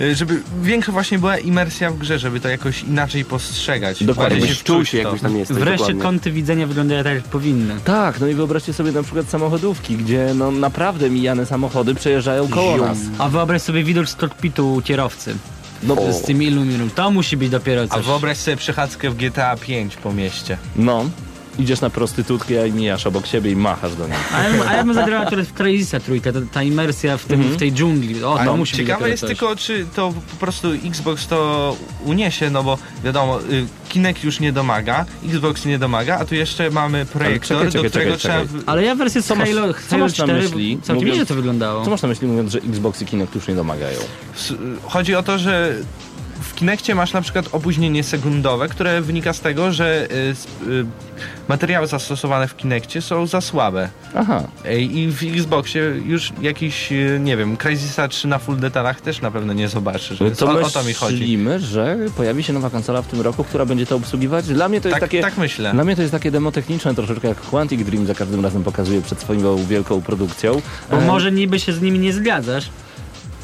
y, 0.00 0.14
żeby 0.14 0.42
większa 0.62 0.92
właśnie 0.92 1.18
była 1.18 1.38
imersja 1.38 1.90
w 1.90 1.98
grze, 1.98 2.18
żeby 2.18 2.40
to 2.40 2.48
jakoś 2.48 2.82
inaczej 2.82 3.24
postrzegać. 3.24 4.04
Dokładnie. 4.04 4.40
Czuł 4.46 4.54
wczuć 4.56 4.88
się, 4.88 4.98
w 4.98 5.02
to. 5.02 5.08
jakbyś 5.08 5.22
tam 5.22 5.36
jesteś, 5.36 5.56
Wreszcie 5.56 5.78
dokładnie. 5.78 6.02
kąty 6.02 6.32
widzenia 6.32 6.66
wyglądają 6.66 7.04
tak, 7.04 7.14
jak 7.14 7.24
powinny. 7.24 7.74
Tak, 7.84 8.20
no 8.20 8.26
i 8.26 8.34
wyobraźcie 8.34 8.72
sobie 8.72 8.92
na 8.92 9.02
przykład 9.02 9.28
samochodówki, 9.28 9.96
gdzie 9.96 10.32
no 10.34 10.50
naprawdę 10.50 11.10
mijane 11.10 11.46
samochody 11.46 11.94
przejeżdżają 11.94 12.48
koło 12.48 12.76
Zium. 12.76 12.86
nas. 12.86 12.98
A 13.18 13.28
wyobraź 13.28 13.62
sobie 13.62 13.84
widok 13.84 14.08
z 14.08 14.14
kokpitu 14.14 14.82
kierowcy. 14.84 15.34
No, 15.82 16.12
Z 16.12 16.22
tym 16.22 16.42
iluminą. 16.42 16.90
To 16.90 17.10
musi 17.10 17.36
być 17.36 17.50
dopiero 17.50 17.82
A 17.82 17.86
coś. 17.88 18.06
wyobraź 18.06 18.36
sobie 18.38 18.56
przechadzkę 18.56 19.10
w 19.10 19.14
GTA 19.16 19.56
5 19.56 19.96
po 19.96 20.12
mieście. 20.12 20.58
no, 20.76 21.04
idziesz 21.58 21.80
na 21.80 21.90
prostytutkę 21.90 22.68
i 22.68 22.72
mijasz 22.72 23.06
obok 23.06 23.26
siebie 23.26 23.50
i 23.50 23.56
machasz 23.56 23.94
do 23.94 24.08
niej. 24.08 24.16
A 24.34 24.42
ja, 24.42 24.50
bym- 24.50 24.68
a 24.68 24.74
ja 24.74 24.84
bym 24.84 24.94
zagrał 24.94 25.22
akurat 25.22 25.46
w 25.46 25.52
Crysisa 25.52 26.00
trójkę, 26.00 26.32
ta, 26.32 26.38
ta 26.52 26.62
imersja 26.62 27.16
w, 27.16 27.24
tym, 27.24 27.40
Mhm. 27.40 27.56
w 27.56 27.58
tej 27.58 27.72
dżungli. 27.72 28.24
O, 28.24 28.38
to 28.44 28.56
musi 28.56 28.76
być 28.76 28.86
ciekawe 28.86 29.10
jest 29.10 29.20
coś. 29.20 29.28
tylko, 29.28 29.56
czy 29.56 29.86
to 29.96 30.12
po 30.30 30.36
prostu 30.46 30.68
Xbox 30.84 31.26
to 31.26 31.76
uniesie, 32.04 32.50
no 32.50 32.62
bo 32.62 32.78
wiadomo, 33.04 33.40
y, 33.40 33.66
Kinect 33.88 34.24
już 34.24 34.40
nie 34.40 34.52
domaga, 34.52 35.04
Xbox 35.24 35.64
nie 35.64 35.78
domaga, 35.78 36.18
a 36.18 36.24
tu 36.24 36.34
jeszcze 36.34 36.70
mamy 36.70 37.06
projektor, 37.06 37.58
czekaj, 37.58 37.72
czekaj, 37.72 37.82
do 37.82 37.88
którego 37.90 38.16
czekaj, 38.16 38.46
trzeba... 38.46 38.60
w- 38.60 38.68
Ale 38.68 38.82
ja 38.84 38.94
wersję 38.94 39.22
Co 39.22 39.34
masz- 39.34 39.48
Halo, 39.48 39.74
co 39.88 39.98
masz 39.98 40.18
na 40.18 40.24
4 40.24 40.42
myśli, 40.42 40.78
całkiem 40.82 41.08
mówiąc- 41.08 41.28
to 41.28 41.34
wyglądało. 41.34 41.84
Co 41.84 41.90
masz 41.90 42.02
na 42.02 42.08
myśli 42.08 42.26
mówiąc, 42.28 42.52
że 42.52 42.58
Xbox 42.58 43.02
i 43.02 43.06
Kinect 43.06 43.34
już 43.34 43.48
nie 43.48 43.54
domagają? 43.54 43.98
S- 44.36 44.54
Chodzi 44.84 45.14
o 45.14 45.22
to, 45.22 45.38
że 45.38 45.74
w 46.42 46.54
Kinekcie 46.54 46.94
masz 46.94 47.12
na 47.12 47.20
przykład 47.22 47.48
opóźnienie 47.52 48.04
sekundowe, 48.04 48.68
które 48.68 49.00
wynika 49.00 49.32
z 49.32 49.40
tego, 49.40 49.72
że 49.72 50.08
y, 50.10 50.70
y, 50.70 50.84
materiały 51.48 51.86
zastosowane 51.86 52.48
w 52.48 52.56
Kinekcie 52.56 53.02
są 53.02 53.26
za 53.26 53.40
słabe. 53.40 53.88
Aha, 54.14 54.42
Ej, 54.64 54.98
I 54.98 55.08
w 55.10 55.22
Xboxie 55.36 55.80
już 56.06 56.32
jakiś, 56.42 56.92
y, 56.92 57.18
nie 57.22 57.36
wiem, 57.36 57.56
Crysisa 57.56 58.08
3 58.08 58.28
na 58.28 58.38
full 58.38 58.56
detalach 58.56 59.00
też 59.00 59.20
na 59.20 59.30
pewno 59.30 59.52
nie 59.52 59.68
zobaczysz. 59.68 60.20
Więc 60.20 60.38
to 60.38 60.46
o, 60.46 60.60
o 60.60 60.70
to 60.70 60.84
mi 60.84 60.94
chodzi. 60.94 61.16
myślimy, 61.16 61.60
że 61.60 61.96
pojawi 62.16 62.42
się 62.42 62.52
nowa 62.52 62.70
konsola 62.70 63.02
w 63.02 63.06
tym 63.06 63.20
roku, 63.20 63.44
która 63.44 63.66
będzie 63.66 63.86
to 63.86 63.96
obsługiwać. 63.96 64.46
Dla 64.46 64.68
mnie 64.68 64.80
to 64.80 64.88
jest 64.88 64.94
Tak, 65.00 65.10
takie... 65.10 65.20
tak 65.20 65.38
myślę. 65.38 65.72
Dla 65.72 65.84
mnie 65.84 65.96
to 65.96 66.02
jest 66.02 66.12
takie 66.12 66.30
demo 66.30 66.52
techniczne 66.52 66.94
troszeczkę 66.94 67.28
jak 67.28 67.40
Quantic 67.40 67.82
Dream 67.82 68.06
za 68.06 68.14
każdym 68.14 68.40
razem 68.44 68.64
pokazuje 68.64 69.02
przed 69.02 69.20
swoją 69.20 69.64
wielką 69.66 70.02
produkcją. 70.02 70.62
Bo 70.90 70.96
E, 70.96 71.06
może 71.06 71.32
niby 71.32 71.60
się 71.60 71.72
z 71.72 71.82
nimi 71.82 71.98
nie 71.98 72.12
zgadzasz. 72.12 72.68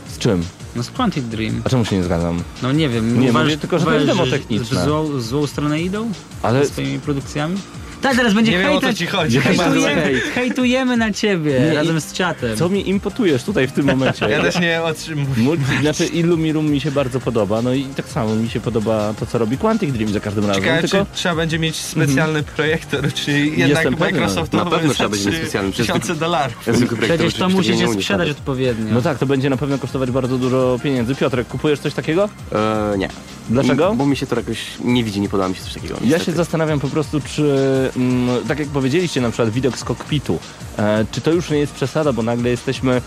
Z 0.08 0.18
czym? 0.18 0.44
No 0.76 0.82
z 0.82 0.90
Quantic 0.90 1.24
Dream. 1.24 1.62
A 1.64 1.68
czemu 1.68 1.84
się 1.84 1.96
nie 1.96 2.04
zgadzam? 2.04 2.42
No 2.62 2.72
nie 2.72 2.88
wiem. 2.88 3.20
Nie, 3.20 3.30
uważasz- 3.30 3.44
mówię 3.46 3.56
tylko, 3.58 3.78
że 3.78 3.84
to 3.84 3.92
jest 3.94 4.06
demo 4.06 4.26
techniczne. 4.26 4.84
Złą, 4.84 5.20
złą 5.20 5.46
stronę 5.46 5.80
idą? 5.80 6.10
Ale 6.42 6.64
Ze 6.66 6.72
swoimi 6.72 7.00
produkcjami? 7.00 7.56
Tak, 8.02 8.16
teraz 8.16 8.34
będzie 8.34 8.52
Nie 8.52 8.58
wiem 8.58 8.72
o 8.72 8.80
co 8.80 8.94
ci 8.94 9.06
chodzi. 9.06 9.40
Hejtujemy, 9.40 10.02
Hejt. 10.02 10.22
hejtujemy 10.34 10.96
na 10.96 11.12
ciebie 11.12 11.60
Nie, 11.60 11.74
razem 11.74 11.96
i- 11.96 12.00
z 12.00 12.12
czatem. 12.12 12.56
co 12.56 12.68
mi 12.68 12.88
impotujesz 12.88 13.42
tutaj 13.42 13.68
w 13.68 13.72
tym 13.72 13.86
momencie? 13.86 14.28
Ja 14.28 14.42
też 14.42 14.60
nie 14.60 14.82
otrzymuję. 14.82 15.28
Multi, 15.36 15.64
znaczy 15.80 16.06
Illumirum 16.06 16.70
mi 16.70 16.80
się 16.80 16.90
bardzo 16.90 17.20
podoba, 17.20 17.62
no 17.62 17.72
i 17.74 17.84
tak 17.84 18.06
samo 18.08 18.34
mi 18.34 18.48
się 18.50 18.60
podoba 18.60 19.14
to, 19.20 19.26
co 19.26 19.38
robi 19.38 19.58
Quantic 19.58 19.92
Dream 19.92 20.12
za 20.12 20.20
każdym 20.20 20.46
razem. 20.46 20.62
Ciekawe, 20.62 20.80
tylko... 20.80 20.98
czy 20.98 21.06
trzeba 21.14 21.34
będzie 21.34 21.58
mieć 21.58 21.76
specjalny 21.76 22.42
projektor, 22.42 23.12
czy 23.14 23.32
jednak 23.32 23.68
Jestem 23.68 23.94
pewien. 23.96 24.14
Microsoftowy 24.14 24.64
Na 24.64 24.70
pewno 24.70 24.94
trzeba 24.94 25.08
będzie 25.08 25.30
mieć 25.30 25.38
specjalny. 25.38 25.72
Tysiące 25.72 26.14
dolarów. 26.14 26.56
Przecież 26.58 26.78
to 26.88 27.14
oczywiście 27.14 27.48
musi 27.48 27.70
nie 27.70 27.76
się 27.78 27.84
uniesie 27.84 28.02
sprzedać 28.02 28.30
odpowiednio. 28.30 28.94
No 28.94 29.02
tak, 29.02 29.18
to 29.18 29.26
będzie 29.26 29.50
na 29.50 29.56
pewno 29.56 29.78
kosztować 29.78 30.10
bardzo 30.10 30.38
dużo 30.38 30.78
pieniędzy. 30.82 31.14
Piotrek, 31.14 31.48
kupujesz 31.48 31.80
coś 31.80 31.94
takiego? 31.94 32.28
E, 32.52 32.98
nie. 32.98 33.08
Dlaczego? 33.48 33.94
Bo 33.94 34.06
mi 34.06 34.16
się 34.16 34.26
to 34.26 34.36
jakoś 34.36 34.58
nie 34.84 35.04
widzi, 35.04 35.20
nie 35.20 35.28
podoba 35.28 35.48
mi 35.48 35.54
się 35.54 35.62
coś 35.62 35.74
takiego. 35.74 35.94
Ja 35.94 36.00
niestety. 36.00 36.24
się 36.24 36.32
zastanawiam 36.32 36.80
po 36.80 36.88
prostu, 36.88 37.20
czy 37.20 37.90
mm, 37.96 38.44
tak 38.48 38.58
jak 38.58 38.68
powiedzieliście, 38.68 39.20
na 39.20 39.30
przykład 39.30 39.50
widok 39.50 39.78
z 39.78 39.84
kokpitu, 39.84 40.38
e, 40.78 41.04
czy 41.12 41.20
to 41.20 41.32
już 41.32 41.50
nie 41.50 41.58
jest 41.58 41.72
przesada, 41.72 42.12
bo 42.12 42.22
nagle 42.22 42.50
jesteśmy 42.50 43.02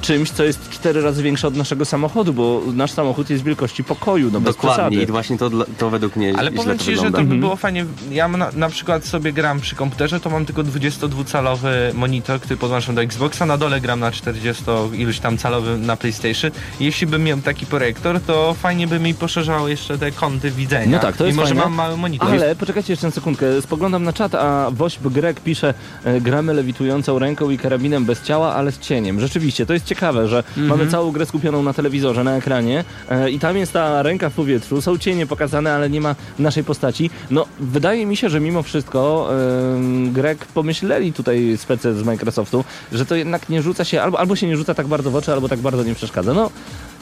czymś, 0.00 0.30
co 0.30 0.44
jest 0.44 0.70
cztery 0.70 1.00
razy 1.02 1.22
większe 1.22 1.48
od 1.48 1.56
naszego 1.56 1.84
samochodu, 1.84 2.32
bo 2.32 2.62
nasz 2.74 2.90
samochód 2.90 3.30
jest 3.30 3.44
wielkości 3.44 3.84
pokoju, 3.84 4.30
no 4.32 4.40
bez 4.40 4.56
Dokładnie 4.56 5.02
i 5.02 5.06
właśnie 5.06 5.38
to, 5.38 5.50
to 5.78 5.90
według 5.90 6.16
mnie 6.16 6.32
Ale 6.38 6.50
źle 6.50 6.62
powiem 6.62 6.78
to 6.78 6.84
ci, 6.84 6.96
że 6.96 7.02
to 7.02 7.10
by 7.10 7.18
Mhm. 7.18 7.40
było 7.40 7.56
fajnie. 7.56 7.84
Ja 8.10 8.28
na, 8.28 8.50
na 8.56 8.68
przykład 8.68 9.04
sobie 9.04 9.32
gram 9.32 9.60
przy 9.60 9.76
komputerze, 9.76 10.20
to 10.20 10.30
mam 10.30 10.46
tylko 10.46 10.62
22-calowy 10.64 11.94
monitor, 11.94 12.40
który 12.40 12.56
podłączam 12.56 12.94
do 12.94 13.02
Xboxa. 13.02 13.46
Na 13.46 13.56
dole 13.58 13.80
gram 13.80 14.00
na 14.00 14.10
40 14.12 14.64
iluś 14.92 15.18
tam 15.18 15.38
calowym 15.38 15.86
na 15.86 15.96
PlayStation. 15.96 16.50
Jeśli 16.80 17.06
bym 17.06 17.24
miał 17.24 17.38
taki 17.38 17.66
projektor, 17.66 18.20
to 18.20 18.54
fajnie 18.54 18.86
by 18.86 19.00
mi 19.00 19.14
poszerzało 19.14 19.68
jeszcze 19.68 19.98
te 19.98 20.10
kąty 20.12 20.50
widzenia. 20.50 20.96
No 20.96 20.98
tak, 21.02 21.16
to 21.16 21.26
jest 21.26 21.36
Mimo, 21.36 21.46
że 21.48 21.54
fajne. 21.54 21.64
mam 21.64 21.74
mały 21.74 21.96
monitor. 21.96 22.28
Ale 22.30 22.56
poczekajcie 22.56 22.92
jeszcze 22.92 23.06
na 23.06 23.10
sekundkę. 23.10 23.62
Spoglądam 23.62 24.02
na 24.04 24.12
czat, 24.12 24.34
a 24.34 24.70
Wośb 24.70 25.02
Grek 25.02 25.40
pisze 25.40 25.74
e, 26.04 26.20
gramy 26.20 26.54
lewitującą 26.54 27.18
ręką 27.18 27.50
i 27.50 27.58
karabinem 27.58 28.04
bez 28.04 28.22
ciała, 28.22 28.54
ale 28.54 28.72
z 28.72 28.78
cieniem. 28.78 29.20
Rzeczywiście, 29.20 29.66
to 29.66 29.72
jest 29.72 29.86
ciekawe, 29.90 30.28
że 30.28 30.42
mamy 30.56 30.86
całą 30.86 31.12
grę 31.12 31.26
skupioną 31.26 31.62
na 31.62 31.72
telewizorze, 31.72 32.24
na 32.24 32.36
ekranie 32.36 32.84
e, 33.10 33.30
i 33.30 33.38
tam 33.38 33.56
jest 33.56 33.72
ta 33.72 34.02
ręka 34.02 34.30
w 34.30 34.32
powietrzu, 34.32 34.80
są 34.82 34.98
cienie 34.98 35.26
pokazane, 35.26 35.72
ale 35.74 35.90
nie 35.90 36.00
ma 36.00 36.14
naszej 36.38 36.64
postaci. 36.64 37.10
No, 37.30 37.46
wydaje 37.60 38.06
mi 38.06 38.16
się, 38.16 38.28
że 38.30 38.40
mimo 38.40 38.62
wszystko 38.62 39.28
e, 39.32 40.12
Grek 40.12 40.44
pomyśleli 40.46 41.12
tutaj 41.12 41.56
spece 41.56 41.94
z 41.94 42.02
Microsoftu, 42.02 42.64
że 42.92 43.06
to 43.06 43.14
jednak 43.16 43.48
nie 43.48 43.62
rzuca 43.62 43.84
się, 43.84 44.02
albo, 44.02 44.20
albo 44.20 44.36
się 44.36 44.46
nie 44.46 44.56
rzuca 44.56 44.74
tak 44.74 44.86
bardzo 44.86 45.10
w 45.10 45.16
oczy, 45.16 45.32
albo 45.32 45.48
tak 45.48 45.58
bardzo 45.58 45.84
nie 45.84 45.94
przeszkadza. 45.94 46.34
No, 46.34 46.50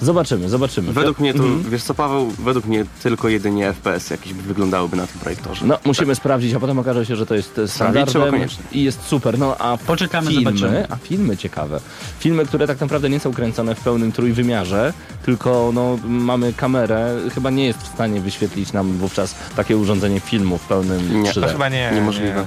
zobaczymy, 0.03 0.49
zobaczymy. 0.49 0.93
Według 0.93 1.18
mnie 1.18 1.34
to, 1.34 1.43
Mhm. 1.43 1.70
wiesz 1.70 1.82
co 1.82 1.95
Paweł, 1.95 2.32
według 2.39 2.64
mnie 2.66 2.84
tylko 3.03 3.28
jedynie 3.28 3.72
FPS 3.72 4.11
jakieś 4.11 4.32
by 4.34 4.43
wyglądałyby 4.43 4.97
na 4.97 5.07
tym 5.07 5.20
projektorze. 5.20 5.66
No, 5.66 5.78
musimy 5.84 6.14
sprawdzić, 6.14 6.55
a 6.55 6.61
potem 6.61 6.78
okaże 6.78 7.07
się, 7.07 7.16
że 7.16 7.26
to 7.26 7.34
jest 7.34 7.61
standardem 7.66 8.34
i 8.72 8.82
jest 8.84 9.03
super. 9.03 9.39
No, 9.39 9.57
a 9.59 9.76
Poczekamy, 9.86 10.30
filmy, 10.30 10.45
zobaczymy. 10.45 10.86
a 10.91 10.97
filmy 10.97 11.36
ciekawe. 11.36 11.80
Filmy, 12.18 12.47
które 12.47 12.66
tak 12.66 12.78
naprawdę 12.81 13.11
nie 13.11 13.20
są 13.20 13.33
kręcone 13.33 13.74
w 13.74 13.81
pełnym 13.81 14.12
trójwymiarze, 14.12 14.93
tylko 15.24 15.70
no, 15.74 15.99
mamy 16.05 16.53
kamerę, 16.53 17.16
chyba 17.35 17.51
nie 17.51 17.66
jest 17.66 17.79
w 17.79 17.87
stanie 17.87 18.20
wyświetlić 18.20 18.72
nam 18.72 18.93
wówczas 18.93 19.35
takie 19.57 19.76
urządzenie 19.76 20.20
filmu 20.20 20.59
w 20.59 20.66
pełnym 20.66 21.22
Nie, 21.22 21.31
3D. 21.31 21.41
To 21.41 21.49
chyba 21.49 21.68
nie. 21.68 21.91
Niemożliwe. 21.95 22.47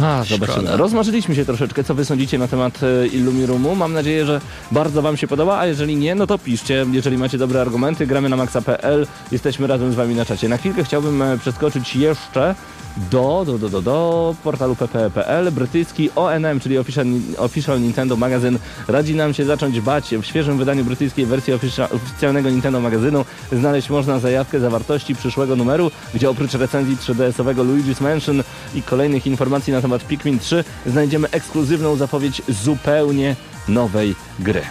A, 0.00 0.24
zobaczymy. 0.24 0.76
Rozmarzyliśmy 0.76 1.34
się 1.34 1.44
troszeczkę, 1.44 1.84
co 1.84 1.94
wy 1.94 2.04
sądzicie 2.04 2.38
na 2.38 2.48
temat 2.48 2.80
e, 2.82 3.06
Illumirumu. 3.06 3.76
Mam 3.76 3.92
nadzieję, 3.92 4.26
że 4.26 4.40
bardzo 4.72 5.02
wam 5.02 5.16
się 5.16 5.26
podoba, 5.26 5.58
a 5.58 5.66
jeżeli 5.66 5.96
nie, 5.96 6.14
no 6.14 6.26
to 6.26 6.38
piszcie. 6.38 6.86
Jeżeli 6.92 7.18
macie 7.18 7.38
dobre 7.38 7.60
argumenty, 7.60 8.06
gramy 8.06 8.28
na 8.28 8.36
maxa.pl, 8.36 9.06
jesteśmy 9.32 9.66
razem 9.66 9.92
z 9.92 9.94
wami 9.94 10.14
na 10.14 10.24
czacie. 10.24 10.48
Na 10.48 10.56
chwilkę 10.56 10.84
chciałbym 10.84 11.22
e, 11.22 11.38
przeskoczyć 11.38 11.96
jeszcze 11.96 12.54
do, 12.96 13.44
do, 13.46 13.58
do, 13.58 13.68
do, 13.68 13.82
do 13.82 14.34
portalu 14.44 14.76
pp.pl. 14.76 15.52
Brytyjski 15.52 16.10
ONM, 16.16 16.60
czyli 16.60 16.78
Official, 16.78 17.06
Official 17.38 17.80
Nintendo 17.80 18.16
Magazyn, 18.16 18.58
radzi 18.88 19.14
nam 19.14 19.34
się 19.34 19.44
zacząć 19.44 19.80
bać. 19.80 20.14
W 20.14 20.24
świeżym 20.24 20.58
wydaniu 20.58 20.84
brytyjskiej 20.84 21.26
wersji 21.26 21.52
oficjalnego 21.90 22.50
Nintendo 22.50 22.80
magazynu 22.80 23.24
znaleźć 23.52 23.90
można 23.90 24.18
zajawkę 24.18 24.60
zawartości 24.60 25.14
przyszłego 25.14 25.56
numeru, 25.56 25.90
gdzie 26.14 26.30
oprócz 26.30 26.54
recenzji 26.54 26.96
3DS-owego 26.96 27.64
Luigi's 27.64 28.02
Mansion 28.02 28.42
i 28.74 28.82
kolejnych 28.82 29.26
informacji 29.26 29.72
na 29.72 29.82
temat 29.82 30.06
Pikmin 30.06 30.38
3 30.38 30.64
znajdziemy 30.86 31.30
ekskluzywną 31.30 31.96
zapowiedź 31.96 32.42
zupełnie 32.48 33.36
nowej 33.68 34.14
gry. 34.40 34.62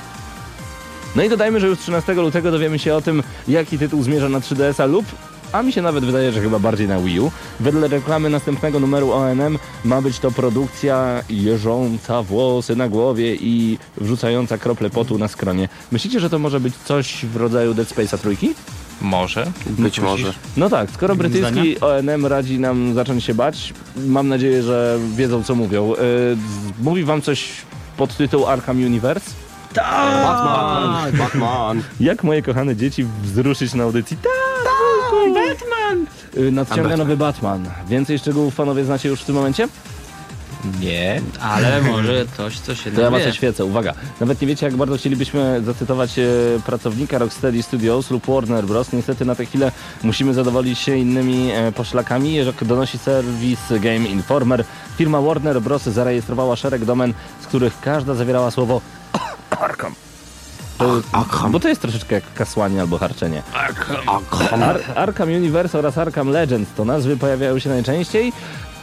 No 1.16 1.24
i 1.24 1.30
dodajmy, 1.30 1.60
że 1.60 1.68
już 1.68 1.80
13 1.80 2.14
lutego 2.14 2.52
dowiemy 2.52 2.80
się 2.80 2.96
o 2.96 3.02
tym, 3.02 3.24
jaki 3.48 3.78
tytuł 3.78 4.04
zmierza 4.04 4.30
na 4.30 4.40
3DS-a 4.40 4.86
lub 4.86 5.06
a 5.54 5.64
mi 5.64 5.74
się 5.74 5.82
nawet 5.82 6.06
wydaje, 6.06 6.32
że 6.32 6.42
chyba 6.42 6.60
bardziej 6.60 6.88
na 6.88 7.00
Wii 7.00 7.20
U. 7.20 7.32
Wedle 7.60 7.88
reklamy 7.88 8.30
następnego 8.30 8.80
numeru 8.80 9.12
ONM 9.12 9.60
ma 9.86 10.02
być 10.02 10.20
to 10.20 10.32
produkcja 10.32 11.24
jeżąca 11.30 12.22
włosy 12.22 12.76
na 12.76 12.90
głowie 12.90 13.36
i 13.36 13.78
wrzucająca 13.98 14.58
krople 14.58 14.90
potu 14.90 15.18
na 15.18 15.28
skronie. 15.28 15.70
Myślicie, 15.92 16.20
że 16.20 16.30
to 16.30 16.40
może 16.40 16.60
być 16.60 16.74
coś 16.86 17.26
w 17.26 17.36
rodzaju 17.36 17.74
Dead 17.74 17.88
Space'a 17.88 18.18
trójki? 18.18 18.54
Może. 19.02 19.52
Być 19.66 20.00
może. 20.00 20.34
No 20.58 20.70
tak, 20.70 20.92
skoro 20.92 21.16
Zdania? 21.16 21.30
brytyjski 21.30 21.80
ONM 21.80 22.26
radzi 22.26 22.60
nam 22.60 22.94
zacząć 22.94 23.24
się 23.24 23.34
bać, 23.34 23.74
mam 24.08 24.28
nadzieję, 24.28 24.64
że 24.64 25.00
wiedzą 25.16 25.44
co 25.44 25.56
mówią. 25.56 25.90
Yy, 25.90 25.98
mówi 26.82 27.04
wam 27.04 27.22
coś 27.22 27.50
pod 27.98 28.18
tytuł 28.18 28.48
Arkham 28.48 28.78
Universe? 28.78 29.32
Batman, 29.76 31.12
Batman. 31.18 31.84
Jak 32.00 32.24
moje 32.24 32.42
kochane 32.42 32.76
dzieci 32.76 33.06
wzruszyć 33.24 33.74
na 33.74 33.84
audycji? 33.84 34.18
Tak! 34.18 35.43
Batman! 35.96 36.44
Y, 36.48 36.52
Nadciąga 36.52 36.98
nowy 36.98 37.18
Batman. 37.18 37.66
Więcej 37.88 38.20
szczegółów 38.20 38.56
panowie 38.56 38.86
znacie 38.86 39.10
już 39.10 39.22
w 39.22 39.26
tym 39.26 39.36
momencie? 39.36 39.68
Nie. 40.82 41.22
Ale 41.42 41.82
może 41.92 42.26
coś, 42.38 42.60
co 42.60 42.76
się 42.76 42.92
To 42.92 43.02
ja 43.02 43.10
was 43.12 43.20
dowie. 43.22 43.32
oświecę, 43.32 43.66
uwaga. 43.66 43.94
Nawet 44.20 44.42
nie 44.42 44.48
wiecie, 44.48 44.66
jak 44.66 44.76
bardzo 44.76 44.98
chcielibyśmy 44.98 45.62
zacytować 45.66 46.20
e, 46.20 46.24
pracownika 46.66 47.18
Rocksteady 47.18 47.64
Studios 47.64 48.12
lub 48.12 48.26
Warner 48.28 48.66
Bros. 48.66 48.94
Niestety 48.94 49.26
na 49.26 49.36
tę 49.36 49.46
chwilę 49.46 49.72
musimy 50.04 50.34
zadowolić 50.34 50.80
się 50.80 50.98
innymi 50.98 51.52
e, 51.52 51.72
poszlakami. 51.72 52.34
Jak 52.36 52.64
donosi 52.64 52.98
serwis 52.98 53.60
Game 53.70 54.08
Informer, 54.08 54.64
firma 54.98 55.22
Warner 55.22 55.62
Bros. 55.62 55.84
zarejestrowała 55.84 56.56
szereg 56.56 56.86
domen, 56.86 57.14
z 57.42 57.48
których 57.48 57.80
każda 57.82 58.14
zawierała 58.16 58.52
słowo 58.52 58.82
Arkham. 59.60 59.96
To, 60.78 61.02
bo 61.50 61.60
to 61.60 61.70
jest 61.70 61.82
troszeczkę 61.82 62.16
jak 62.16 62.34
kasłanie 62.34 62.82
albo 62.82 62.98
harczenie. 62.98 63.44
Ar 64.62 64.80
Arkham 64.96 65.30
Universe 65.30 65.80
oraz 65.80 65.98
Arkham 65.98 66.30
Legends 66.30 66.70
to 66.78 66.86
nazwy 66.86 67.18
pojawiają 67.18 67.60
się 67.60 67.70
najczęściej. 67.70 68.34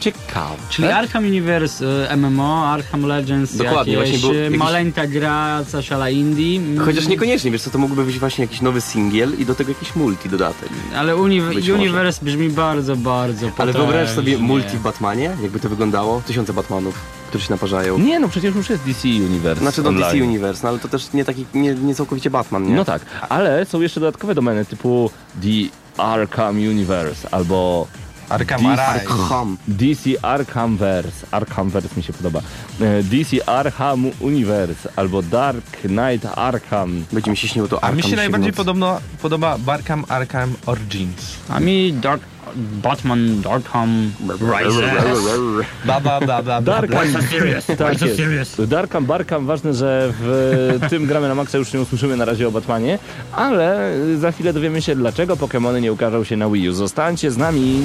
Ciekawe. 0.00 0.54
Czyli 0.70 0.88
Arkham 0.88 1.24
Universe, 1.24 1.84
y, 2.12 2.16
MMO, 2.16 2.66
Arkham 2.66 3.02
Legends, 3.02 3.56
Dokładnie, 3.56 3.92
jakieś 3.92 4.20
właśnie, 4.20 4.38
y, 4.38 4.42
jakiś- 4.44 4.58
maleńka 4.58 5.06
gra, 5.06 5.64
coś 5.68 5.92
ala 5.92 6.10
indie. 6.10 6.58
Mm, 6.60 6.84
Chociaż 6.84 7.06
niekoniecznie, 7.08 7.50
wiesz 7.50 7.62
co, 7.62 7.70
to 7.70 7.78
mógłby 7.78 8.04
być 8.04 8.18
właśnie 8.18 8.44
jakiś 8.44 8.60
nowy 8.60 8.80
singiel 8.80 9.32
i 9.38 9.46
do 9.46 9.54
tego 9.54 9.70
jakiś 9.70 9.96
multi 9.96 10.28
dodatek. 10.28 10.68
Ale 10.96 11.16
uni 11.16 11.40
Być 11.40 11.56
może. 11.58 11.74
Universe 11.74 12.24
brzmi 12.24 12.48
bardzo, 12.48 12.96
bardzo 12.96 13.46
Ale 13.46 13.52
potężnie. 13.56 13.80
wyobraź 13.80 14.08
sobie 14.10 14.38
multi 14.38 14.76
w 14.76 14.80
Batmanie, 14.82 15.36
jakby 15.42 15.60
to 15.60 15.68
wyglądało. 15.68 16.22
Tysiące 16.26 16.52
Batmanów, 16.52 16.94
którzy 17.30 17.46
się 17.46 17.52
naparzają. 17.52 17.98
Nie, 17.98 18.20
no 18.20 18.28
przecież 18.28 18.54
już 18.54 18.70
jest 18.70 18.84
DC 18.84 19.08
Universe. 19.08 19.60
Znaczy 19.60 19.82
do 19.82 19.92
DC. 19.92 20.16
Universe, 20.16 20.60
no 20.62 20.68
ale 20.68 20.78
to 20.78 20.88
też 20.88 21.12
nie 21.12 21.24
taki, 21.24 21.46
nie, 21.54 21.74
nie 21.74 21.94
całkowicie 21.94 22.30
Batman, 22.30 22.64
nie? 22.64 22.74
No 22.74 22.84
tak, 22.84 23.02
ale 23.28 23.64
są 23.64 23.80
jeszcze 23.80 24.00
dodatkowe 24.00 24.34
domeny 24.34 24.64
typu 24.64 25.10
The 25.42 26.02
Arkham 26.02 26.56
Universe 26.56 27.28
albo 27.30 27.86
Arkham 28.30 28.62
DC, 28.62 28.82
Arkham. 28.82 29.56
DC 29.68 30.10
Arkhamverse. 30.22 31.26
Arkhamverse 31.30 31.96
mi 31.96 32.02
się 32.02 32.12
podoba. 32.12 32.40
E, 32.80 33.02
DC 33.02 33.48
Arkham 33.48 34.10
Universe 34.20 34.88
albo 34.96 35.22
Dark 35.22 35.76
Knight 35.82 36.26
Arkham. 36.36 37.04
Będzie 37.12 37.30
mi 37.30 37.36
się 37.36 37.48
śniło 37.48 37.68
to 37.68 37.76
A 37.76 37.86
Arkham 37.86 37.96
mi 37.96 38.02
się 38.02 38.16
najbardziej 38.16 38.52
podobno, 38.52 39.00
podoba 39.22 39.58
Barkham 39.58 40.04
Arkham 40.08 40.54
Origins. 40.66 41.36
A 41.48 41.60
mi 41.60 41.92
Dark... 41.92 42.22
Batman, 42.56 43.40
Darkham, 43.40 44.12
Rises. 44.28 45.66
Ba, 45.84 46.00
ba, 46.00 46.20
ba, 46.20 46.60
Darkham, 46.60 47.06
tak 47.78 48.02
jest. 48.02 48.64
Darkham, 48.64 49.06
Barkham, 49.06 49.46
ważne, 49.46 49.74
że 49.74 50.12
w 50.20 50.80
tym 50.90 51.06
gramy 51.06 51.28
na 51.28 51.34
maksa 51.34 51.58
już 51.58 51.72
nie 51.72 51.80
usłyszymy 51.80 52.16
na 52.16 52.24
razie 52.24 52.48
o 52.48 52.50
Batmanie, 52.50 52.98
ale 53.32 53.94
za 54.18 54.32
chwilę 54.32 54.52
dowiemy 54.52 54.82
się, 54.82 54.96
dlaczego 54.96 55.36
Pokémony 55.36 55.80
nie 55.80 55.92
ukażą 55.92 56.24
się 56.24 56.36
na 56.36 56.48
Wii 56.50 56.68
U. 56.68 56.72
Zostańcie 56.72 57.30
z 57.30 57.36
nami. 57.36 57.82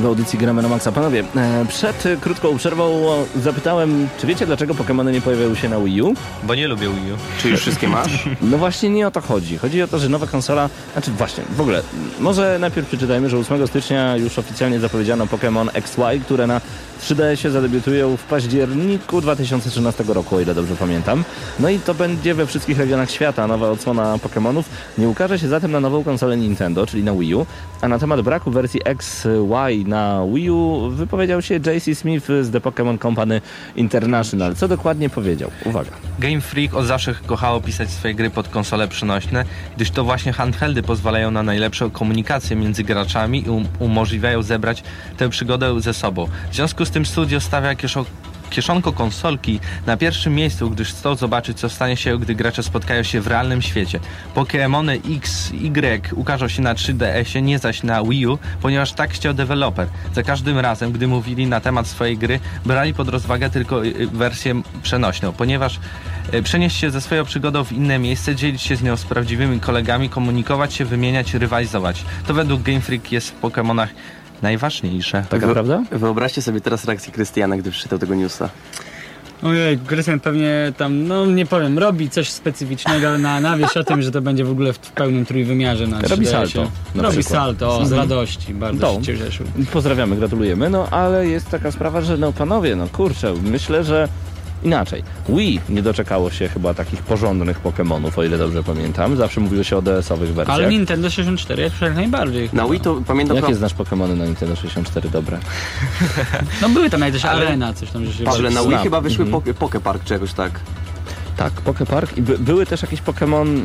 W 0.00 0.06
audycji 0.06 0.38
Gramy 0.38 0.62
na 0.62 0.68
Maxa. 0.68 0.92
Panowie, 0.92 1.24
e, 1.36 1.64
przed 1.68 2.04
krótką 2.20 2.56
przerwą 2.56 3.06
zapytałem, 3.42 4.08
czy 4.20 4.26
wiecie 4.26 4.46
dlaczego 4.46 4.74
Pokémony 4.74 5.12
nie 5.12 5.20
pojawiają 5.20 5.54
się 5.54 5.68
na 5.68 5.80
Wii 5.80 6.02
U? 6.02 6.14
Bo 6.42 6.54
nie 6.54 6.68
lubię 6.68 6.88
Wii 6.88 7.12
U. 7.12 7.16
Czy 7.42 7.48
już 7.48 7.60
wszystkie 7.60 7.88
masz? 7.88 8.28
No 8.42 8.58
właśnie 8.58 8.90
nie 8.90 9.06
o 9.06 9.10
to 9.10 9.20
chodzi. 9.20 9.58
Chodzi 9.58 9.82
o 9.82 9.88
to, 9.88 9.98
że 9.98 10.08
nowa 10.08 10.26
konsola, 10.26 10.68
znaczy 10.92 11.10
właśnie, 11.10 11.44
w 11.56 11.60
ogóle, 11.60 11.82
może 12.20 12.56
najpierw 12.60 12.88
przeczytajmy, 12.88 13.30
że 13.30 13.38
8 13.38 13.66
stycznia 13.66 14.16
już 14.16 14.38
oficjalnie 14.38 14.80
zapowiedziano 14.80 15.26
Pokémon 15.26 15.68
XY, 15.74 16.20
które 16.24 16.46
na 16.46 16.60
3DS-ie 17.02 17.50
zadebiutują 17.50 18.16
w 18.16 18.22
październiku 18.22 19.20
2013 19.20 20.04
roku, 20.04 20.36
o 20.36 20.40
ile 20.40 20.54
dobrze 20.54 20.76
pamiętam. 20.76 21.24
No 21.60 21.68
i 21.68 21.78
to 21.78 21.94
będzie 21.94 22.34
we 22.34 22.46
wszystkich 22.46 22.78
regionach 22.78 23.10
świata 23.10 23.46
nowa 23.46 23.70
odsłona 23.70 24.16
Pokémonów. 24.16 24.62
Nie 24.98 25.08
ukaże 25.08 25.38
się 25.38 25.48
zatem 25.48 25.70
na 25.70 25.80
nową 25.80 26.04
konsolę 26.04 26.36
Nintendo, 26.36 26.86
czyli 26.86 27.04
na 27.04 27.12
Wii 27.14 27.34
U, 27.34 27.46
a 27.80 27.88
na 27.88 27.98
temat 27.98 28.20
braku 28.20 28.50
wersji 28.50 28.80
XY 28.84 29.28
Y 29.28 29.87
na 29.88 30.26
Wii 30.34 30.50
U 30.50 30.90
wypowiedział 30.90 31.42
się 31.42 31.54
JC 31.54 31.98
Smith 31.98 32.26
z 32.26 32.50
The 32.50 32.60
Pokémon 32.60 32.98
Company 33.02 33.40
International. 33.76 34.54
Co 34.54 34.68
dokładnie 34.68 35.10
powiedział? 35.10 35.50
Uwaga. 35.64 35.90
Game 36.18 36.40
Freak 36.40 36.74
od 36.74 36.86
zawsze 36.86 37.14
kochało 37.26 37.60
pisać 37.60 37.90
swoje 37.90 38.14
gry 38.14 38.30
pod 38.30 38.48
konsole 38.48 38.88
przenośne, 38.88 39.44
gdyż 39.76 39.90
to 39.90 40.04
właśnie 40.04 40.32
handheldy 40.32 40.82
pozwalają 40.82 41.30
na 41.30 41.42
najlepszą 41.42 41.90
komunikację 41.90 42.56
między 42.56 42.84
graczami 42.84 43.46
i 43.46 43.50
um 43.50 43.64
umożliwiają 43.78 44.42
zebrać 44.42 44.82
tę 45.16 45.28
przygodę 45.28 45.80
ze 45.80 45.94
sobą. 45.94 46.28
W 46.50 46.54
związku 46.54 46.84
z 46.84 46.90
tym 46.90 47.06
studio 47.06 47.40
stawia 47.40 47.74
kieszo 47.74 48.04
kieszonko 48.50 48.92
konsolki 48.92 49.60
na 49.86 49.96
pierwszym 49.96 50.34
miejscu, 50.34 50.70
gdyż 50.70 50.92
chcą 50.92 51.14
zobaczyć, 51.14 51.58
co 51.58 51.68
stanie 51.68 51.96
się, 51.96 52.18
gdy 52.18 52.34
gracze 52.34 52.62
spotkają 52.62 53.02
się 53.02 53.20
w 53.20 53.26
realnym 53.26 53.62
świecie. 53.62 54.00
Pokémony 54.34 55.16
X, 55.16 55.50
Y 55.52 56.12
ukażą 56.14 56.48
się 56.48 56.62
na 56.62 56.74
3DS-ie, 56.74 57.42
nie 57.42 57.58
zaś 57.58 57.82
na 57.82 58.02
Wii 58.02 58.26
U, 58.26 58.38
ponieważ 58.62 58.92
tak 58.92 59.10
chciał 59.10 59.34
deweloper. 59.34 59.88
Za 60.14 60.22
każdym 60.22 60.58
razem, 60.58 60.92
gdy 60.92 61.06
mówili 61.06 61.46
na 61.46 61.60
temat 61.60 61.86
swojej 61.86 62.18
gry, 62.18 62.40
brali 62.66 62.94
pod 62.94 63.08
rozwagę 63.08 63.50
tylko 63.50 63.84
y, 63.84 64.06
wersję 64.06 64.62
przenośną, 64.82 65.32
ponieważ 65.32 65.80
y, 66.34 66.42
przenieść 66.42 66.76
się 66.76 66.90
ze 66.90 67.00
swoją 67.00 67.24
przygodą 67.24 67.64
w 67.64 67.72
inne 67.72 67.98
miejsce, 67.98 68.36
dzielić 68.36 68.62
się 68.62 68.76
z 68.76 68.82
nią 68.82 68.96
z 68.96 69.04
prawdziwymi 69.04 69.60
kolegami, 69.60 70.08
komunikować 70.08 70.74
się, 70.74 70.84
wymieniać, 70.84 71.34
rywalizować. 71.34 72.04
To 72.26 72.34
według 72.34 72.62
Game 72.62 72.80
Freak 72.80 73.12
jest 73.12 73.30
w 73.30 73.40
Pokémonach 73.40 73.88
najważniejsze. 74.42 75.24
Taka 75.28 75.46
Wy- 75.46 75.52
prawda? 75.52 75.82
Wyobraźcie 75.92 76.42
sobie 76.42 76.60
teraz 76.60 76.84
reakcję 76.84 77.12
Krystiana, 77.12 77.56
gdy 77.56 77.70
przeczytał 77.70 77.98
tego 77.98 78.14
newsa. 78.14 78.48
Ojej, 79.42 79.78
Krystian 79.78 80.20
pewnie 80.20 80.72
tam, 80.76 81.06
no 81.06 81.26
nie 81.26 81.46
powiem, 81.46 81.78
robi 81.78 82.10
coś 82.10 82.30
specyficznego 82.30 83.18
na, 83.18 83.40
na 83.40 83.56
wieś 83.56 83.76
o 83.76 83.84
tym, 83.84 84.02
że 84.02 84.10
to 84.10 84.22
będzie 84.22 84.44
w 84.44 84.50
ogóle 84.50 84.72
w, 84.72 84.76
w 84.76 84.92
pełnym 84.92 85.26
trójwymiarze 85.26 85.86
na 85.86 86.00
Robi 86.00 86.26
3DS-ie. 86.26 86.30
salto, 86.30 86.70
na 86.94 87.02
Robi 87.02 87.14
przykład. 87.18 87.32
salto, 87.42 87.68
o, 87.78 87.86
z 87.86 87.92
Mhm. 87.92 88.00
radości, 88.10 88.54
bardzo 88.54 88.80
To. 88.94 89.04
się 89.04 89.18
cieszył. 89.18 89.46
Pozdrawiamy, 89.72 90.16
gratulujemy. 90.16 90.70
No 90.70 90.88
ale 90.90 91.26
jest 91.26 91.50
taka 91.50 91.70
sprawa, 91.70 92.00
że 92.00 92.16
no 92.16 92.32
panowie, 92.32 92.76
no 92.76 92.88
kurczę, 92.88 93.34
myślę, 93.42 93.84
że 93.84 94.08
inaczej. 94.62 95.02
Wii 95.28 95.60
nie 95.68 95.82
doczekało 95.82 96.30
się 96.30 96.48
chyba 96.48 96.74
takich 96.74 97.02
porządnych 97.02 97.62
Pokémonów, 97.62 98.18
o 98.18 98.24
ile 98.24 98.38
dobrze 98.38 98.62
pamiętam. 98.62 99.16
Zawsze 99.16 99.40
mówiło 99.40 99.62
się 99.62 99.76
o 99.76 99.82
DS-owych 99.82 100.34
wersjach. 100.34 100.54
Ale 100.58 100.68
Nintendo 100.68 101.10
64 101.10 101.62
jak 101.62 101.80
jak 101.80 101.94
najbardziej. 101.94 102.50
Na 102.52 102.68
Wii 102.68 102.80
to 102.80 103.00
pamiętam... 103.06 103.36
Jakie 103.36 103.54
znasz 103.54 103.74
Pokémony 103.74 104.16
na 104.16 104.24
Nintendo 104.26 104.56
64 104.56 105.08
dobre? 105.10 105.38
No 106.62 106.68
były 106.68 106.90
tam 106.90 107.00
jakieś 107.00 107.24
Ale- 107.24 107.46
arena, 107.46 107.72
coś 107.72 107.90
tam, 107.90 108.04
że 108.06 108.12
się... 108.12 108.24
Pawle, 108.24 108.50
na 108.50 108.60
Wii 108.60 108.68
Znam. 108.70 108.82
chyba 108.82 109.00
wyszły. 109.00 109.26
Poke, 109.26 109.54
Poke 109.54 109.80
Park 109.80 110.04
czy 110.04 110.12
jakoś 110.14 110.32
tak. 110.32 110.60
Tak, 111.36 111.52
Poké 111.52 111.86
Park 111.86 112.16
i 112.16 112.22
by, 112.22 112.38
były 112.38 112.66
też 112.66 112.82
jakieś 112.82 113.02
Pokémon... 113.02 113.60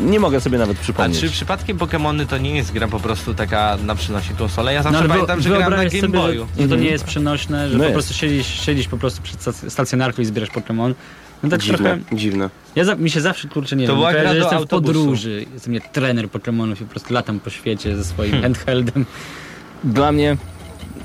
Nie 0.00 0.20
mogę 0.20 0.40
sobie 0.40 0.58
nawet 0.58 0.76
A 0.78 0.82
przypomnieć. 0.82 1.20
czy 1.20 1.30
przypadkiem 1.30 1.78
Pokémony 1.78 2.26
to 2.26 2.38
nie 2.38 2.56
jest 2.56 2.72
gra 2.72 2.88
po 2.88 3.00
prostu 3.00 3.34
taka 3.34 3.76
na 3.84 3.94
przynosi 3.94 4.34
konsolę? 4.34 4.74
Ja 4.74 4.82
zawsze 4.82 4.98
ale 4.98 5.08
pamiętam, 5.08 5.40
że 5.40 5.48
grałem 5.48 5.70
na 5.70 5.76
Game 5.76 5.90
sobie, 5.90 6.08
Boyu. 6.18 6.46
Że, 6.56 6.62
że 6.62 6.68
to 6.68 6.76
nie 6.76 6.90
jest 6.90 7.04
przenośne, 7.04 7.68
że 7.68 7.74
No 7.74 7.78
po 7.78 7.84
jest. 7.84 7.94
prostu 7.94 8.14
siedzisz, 8.14 8.46
siedzisz 8.46 8.88
po 8.88 8.96
prostu 8.96 9.22
przed 9.22 9.40
stac- 9.40 9.70
stacjonarką 9.70 10.22
i 10.22 10.24
zbierasz 10.24 10.50
Pokémon. 10.50 10.94
No 11.42 11.48
tak 11.48 11.60
dziwne, 11.60 11.78
trochę... 11.78 12.16
dziwne. 12.16 12.50
Ja 12.76 12.84
za, 12.84 12.94
mi 12.94 13.10
się 13.10 13.20
zawsze, 13.20 13.48
kurczę, 13.48 13.76
nie 13.76 13.86
To 13.86 13.92
wiem, 13.96 14.02
kojarzy, 14.02 14.28
że 14.28 14.34
jestem 14.36 14.58
w 14.58 14.62
autobusu. 14.62 14.94
podróży, 14.94 15.46
jestem 15.54 15.72
nie 15.72 15.80
trener 15.80 16.26
Pokémonów 16.28 16.72
i 16.72 16.84
po 16.84 16.90
prostu 16.90 17.14
latam 17.14 17.40
po 17.40 17.50
świecie 17.50 17.96
ze 17.96 18.04
swoim 18.04 18.30
Hmm. 18.30 18.54
handheldem. 18.54 19.06
Dla 19.84 20.12
mnie... 20.12 20.36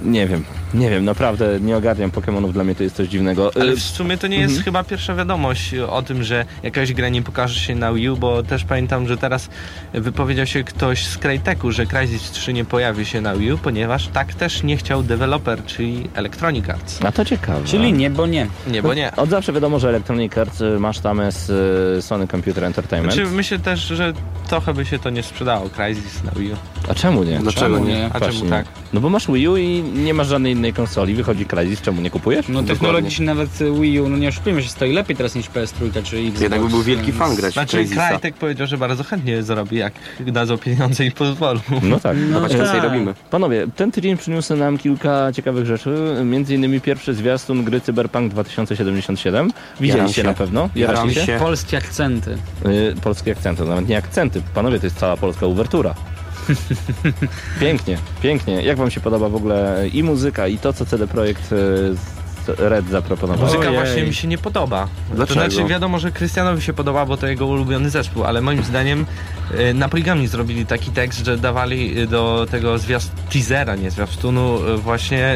Nie 0.02 0.28
wiem, 0.28 0.44
nie 0.76 0.90
wiem, 0.90 1.06
naprawdę 1.06 1.60
nie 1.62 1.78
ogarniam 1.78 2.12
Pokémonów, 2.12 2.52
dla 2.54 2.64
mnie 2.64 2.76
to 2.76 2.84
jest 2.84 2.96
coś 2.96 3.08
dziwnego. 3.08 3.52
Ale 3.56 3.72
Y, 3.72 3.76
w 3.76 3.82
sumie 3.82 4.18
to 4.18 4.28
nie 4.28 4.38
jest 4.38 4.64
chyba 4.64 4.84
pierwsza 4.84 5.16
wiadomość 5.16 5.74
o 5.90 6.02
tym, 6.02 6.24
że 6.24 6.46
jakaś 6.64 6.94
gra 6.94 7.10
nie 7.10 7.22
pokaże 7.22 7.60
się 7.60 7.76
na 7.76 7.94
Wii 7.94 8.10
U, 8.10 8.18
bo 8.18 8.44
też 8.44 8.64
pamiętam, 8.64 9.08
że 9.08 9.18
teraz 9.18 9.50
wypowiedział 9.94 10.46
się 10.46 10.64
ktoś 10.64 11.06
z 11.06 11.18
Cryteku, 11.18 11.72
że 11.72 11.86
Crysis 11.86 12.32
3 12.32 12.54
nie 12.54 12.66
pojawi 12.66 13.06
się 13.06 13.22
na 13.22 13.36
Wii 13.36 13.52
U, 13.52 13.58
ponieważ 13.58 14.08
tak 14.08 14.34
też 14.34 14.64
nie 14.64 14.78
chciał 14.78 15.04
deweloper, 15.04 15.66
czyli 15.66 16.10
Electronic 16.16 16.70
Arts. 16.70 17.00
A 17.06 17.12
to 17.12 17.26
ciekawe. 17.26 17.66
Czyli 17.66 17.94
nie, 17.94 18.10
bo 18.10 18.28
nie. 18.28 18.48
Nie, 18.68 18.82
bo 18.82 18.94
nie. 18.94 19.16
Od 19.16 19.30
zawsze 19.30 19.54
wiadomo, 19.54 19.80
że 19.80 19.90
Electronic 19.90 20.38
Arts 20.38 20.62
y, 20.62 20.80
ma 20.80 20.94
sztamę 20.94 21.32
z 21.32 21.50
y, 22.00 22.02
Sony 22.02 22.28
Computer 22.28 22.64
Entertainment. 22.64 23.14
Znaczy, 23.14 23.30
myślę 23.32 23.60
też, 23.60 23.80
że 23.80 24.14
trochę 24.48 24.74
by 24.74 24.86
się 24.86 25.00
to 25.00 25.10
nie 25.10 25.24
sprzedało, 25.24 25.70
Crysis 25.70 26.24
na 26.24 26.32
Wii 26.32 26.52
U. 26.52 26.56
A 26.90 26.94
czemu 26.96 27.24
nie? 27.24 27.40
Dlaczego 27.40 27.76
Czemu 27.76 27.86
nie? 27.86 27.94
nie? 27.94 28.06
A 28.14 28.20
Właśnie. 28.20 28.38
czemu 28.40 28.50
tak? 28.50 28.66
No 28.94 29.02
bo 29.02 29.10
masz 29.10 29.28
Wii 29.28 29.48
U 29.48 29.58
i 29.58 29.84
nie 29.84 30.14
masz 30.14 30.28
żadnej 30.28 30.54
innej 30.54 30.65
konsoli, 30.74 31.16
wychodzi 31.16 31.46
Crysis, 31.46 31.82
czemu 31.82 32.02
nie 32.02 32.10
kupujesz? 32.10 32.48
No 32.50 32.64
technologicznie 32.64 33.26
nawet 33.26 33.50
Wii 33.82 34.00
U, 34.00 34.10
no 34.10 34.18
nie 34.18 34.28
oszukujmy 34.30 34.64
się, 34.64 34.70
stoi 34.70 34.94
lepiej 34.94 35.16
teraz 35.18 35.36
niż 35.36 35.50
PS3 35.50 36.04
czy 36.04 36.18
Xbox. 36.18 36.42
Jednak 36.42 36.62
by 36.62 36.70
był 36.70 36.84
wielki 36.84 37.06
więc- 37.06 37.18
fan 37.18 37.36
grać 37.36 37.54
Znaczy, 37.54 37.78
Crysisa. 37.78 38.10
Crytek 38.10 38.36
powiedział, 38.36 38.68
że 38.68 38.78
bardzo 38.78 39.04
chętnie 39.04 39.44
zrobi, 39.44 39.78
jak 39.78 39.94
dadzą 40.20 40.58
pieniądze 40.58 41.06
i 41.06 41.12
pozwolą. 41.12 41.60
No 41.84 42.00
tak. 42.00 42.18
No 42.32 42.42
więcej 42.42 42.68
tak. 42.68 42.84
robimy. 42.84 43.14
Panowie, 43.32 43.68
ten 43.76 43.92
tydzień 43.92 44.18
przyniósł 44.18 44.56
nam 44.56 44.78
kilka 44.78 45.32
ciekawych 45.34 45.66
rzeczy, 45.66 45.96
między 46.24 46.56
innymi 46.56 46.82
pierwszy 46.82 47.14
zwiastun 47.14 47.64
gry 47.64 47.82
Cyberpunk 47.82 48.32
2077. 48.32 49.52
Widzieliście 49.80 50.24
na 50.24 50.34
pewno? 50.34 50.70
Jaram 50.76 51.12
się? 51.12 51.38
Polskie 51.40 51.78
akcenty. 51.78 52.38
Y, 52.66 52.96
polskie 53.04 53.32
akcenty, 53.32 53.66
nawet 53.66 53.88
nie 53.88 53.98
akcenty. 53.98 54.42
Panowie, 54.54 54.80
to 54.80 54.86
jest 54.86 54.98
cała 54.98 55.18
polska 55.18 55.46
uwertura. 55.46 55.96
Pięknie, 57.60 57.98
pięknie. 58.22 58.62
Jak 58.62 58.78
wam 58.78 58.92
się 58.92 59.02
podoba 59.02 59.30
w 59.30 59.36
ogóle 59.36 59.86
i 59.94 60.04
muzyka, 60.04 60.48
i 60.48 60.58
to, 60.58 60.74
co 60.74 60.86
CD 60.86 61.08
Projekt 61.08 61.50
z- 61.50 61.98
Red 62.58 62.90
zaproponował? 62.90 63.46
Muzyka 63.46 63.62
Ojej. 63.70 63.74
właśnie 63.74 64.04
mi 64.04 64.14
się 64.14 64.28
nie 64.28 64.38
podoba. 64.38 64.88
Dlaczego? 65.14 65.42
To 65.42 65.52
znaczy 65.52 65.68
wiadomo, 65.70 66.00
że 66.00 66.12
Krystianowi 66.12 66.62
się 66.62 66.74
podoba, 66.74 67.06
bo 67.06 67.18
to 67.18 67.28
jego 67.28 67.46
ulubiony 67.46 67.90
zespół, 67.90 68.24
ale 68.24 68.42
moim 68.42 68.64
zdaniem 68.64 69.06
e, 69.58 69.74
na 69.74 69.90
Poligami 69.90 70.28
zrobili 70.28 70.66
taki 70.66 70.92
tekst, 70.92 71.26
że 71.26 71.38
dawali 71.38 72.00
e, 72.00 72.08
do 72.08 72.48
tego 72.52 72.78
zwiast 72.78 73.12
teasera, 73.34 73.76
nie 73.76 73.92
zwiastunu, 73.92 74.58
e, 74.74 74.78
właśnie 74.78 75.36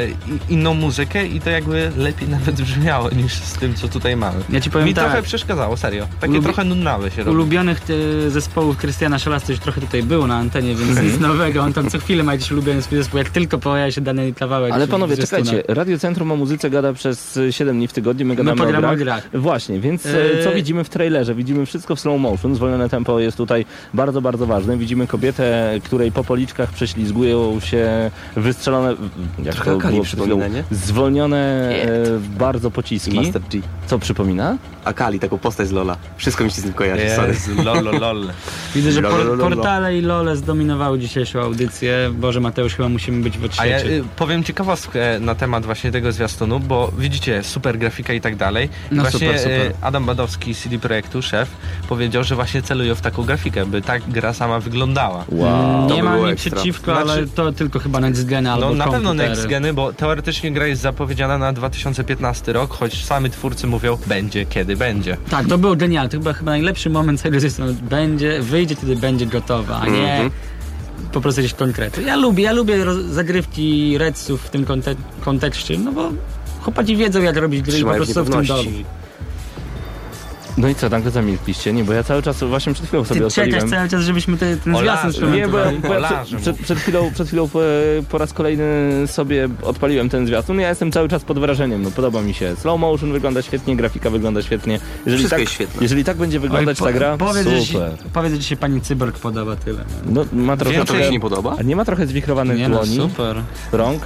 inną 0.50 0.74
muzykę 0.74 1.28
i 1.28 1.42
to 1.42 1.50
jakby 1.50 1.92
lepiej 1.98 2.28
nawet 2.40 2.62
brzmiało 2.62 3.10
niż 3.10 3.34
z 3.34 3.54
tym, 3.54 3.74
co 3.76 3.88
tutaj 3.88 4.16
mamy. 4.16 4.40
Ja 4.50 4.62
ci 4.62 4.72
powiem 4.72 4.88
Mi 4.88 4.94
tak, 4.94 5.04
trochę 5.06 5.22
przeszkadzało, 5.22 5.78
serio. 5.78 6.08
Takie 6.20 6.34
Lubi- 6.34 6.44
trochę 6.44 6.64
nudnawe 6.64 7.12
się 7.12 7.18
robi. 7.24 7.32
ulubionych 7.32 7.82
zespołów 8.28 8.78
Krystiana 8.78 9.20
Szelasty 9.20 9.52
już 9.54 9.62
trochę 9.62 9.82
tutaj 9.82 10.04
było 10.04 10.28
na 10.28 10.36
antenie, 10.36 10.76
więc 10.76 10.90
Mhm. 10.90 11.08
nic 11.08 11.20
nowego. 11.20 11.62
On 11.62 11.74
tam 11.74 11.90
co 11.90 12.00
chwilę 12.00 12.24
ma 12.24 12.32
jakiś 12.34 12.52
ulubiony 12.52 12.82
swój 12.82 12.98
zespół, 12.98 13.18
jak 13.18 13.30
tylko 13.30 13.58
pojawia 13.58 13.92
się 13.92 14.02
dany 14.02 14.34
kawałek. 14.34 14.74
Ale 14.74 14.88
panowie, 14.88 15.18
czekajcie, 15.18 15.64
Radio 15.68 16.00
Centrum 16.00 16.32
o 16.32 16.36
muzyce 16.36 16.70
gada 16.70 16.94
przez 17.00 17.38
y, 17.38 17.54
7 17.54 17.78
dni 17.78 17.88
w 17.88 17.94
tygodniu, 17.94 18.26
my 18.26 18.36
gadamy 18.36 18.56
My 18.62 18.66
o 18.66 18.78
o 18.78 18.82
grach. 18.82 18.98
grach. 18.98 19.30
Właśnie, 19.34 19.80
więc 19.80 20.06
Eee. 20.06 20.44
co 20.44 20.52
widzimy 20.52 20.84
w 20.84 20.90
trailerze? 20.90 21.36
Widzimy 21.36 21.66
wszystko 21.66 21.96
w 21.96 22.00
slow 22.00 22.22
motion, 22.22 22.56
zwolnione 22.56 22.90
tempo 22.90 23.20
jest 23.20 23.38
tutaj 23.38 23.66
bardzo, 23.94 24.22
bardzo 24.22 24.46
ważne. 24.46 24.78
Widzimy 24.78 25.08
kobietę, 25.08 25.80
której 25.84 26.12
po 26.12 26.24
policzkach 26.24 26.72
prześlizgują 26.72 27.60
się 27.60 28.12
wystrzelone, 28.36 28.96
jak 29.44 29.56
Trochę 29.56 29.72
to 29.72 29.78
Akali 29.78 30.02
było 30.16 30.40
zwolnione 30.72 31.38
e, 31.38 31.88
bardzo 32.40 32.72
pociski. 32.72 33.16
Master 33.16 33.42
G. 33.42 33.62
Co 33.88 34.00
przypomina? 34.00 34.58
Akali, 34.86 35.20
taką 35.20 35.38
postać 35.38 35.68
z 35.68 35.72
Lola. 35.72 35.98
Wszystko 36.18 36.44
mi 36.44 36.52
się 36.52 36.62
z 36.62 36.64
tym 36.64 36.74
kojarzy, 36.74 37.10
sorry. 37.16 37.28
Jezu, 37.28 37.64
lol, 37.64 37.84
lol, 37.84 38.00
lol. 38.00 38.28
Widzę, 38.76 38.92
że 38.92 39.02
por, 39.02 39.40
portale 39.40 39.98
i 39.98 40.02
lole 40.02 40.36
zdominowały 40.36 41.00
dzisiejszą 41.00 41.42
audycję. 41.42 42.12
Boże 42.14 42.40
Mateusz, 42.40 42.76
chyba 42.76 42.90
musimy 42.90 43.24
być 43.24 43.38
w 43.38 43.60
A 43.60 43.66
ja 43.66 43.80
y, 43.80 44.04
powiem 44.16 44.44
ciekawostkę 44.44 45.20
na 45.20 45.36
temat 45.36 45.66
właśnie 45.66 45.92
tego 45.92 46.12
zwiastunu, 46.12 46.60
bo 46.60 46.89
widzicie, 46.98 47.44
super 47.44 47.78
grafika 47.78 48.14
i 48.14 48.22
tak 48.22 48.36
dalej. 48.36 48.70
I 48.92 48.96
No 48.96 49.02
właśnie 49.02 49.20
super, 49.20 49.40
super. 49.40 49.62
y, 49.62 49.74
Adam 49.82 50.06
Badowski 50.06 50.54
z 50.54 50.60
CD 50.64 50.80
Projektu, 50.80 51.22
szef, 51.22 51.50
powiedział, 51.90 52.24
że 52.24 52.36
właśnie 52.36 52.62
celują 52.62 52.96
w 52.96 53.02
taką 53.02 53.24
grafikę, 53.24 53.66
by 53.66 53.82
tak 53.82 54.02
gra 54.10 54.34
sama 54.34 54.60
wyglądała. 54.60 55.26
Wow. 55.32 55.90
To 55.90 55.96
nie 55.96 56.02
by 56.02 56.10
ma 56.10 56.16
było 56.16 56.30
nic 56.32 56.40
przeciwko, 56.40 56.92
Znaczy- 56.96 57.12
ale 57.12 57.28
to 57.28 57.52
tylko 57.52 57.80
chyba 57.80 58.00
next 58.00 58.26
gen 58.26 58.48
albo 58.48 58.70
No 58.70 58.76
na 58.76 58.84
pewno 58.88 59.10
komputery. 59.10 59.30
next 59.30 59.48
geny, 59.48 59.74
bo 59.74 59.94
teoretycznie 59.94 60.52
gra 60.52 60.68
jest 60.68 60.82
zapowiedziana 60.82 61.38
na 61.38 61.54
2015 61.54 62.54
rok, 62.54 62.72
choć 62.78 63.06
sami 63.06 63.30
twórcy 63.30 63.68
mówią, 63.68 63.98
będzie 64.08 64.46
kiedy 64.46 64.76
będzie. 64.76 65.18
Tak, 65.30 65.48
to 65.48 65.58
było 65.58 65.76
genialne. 65.76 66.10
To 66.10 66.18
chyba, 66.18 66.34
chyba 66.34 66.52
najlepszy 66.52 66.90
moment 66.90 67.22
całego 67.22 67.42
systemu. 67.42 67.74
Będzie, 67.74 68.42
wyjdzie, 68.42 68.76
kiedy 68.76 68.96
będzie 68.96 69.26
gotowa, 69.26 69.80
a 69.82 69.86
nie 69.88 70.12
Mhm. 70.14 70.32
po 71.12 71.22
prostu 71.22 71.42
jakieś 71.42 71.54
konkrety. 71.58 72.02
Ja 72.02 72.16
lubię, 72.16 72.44
ja 72.44 72.52
lubię 72.52 72.86
roz- 72.86 73.06
zagrywki 73.06 73.98
Redsów 73.98 74.42
w 74.42 74.50
tym 74.50 74.66
konte- 74.66 74.96
kontekście, 75.26 75.78
no 75.78 75.92
bo 75.92 76.10
chłopaki 76.62 76.96
wiedzą, 76.96 77.22
jak 77.22 77.38
robić 77.38 77.62
gry 77.62 77.72
i 77.80 77.84
po 77.84 77.90
Trzymają 77.90 78.04
w 78.04 78.06
prostu 78.06 78.26
w 78.26 78.30
tym 78.30 78.46
dobrzy. 78.46 78.70
No 80.58 80.68
i 80.70 80.76
co, 80.76 80.90
nagle 80.90 81.12
zamilkliście? 81.12 81.74
Nie, 81.74 81.84
bo 81.84 81.94
ja 81.94 82.04
cały 82.04 82.22
czas 82.22 82.44
właśnie 82.44 82.74
przed 82.74 82.88
chwilą 82.88 83.04
sobie 83.04 83.22
Ty 83.22 83.32
czekasz 83.32 83.70
cały 83.70 83.90
czas, 83.90 84.02
żebyśmy 84.02 84.38
te, 84.38 84.58
ten 84.58 84.78
zwiastun. 84.78 85.32
Nie, 85.32 85.48
bo, 85.48 85.58
ja- 85.58 85.72
bo 85.88 85.94
ja 85.94 86.24
przed, 86.24 86.42
przed, 86.42 86.58
przed 86.58 86.80
chwilą, 86.80 87.12
przed 87.14 87.28
chwilą 87.28 87.50
po, 87.50 87.60
po 88.10 88.18
raz 88.18 88.34
kolejny 88.34 88.64
sobie 89.08 89.50
odpaliłem 89.62 90.10
ten 90.10 90.28
zwiastun. 90.28 90.60
Ja 90.60 90.70
jestem 90.70 90.92
cały 90.92 91.10
czas 91.10 91.24
pod 91.24 91.40
wrażeniem. 91.40 91.82
No, 91.82 91.92
podoba 91.92 92.22
mi 92.22 92.34
się. 92.34 92.56
Slow 92.56 92.80
motion 92.80 93.12
wygląda 93.12 93.42
świetnie, 93.42 93.76
grafika 93.76 94.10
wygląda 94.10 94.42
świetnie. 94.42 94.80
Jeżeli 95.06 95.18
Wszystko 95.18 95.30
tak, 95.30 95.40
jest 95.40 95.54
świetne. 95.54 95.82
Jeżeli 95.82 96.04
tak 96.04 96.18
będzie 96.18 96.40
wyglądać 96.40 96.82
Oj, 96.82 96.94
ta 96.94 97.00
gra, 97.00 97.18
powiedz, 97.18 97.48
że 97.48 97.62
się, 97.62 97.74
super. 97.74 97.92
powiedz, 98.14 98.34
że 98.34 98.44
się 98.44 98.56
pani 98.58 98.82
Cyborg 98.82 99.20
podoba 99.20 99.56
tyle. 99.56 99.86
No, 100.06 100.26
ma 100.34 100.58
trochę, 100.58 100.78
Wiem, 100.78 100.86
To 100.86 100.98
ci 100.98 101.04
się 101.04 101.12
nie 101.12 101.20
podoba? 101.20 101.56
A 101.60 101.64
nie 101.64 101.76
ma 101.76 101.86
trochę 101.86 102.08
zwichrowanych 102.08 102.58
Nie 102.58 102.70
no, 102.70 102.76
dłoni, 102.78 102.96
super. 102.96 103.42
rąk. 103.72 104.02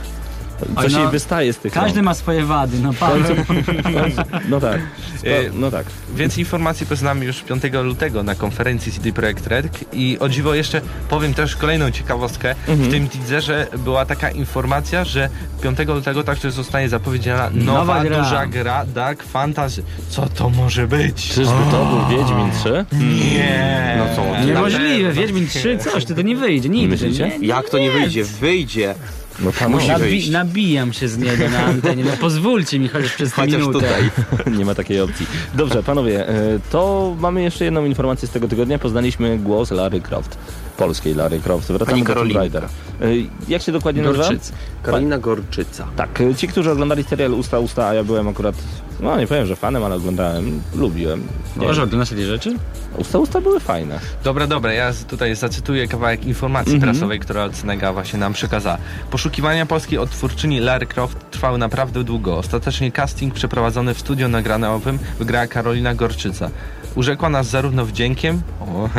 Coś 0.76 0.86
Oj, 0.86 0.92
no, 0.92 1.00
jej 1.00 1.08
wystaje 1.12 1.54
z 1.54 1.58
tych 1.58 1.74
Każdy 1.74 1.96
rąk. 1.96 2.06
ma 2.06 2.14
swoje 2.14 2.46
wady, 2.46 2.78
no 2.80 2.94
Paweł. 2.94 3.24
No 4.50 4.60
tak. 4.60 4.80
E, 5.24 5.50
No 5.54 5.72
tak. 5.72 5.86
Więcej 6.16 6.40
informacji 6.40 6.86
poznamy 6.86 7.26
już 7.26 7.42
5 7.42 7.64
lutego 7.84 8.24
na 8.24 8.36
konferencji 8.36 8.92
CD 8.92 9.12
Projekt 9.14 9.48
Red 9.48 9.94
i 9.94 10.18
o 10.20 10.30
dziwo 10.30 10.54
jeszcze 10.56 10.82
powiem 11.10 11.34
też 11.34 11.56
kolejną 11.56 11.92
ciekawostkę. 11.92 12.56
W 12.68 12.92
tym 12.92 13.08
teaserze 13.10 13.68
była 13.78 14.06
taka 14.06 14.30
informacja, 14.32 15.04
że 15.06 15.30
5 15.64 15.78
lutego 15.88 16.24
także 16.24 16.52
zostanie 16.52 16.90
zapowiedziana 16.90 17.50
nowa, 17.54 17.78
Nowa 17.80 18.04
gra. 18.04 18.24
duża 18.24 18.46
gra 18.46 18.86
Dark 18.86 19.24
Fantasy. 19.24 19.84
Co 20.10 20.26
to 20.30 20.50
może 20.50 20.88
być? 20.88 21.28
Czyżby 21.30 21.54
to 21.72 21.86
był 21.86 22.18
Wiedźmin 22.18 22.52
3? 22.60 22.86
Nie. 23.34 23.96
No 23.98 24.16
co? 24.16 24.46
Niemożliwe, 24.46 25.12
Wiedźmin 25.14 25.48
3, 25.48 25.78
coś, 25.78 26.06
ty 26.06 26.16
to 26.16 26.22
nie 26.22 26.36
wyjdzie, 26.36 26.70
nigdy. 26.70 26.88
Myślicie? 26.92 27.32
Nie, 27.40 27.48
Jak 27.48 27.70
to 27.70 27.78
nie 27.80 27.92
wyjdzie? 27.92 28.24
Wyjdzie. 28.24 28.96
No 29.44 29.52
tam 29.52 29.72
Musi 29.72 29.88
musi 29.92 30.00
wyjść. 30.02 30.28
Nabi- 30.28 30.32
nabijam 30.32 30.94
się 30.94 31.08
z 31.08 31.18
niego 31.18 31.50
na 31.50 31.60
antenie, 31.60 32.04
no 32.04 32.12
pozwólcie 32.22 32.80
mi 32.80 32.88
chociaż 32.88 33.14
przez 33.14 33.34
Chociaż 33.34 33.52
minutę. 33.62 33.80
tutaj. 33.80 34.10
Nie 34.58 34.66
ma 34.66 34.76
takiej 34.76 35.02
opcji. 35.02 35.26
Dobrze, 35.54 35.84
panowie, 35.84 36.30
e, 36.30 36.60
to 36.72 37.16
mamy 37.20 37.44
jeszcze 37.44 37.66
jedną 37.66 37.86
informację 37.86 38.28
z 38.28 38.32
tego 38.32 38.48
tygodnia. 38.48 38.80
Poznaliśmy 38.80 39.38
głos 39.38 39.72
Larry 39.72 40.02
Croft. 40.02 40.38
Polskiej 40.78 41.16
Larry 41.16 41.40
Croft. 41.40 41.68
Wracamy 41.68 42.04
Pani 42.04 42.04
do 42.04 42.14
Tomb. 42.14 42.66
E, 42.66 43.08
Jak 43.48 43.62
się 43.62 43.72
dokładnie 43.72 44.02
nazywa? 44.02 44.24
Gorczyc. 44.24 44.52
Karolina 44.84 45.18
Gorczyca. 45.18 45.88
Tak, 45.96 46.22
e, 46.22 46.36
ci, 46.36 46.48
którzy 46.48 46.72
oglądali 46.72 47.04
serial 47.04 47.34
Usta 47.34 47.60
Usta, 47.60 47.88
a 47.88 47.94
ja 47.94 48.04
byłem 48.04 48.28
akurat, 48.28 48.56
no 49.00 49.18
nie 49.18 49.28
powiem, 49.28 49.46
że 49.46 49.56
fanem, 49.56 49.84
ale 49.84 49.96
oglądałem, 49.96 50.62
lubiłem. 50.76 51.24
Nie, 51.58 51.68
Może 51.68 51.84
oglądasz 51.84 52.10
takie 52.10 52.26
rzeczy? 52.26 52.56
Usta 52.98 53.20
Usta 53.20 53.42
były 53.42 53.60
fajne. 53.60 54.00
Dobra, 54.24 54.48
dobra, 54.48 54.74
ja 54.74 54.92
tutaj 55.08 55.36
zacytuję 55.36 55.88
kawałek 55.88 56.26
informacji 56.26 56.74
Mhm. 56.74 56.92
prasowej, 56.94 57.20
która 57.20 57.50
Cynega 57.50 57.94
właśnie 57.94 58.20
nam 58.20 58.34
przekazała. 58.34 58.78
Poszukiwania 59.12 59.66
polskiej 59.66 59.98
odtwórczyni 60.00 60.60
Larry 60.60 60.86
Croft 60.86 61.18
trwały 61.32 61.58
naprawdę 61.58 62.04
długo. 62.04 62.38
Ostatecznie 62.38 62.92
casting 62.92 63.34
przeprowadzony 63.34 63.94
w 63.94 64.00
studio 64.00 64.28
nagranowym 64.28 65.00
wygrała 65.20 65.48
Karolina 65.48 65.96
Gorczyca. 65.96 66.50
Urzekła 66.96 67.30
nas 67.30 67.48
zarówno 67.48 67.86
wdziękiem, 67.86 68.42
o, 68.62 68.90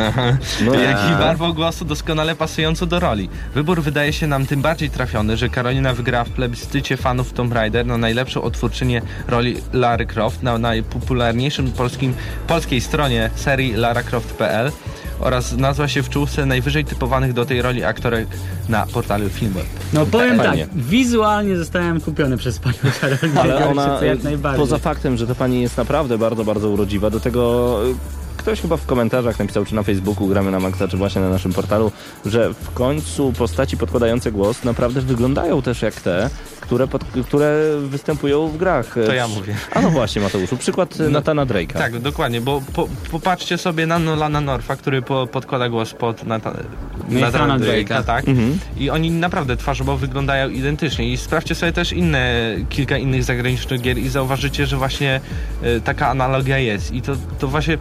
No 0.64 0.74
jak 0.88 0.98
i 0.98 1.10
tak. 1.10 1.18
barwą 1.18 1.52
głosu 1.52 1.84
doskonale 1.84 2.34
pasującą 2.36 2.86
do 2.86 3.00
roli. 3.00 3.28
Wybór 3.54 3.82
wydaje 3.82 4.12
się 4.12 4.26
nam 4.26 4.46
tym 4.46 4.62
bardziej 4.62 4.90
trafiony, 4.90 5.36
że 5.36 5.48
Karolina 5.48 5.92
wygrała 5.94 6.24
w 6.24 6.30
plebiscycie 6.30 6.96
fanów 6.96 7.32
Tomb 7.32 7.52
Raider 7.52 7.86
na 7.86 7.98
najlepszą 7.98 8.42
odtwórczynię 8.42 9.02
roli 9.28 9.56
Larry 9.72 10.06
Croft 10.06 10.42
na 10.42 10.58
najpopularniejszym 10.58 11.72
polskim, 11.72 12.14
polskiej 12.46 12.80
stronie 12.80 13.30
serii 13.34 13.72
laracroft.pl 13.72 14.72
oraz 15.20 15.48
znalazła 15.48 15.88
się 15.88 16.02
w 16.02 16.08
czołówce 16.08 16.46
najwyżej 16.46 16.84
typowanych 16.84 17.32
do 17.32 17.44
tej 17.44 17.62
roli 17.62 17.84
aktorek 17.84 18.28
na 18.68 18.86
portalu 18.86 19.28
Filmweb. 19.28 19.66
No 19.92 20.06
powiem 20.06 20.36
tak, 20.36 20.46
Fajnie. 20.46 20.66
wizualnie 20.74 21.56
zostałem 21.56 22.00
kupiony 22.00 22.36
przez 22.36 22.58
panią 22.58 22.76
Karolinę 23.00 23.40
Ale 23.40 23.68
ona, 23.68 24.00
najbardziej. 24.24 24.60
poza 24.60 24.78
faktem, 24.78 25.16
że 25.16 25.26
ta 25.26 25.34
pani 25.34 25.62
jest 25.62 25.76
naprawdę 25.76 26.18
bardzo, 26.18 26.44
bardzo 26.44 26.68
urodziwa, 26.70 27.10
do 27.10 27.20
tego 27.20 27.80
e, 27.90 28.23
ktoś 28.44 28.60
chyba 28.60 28.76
w 28.76 28.86
komentarzach 28.86 29.38
napisał, 29.38 29.64
czy 29.64 29.74
na 29.74 29.82
Facebooku 29.82 30.26
gramy 30.26 30.50
na 30.50 30.60
Maxa, 30.60 30.88
czy 30.88 30.96
właśnie 30.96 31.20
na 31.20 31.30
naszym 31.30 31.52
portalu, 31.52 31.92
że 32.26 32.54
w 32.54 32.70
końcu 32.70 33.32
postaci 33.32 33.76
podkładające 33.76 34.32
głos 34.32 34.64
naprawdę 34.64 35.00
wyglądają 35.00 35.62
też 35.62 35.82
jak 35.82 35.94
te, 35.94 36.30
które, 36.60 36.86
pod, 36.86 37.04
które 37.26 37.76
występują 37.80 38.48
w 38.48 38.56
grach. 38.56 38.94
To 39.06 39.14
ja 39.14 39.28
mówię. 39.28 39.54
A 39.74 39.80
no 39.80 39.90
właśnie, 39.90 40.22
Mateuszu, 40.22 40.56
przykład 40.56 40.98
no, 40.98 41.10
Natana 41.10 41.46
Drake'a. 41.46 41.72
Tak, 41.72 41.98
dokładnie, 41.98 42.40
bo 42.40 42.62
po, 42.72 42.88
popatrzcie 43.10 43.58
sobie 43.58 43.86
na 43.86 43.98
Nolana 43.98 44.40
Norfa, 44.40 44.76
który 44.76 45.02
po, 45.02 45.26
podkłada 45.26 45.68
głos 45.68 45.92
pod 45.92 46.24
Natana, 46.24 46.58
Nathana 47.08 47.58
Drake'a, 47.58 48.04
tak? 48.04 48.28
Mhm. 48.28 48.58
I 48.76 48.90
oni 48.90 49.10
naprawdę 49.10 49.56
twarzowo 49.56 49.96
wyglądają 49.96 50.48
identycznie. 50.48 51.12
I 51.12 51.16
sprawdźcie 51.16 51.54
sobie 51.54 51.72
też 51.72 51.92
inne, 51.92 52.54
kilka 52.68 52.96
innych 52.96 53.24
zagranicznych 53.24 53.80
gier 53.80 53.98
i 53.98 54.08
zauważycie, 54.08 54.66
że 54.66 54.76
właśnie 54.76 55.20
e, 55.62 55.80
taka 55.80 56.08
analogia 56.08 56.58
jest. 56.58 56.92
I 56.92 57.02
to, 57.02 57.16
to 57.38 57.48
właśnie 57.48 57.78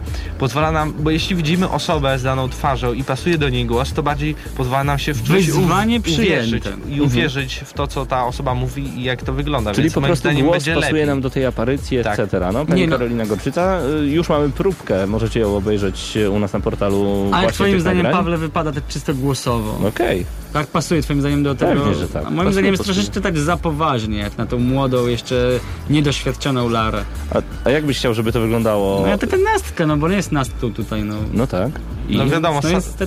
pozwala 0.54 0.72
nam, 0.72 0.92
bo 0.98 1.10
jeśli 1.10 1.36
widzimy 1.36 1.70
osobę 1.70 2.18
z 2.18 2.22
daną 2.22 2.48
twarzą 2.48 2.92
i 2.92 3.04
pasuje 3.04 3.38
do 3.38 3.48
niej 3.48 3.66
głos, 3.66 3.92
to 3.92 4.02
bardziej 4.02 4.34
pozwala 4.56 4.84
nam 4.84 4.98
się 4.98 5.12
w 5.14 5.22
coś 5.28 5.46
Wyzwanie 5.46 6.00
uw- 6.00 6.12
uwierzyć 6.14 6.64
i 6.88 7.00
uwierzyć 7.00 7.54
w 7.64 7.72
to, 7.72 7.86
co 7.86 8.06
ta 8.06 8.26
osoba 8.26 8.54
mówi 8.54 9.00
i 9.00 9.02
jak 9.04 9.22
to 9.22 9.32
wygląda. 9.32 9.70
Czyli 9.72 9.82
Więc 9.82 9.94
po 9.94 10.00
prostu 10.00 10.20
zdaniem 10.28 10.46
głos 10.46 10.56
pasuje 10.58 10.76
lepiej. 10.76 11.06
nam 11.06 11.20
do 11.20 11.30
tej 11.30 11.46
aparycji, 11.46 11.98
Tak. 12.04 12.18
etc. 12.18 12.40
No, 12.52 12.66
pani 12.66 12.80
Nie, 12.80 12.86
no. 12.86 12.96
Karolina 12.98 13.26
Gorczyca, 13.26 13.78
y, 14.02 14.06
już 14.06 14.28
mamy 14.28 14.50
próbkę, 14.50 15.06
możecie 15.06 15.40
ją 15.40 15.56
obejrzeć 15.56 16.18
u 16.32 16.38
nas 16.38 16.52
na 16.52 16.60
portalu 16.60 17.24
A 17.26 17.28
właśnie 17.28 17.44
jak 17.46 17.54
twoim 17.54 17.80
zdaniem, 17.80 18.02
nagrań. 18.02 18.12
Pawle, 18.22 18.36
wypada 18.38 18.72
tak 18.72 18.86
czysto 18.88 19.14
głosowo? 19.14 19.88
Okej. 19.88 20.26
Tak 20.54 20.66
pasuje 20.66 21.02
twoim 21.02 21.20
zdaniem 21.20 21.42
do 21.42 21.54
tego? 21.54 21.80
Pewnie, 21.82 21.94
że 21.94 22.08
tak. 22.08 22.22
A 22.22 22.24
moim 22.24 22.36
Pasuje, 22.36 22.52
zdaniem 22.52 22.72
jest 22.72 22.84
troszeczkę 22.84 23.20
tak 23.20 23.38
za 23.38 23.56
poważnie, 23.56 24.18
jak 24.18 24.38
na 24.38 24.46
tą 24.46 24.58
młodą, 24.58 25.06
jeszcze 25.06 25.60
niedoświadczoną 25.90 26.68
Larę. 26.68 27.04
A, 27.34 27.38
a 27.64 27.70
jak 27.70 27.86
byś 27.86 27.98
chciał, 27.98 28.14
żeby 28.14 28.32
to 28.32 28.40
wyglądało? 28.40 29.00
No 29.00 29.06
ja 29.06 29.18
taka 29.18 29.36
nastka, 29.36 29.86
no 29.86 29.96
bo 29.96 30.08
nie 30.08 30.16
jest 30.16 30.32
nastką 30.32 30.72
tutaj, 30.72 31.04
no. 31.04 31.14
No 31.32 31.46
tak. 31.46 31.70
I 32.08 32.16
No 32.16 32.26
wiadomo, 32.26 32.60
No 32.62 32.68
jest 32.68 33.04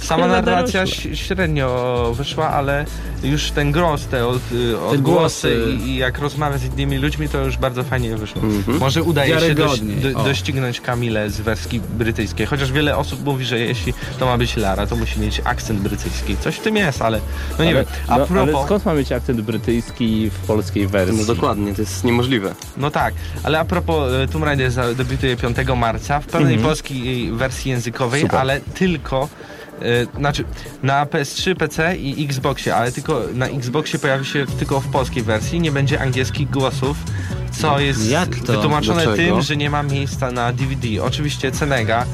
Sama 0.00 0.26
narracja 0.26 0.84
dorosła. 0.84 1.14
średnio 1.14 2.12
wyszła, 2.16 2.50
ale 2.50 2.84
już 3.22 3.50
ten 3.50 3.72
gros, 3.72 4.06
te 4.06 4.26
od, 4.26 4.52
y, 4.52 4.78
odgłosy 4.80 5.56
głosy. 5.56 5.84
i, 5.84 5.88
i 5.88 5.96
jak 5.96 6.18
rozmawia 6.18 6.58
z 6.58 6.64
innymi 6.64 6.98
ludźmi, 6.98 7.28
to 7.28 7.44
już 7.44 7.56
bardzo 7.56 7.82
fajnie 7.82 8.16
wyszło. 8.16 8.42
Mhm. 8.42 8.78
Może 8.78 9.02
udaje 9.02 9.40
się 9.40 9.54
dość, 9.54 9.80
do, 9.80 10.24
doścignąć 10.24 10.80
Kamilę 10.80 11.30
z 11.30 11.40
wersji 11.40 11.80
brytyjskiej, 11.98 12.46
chociaż 12.46 12.72
wiele 12.72 12.96
osób 12.96 13.24
mówi, 13.24 13.44
że 13.44 13.58
jeśli 13.58 13.94
to 14.18 14.26
ma 14.26 14.38
być 14.38 14.56
Lara, 14.56 14.86
to 14.86 14.96
musi 14.96 15.20
mieć 15.20 15.40
akcent 15.44 15.80
brytyjski. 15.80 16.36
Coś 16.36 16.58
tym 16.64 16.76
jest, 16.76 17.02
ale 17.02 17.20
no 17.58 17.64
nie 17.64 17.70
ale, 17.70 17.84
wiem. 17.84 17.92
A 18.08 18.10
no, 18.10 18.14
ale 18.16 18.26
propos, 18.26 18.64
skąd 18.66 18.84
ma 18.86 18.94
mieć 18.94 19.12
akcent 19.12 19.40
brytyjski 19.40 20.30
w 20.30 20.38
polskiej 20.46 20.86
wersji? 20.86 21.16
No 21.18 21.24
dokładnie, 21.34 21.74
to 21.74 21.82
jest 21.82 22.04
niemożliwe. 22.04 22.54
no 22.76 22.90
tak, 22.90 23.14
ale 23.42 23.58
a 23.58 23.64
propos 23.64 24.12
e, 24.12 24.28
Tomb 24.28 24.44
Raider 24.44 24.70
za- 24.70 24.94
debiutuje 24.94 25.36
5 25.36 25.56
marca 25.76 26.20
w 26.20 26.26
pełnej 26.26 26.54
Mhm. 26.54 26.68
polskiej 26.70 27.32
wersji 27.32 27.70
językowej, 27.70 28.22
Super. 28.22 28.40
ale 28.40 28.60
tylko 28.60 29.28
e, 29.82 30.18
znaczy 30.18 30.44
na 30.82 31.06
PS3, 31.06 31.54
PC 31.54 31.96
i 31.96 32.24
Xboxie, 32.24 32.74
ale 32.76 32.92
tylko 32.92 33.22
na 33.34 33.46
Xboxie 33.46 33.98
pojawi 33.98 34.26
się 34.26 34.46
tylko 34.58 34.80
w 34.80 34.86
polskiej 34.88 35.22
wersji, 35.22 35.60
nie 35.60 35.72
będzie 35.72 36.00
angielskich 36.00 36.50
głosów, 36.50 36.96
co 37.60 37.80
jest 37.80 38.10
Jak 38.10 38.36
to? 38.36 38.52
wytłumaczone 38.52 39.02
Dlaczego? 39.04 39.34
tym, 39.34 39.42
że 39.42 39.56
nie 39.56 39.70
ma 39.70 39.82
miejsca 39.82 40.30
na 40.30 40.52
DVD. 40.52 40.88
Oczywiście 41.04 41.52
Cenega 41.52 42.04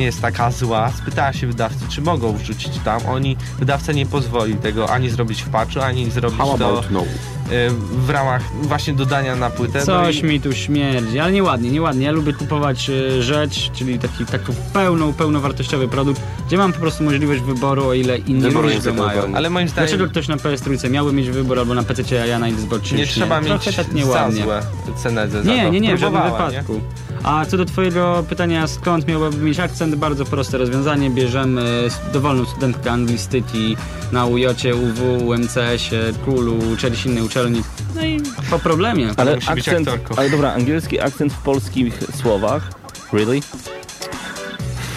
nie 0.00 0.06
jest 0.06 0.22
taka 0.22 0.50
zła. 0.50 0.90
Spytała 0.98 1.32
się 1.32 1.46
wydawcy, 1.46 1.84
czy 1.88 2.02
mogą 2.02 2.32
wrzucić 2.36 2.78
tam. 2.84 3.00
Oni, 3.08 3.36
wydawca 3.58 3.92
nie 3.92 4.06
pozwoli 4.06 4.54
tego 4.54 4.90
ani 4.90 5.10
zrobić 5.10 5.42
w 5.42 5.48
patchu, 5.48 5.80
ani 5.80 6.10
zrobić 6.10 6.38
How 6.38 6.58
to 6.58 6.82
no? 6.90 7.00
e, 7.00 7.70
w 8.06 8.10
ramach 8.10 8.42
właśnie 8.62 8.94
dodania 8.94 9.36
na 9.36 9.50
płytę. 9.50 9.78
No 9.78 9.84
Coś 9.86 10.16
i- 10.16 10.24
mi 10.24 10.40
tu 10.40 10.52
śmierdzi, 10.52 11.18
ale 11.20 11.32
nieładnie, 11.32 11.70
nieładnie. 11.70 12.06
Ja 12.06 12.12
lubię 12.12 12.32
kupować 12.32 12.90
e, 12.90 13.22
rzecz, 13.22 13.70
czyli 13.72 13.98
taki, 13.98 14.26
taki 14.26 14.52
pełną, 14.72 15.12
pełnowartościowy 15.12 15.88
produkt, 15.88 16.20
gdzie 16.46 16.56
mam 16.58 16.72
po 16.72 16.80
prostu 16.80 17.04
możliwość 17.04 17.40
wyboru, 17.42 17.84
o 17.88 17.94
ile 17.94 18.18
inni 18.18 18.50
również 18.50 18.84
go 18.84 18.94
mają. 18.94 19.34
Ale 19.36 19.50
moim 19.50 19.68
zdaniem 19.68 19.88
Dlaczego 19.88 20.10
ktoś 20.10 20.28
na 20.28 20.36
PS3 20.36 20.90
miałby 20.90 21.12
mieć 21.12 21.30
wybór 21.30 21.58
albo 21.58 21.74
na 21.74 21.82
PC, 21.82 22.22
a 22.22 22.26
ja 22.26 22.38
na 22.38 22.48
Xbox 22.48 22.92
nie 22.92 23.06
trzeba 23.06 23.40
Trochę 23.40 23.54
mieć 23.54 23.64
tak 23.76 23.86
za 23.86 23.92
nieładnie. 23.92 24.42
złe 24.42 24.62
cenę 25.02 25.28
za 25.28 25.42
Nie, 25.42 25.64
to. 25.64 25.70
nie, 25.70 25.80
nie, 25.80 25.96
w 25.96 26.00
żadnym 26.00 26.22
wypadku. 26.22 26.80
A 27.22 27.46
co 27.46 27.56
do 27.56 27.64
twojego 27.64 28.24
pytania, 28.28 28.66
skąd 28.66 29.08
miałby 29.08 29.36
mieć 29.36 29.60
akcent, 29.60 29.94
bardzo 29.94 30.24
proste 30.24 30.58
rozwiązanie. 30.58 31.10
Bierzemy 31.10 31.88
dowolną 32.12 32.44
studentkę 32.44 32.92
anglistyki 32.92 33.76
na 34.12 34.26
UJ, 34.26 34.46
UW, 34.74 35.26
UMCS-ie, 35.26 36.12
KUL-u, 36.24 36.76
czegoś 36.76 37.06
innej 37.06 37.22
uczelni. 37.22 37.62
No 37.94 38.04
i 38.04 38.20
po 38.50 38.58
problemie. 38.58 39.10
Ale 39.16 39.38
akcent, 39.46 39.88
ale 40.16 40.30
dobra, 40.30 40.52
angielski 40.52 41.00
akcent 41.00 41.32
w 41.32 41.42
polskich 41.42 41.98
słowach. 42.20 42.70
Really? 43.12 43.40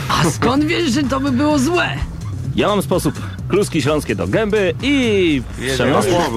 A 0.10 0.30
skąd 0.30 0.64
wiesz, 0.64 0.92
że 0.92 1.04
to 1.04 1.20
by 1.20 1.32
było 1.32 1.60
złe? 1.60 1.90
Ja 2.56 2.68
mam 2.68 2.82
sposób. 2.82 3.20
Kluski 3.50 3.82
śląskie 3.82 4.16
do 4.16 4.28
gęby 4.28 4.74
i 4.82 5.42
Przemysław. 5.74 6.30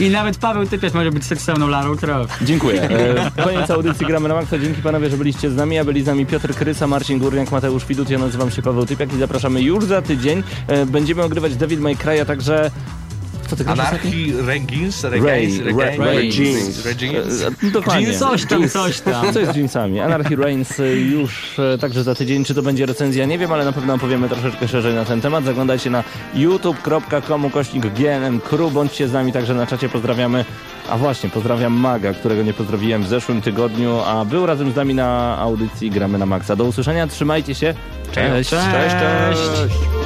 I 0.00 0.10
nawet 0.10 0.36
Paweł 0.38 0.66
Typiarz 0.66 0.92
może 0.94 1.10
być 1.10 1.24
seksowną 1.24 1.68
Larą 1.68 1.96
Croft. 1.96 2.34
Dziękuję. 2.44 2.82
E, 3.36 3.42
Koniec 3.44 3.70
audycji 3.70 4.06
Gramy 4.06 4.28
na 4.28 4.34
Maxa. 4.34 4.58
Dzięki 4.58 4.82
panowie, 4.82 5.10
że 5.10 5.16
byliście 5.16 5.50
z 5.50 5.56
nami, 5.56 5.78
a 5.78 5.84
byli 5.84 6.02
z 6.02 6.06
nami 6.06 6.26
Piotr 6.26 6.54
Krysa, 6.54 6.86
Marcin 6.86 7.18
Górniak, 7.18 7.50
Mateusz 7.50 7.86
Widut. 7.86 8.10
Ja 8.10 8.18
nazywam 8.18 8.50
się 8.50 8.62
Paweł 8.62 8.86
Typiak 8.86 9.12
i 9.12 9.18
zapraszamy 9.18 9.62
już 9.62 9.84
za 9.84 10.02
tydzień. 10.02 10.42
E, 10.68 10.86
Będziemy 10.86 11.22
ogrywać 11.22 11.56
Devil 11.56 11.80
May 11.80 11.96
Cry, 11.96 12.20
a 12.20 12.24
także... 12.24 12.70
Co 13.52 13.56
ty 13.56 13.64
grasz 13.64 13.78
ostatnio? 13.78 14.00
Anarchii 14.00 14.34
Regins, 14.46 15.04
Regins, 15.04 15.58
Regins, 15.58 15.98
Regins, 15.98 16.36
Jeans. 16.36 16.86
Regins. 16.86 17.42
E, 17.42 17.70
Dokładnie. 17.70 18.14
Coś 18.14 18.46
tam, 18.46 18.68
coś 18.68 19.00
tam. 19.00 19.32
Co 19.32 19.40
jest 19.40 19.52
z 19.52 19.56
jeansami? 19.56 20.00
Anarchy 20.00 20.36
Reigns 20.36 20.80
y, 20.80 21.00
już 21.00 21.58
e, 21.58 21.78
także 21.78 22.02
za 22.02 22.14
tydzień. 22.14 22.44
Czy 22.44 22.54
to 22.54 22.62
będzie 22.62 22.86
recenzja? 22.86 23.26
Nie 23.26 23.38
wiem, 23.38 23.52
ale 23.52 23.64
na 23.64 23.72
pewno 23.72 23.94
opowiemy 23.94 24.28
troszeczkę 24.28 24.68
szerzej 24.68 24.94
na 24.94 25.04
ten 25.04 25.20
temat. 25.20 25.44
Zaglądajcie 25.44 25.90
na 25.90 26.04
youtube.com 26.34 27.50
kośnik 27.50 27.86
GNM 27.86 28.40
Crew. 28.40 28.72
Bądźcie 28.72 29.08
z 29.08 29.12
nami 29.12 29.32
także 29.32 29.54
na 29.54 29.66
czacie. 29.66 29.88
Pozdrawiamy. 29.88 30.44
A 30.90 30.98
właśnie, 30.98 31.30
pozdrawiam 31.30 31.72
Maga, 31.72 32.14
którego 32.14 32.42
nie 32.42 32.54
pozdrowiłem 32.54 33.02
w 33.02 33.08
zeszłym 33.08 33.42
tygodniu, 33.42 34.00
a 34.06 34.24
był 34.24 34.46
razem 34.46 34.72
z 34.72 34.76
nami 34.76 34.94
na 34.94 35.38
audycji 35.38 35.90
Gramy 35.90 36.18
na 36.18 36.26
Maxa. 36.26 36.56
Do 36.56 36.64
usłyszenia, 36.64 37.06
trzymajcie 37.06 37.54
się. 37.54 37.74
Cześć, 38.12 38.50
Cześć, 38.50 38.96
cześć. 38.96 40.01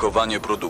Niedzielę 0.00 0.16
o 0.16 0.16
19. 0.16 0.30
Audycja 0.30 0.38
zawierała 0.40 0.40
lokowanie 0.40 0.40
produktu. 0.40 0.69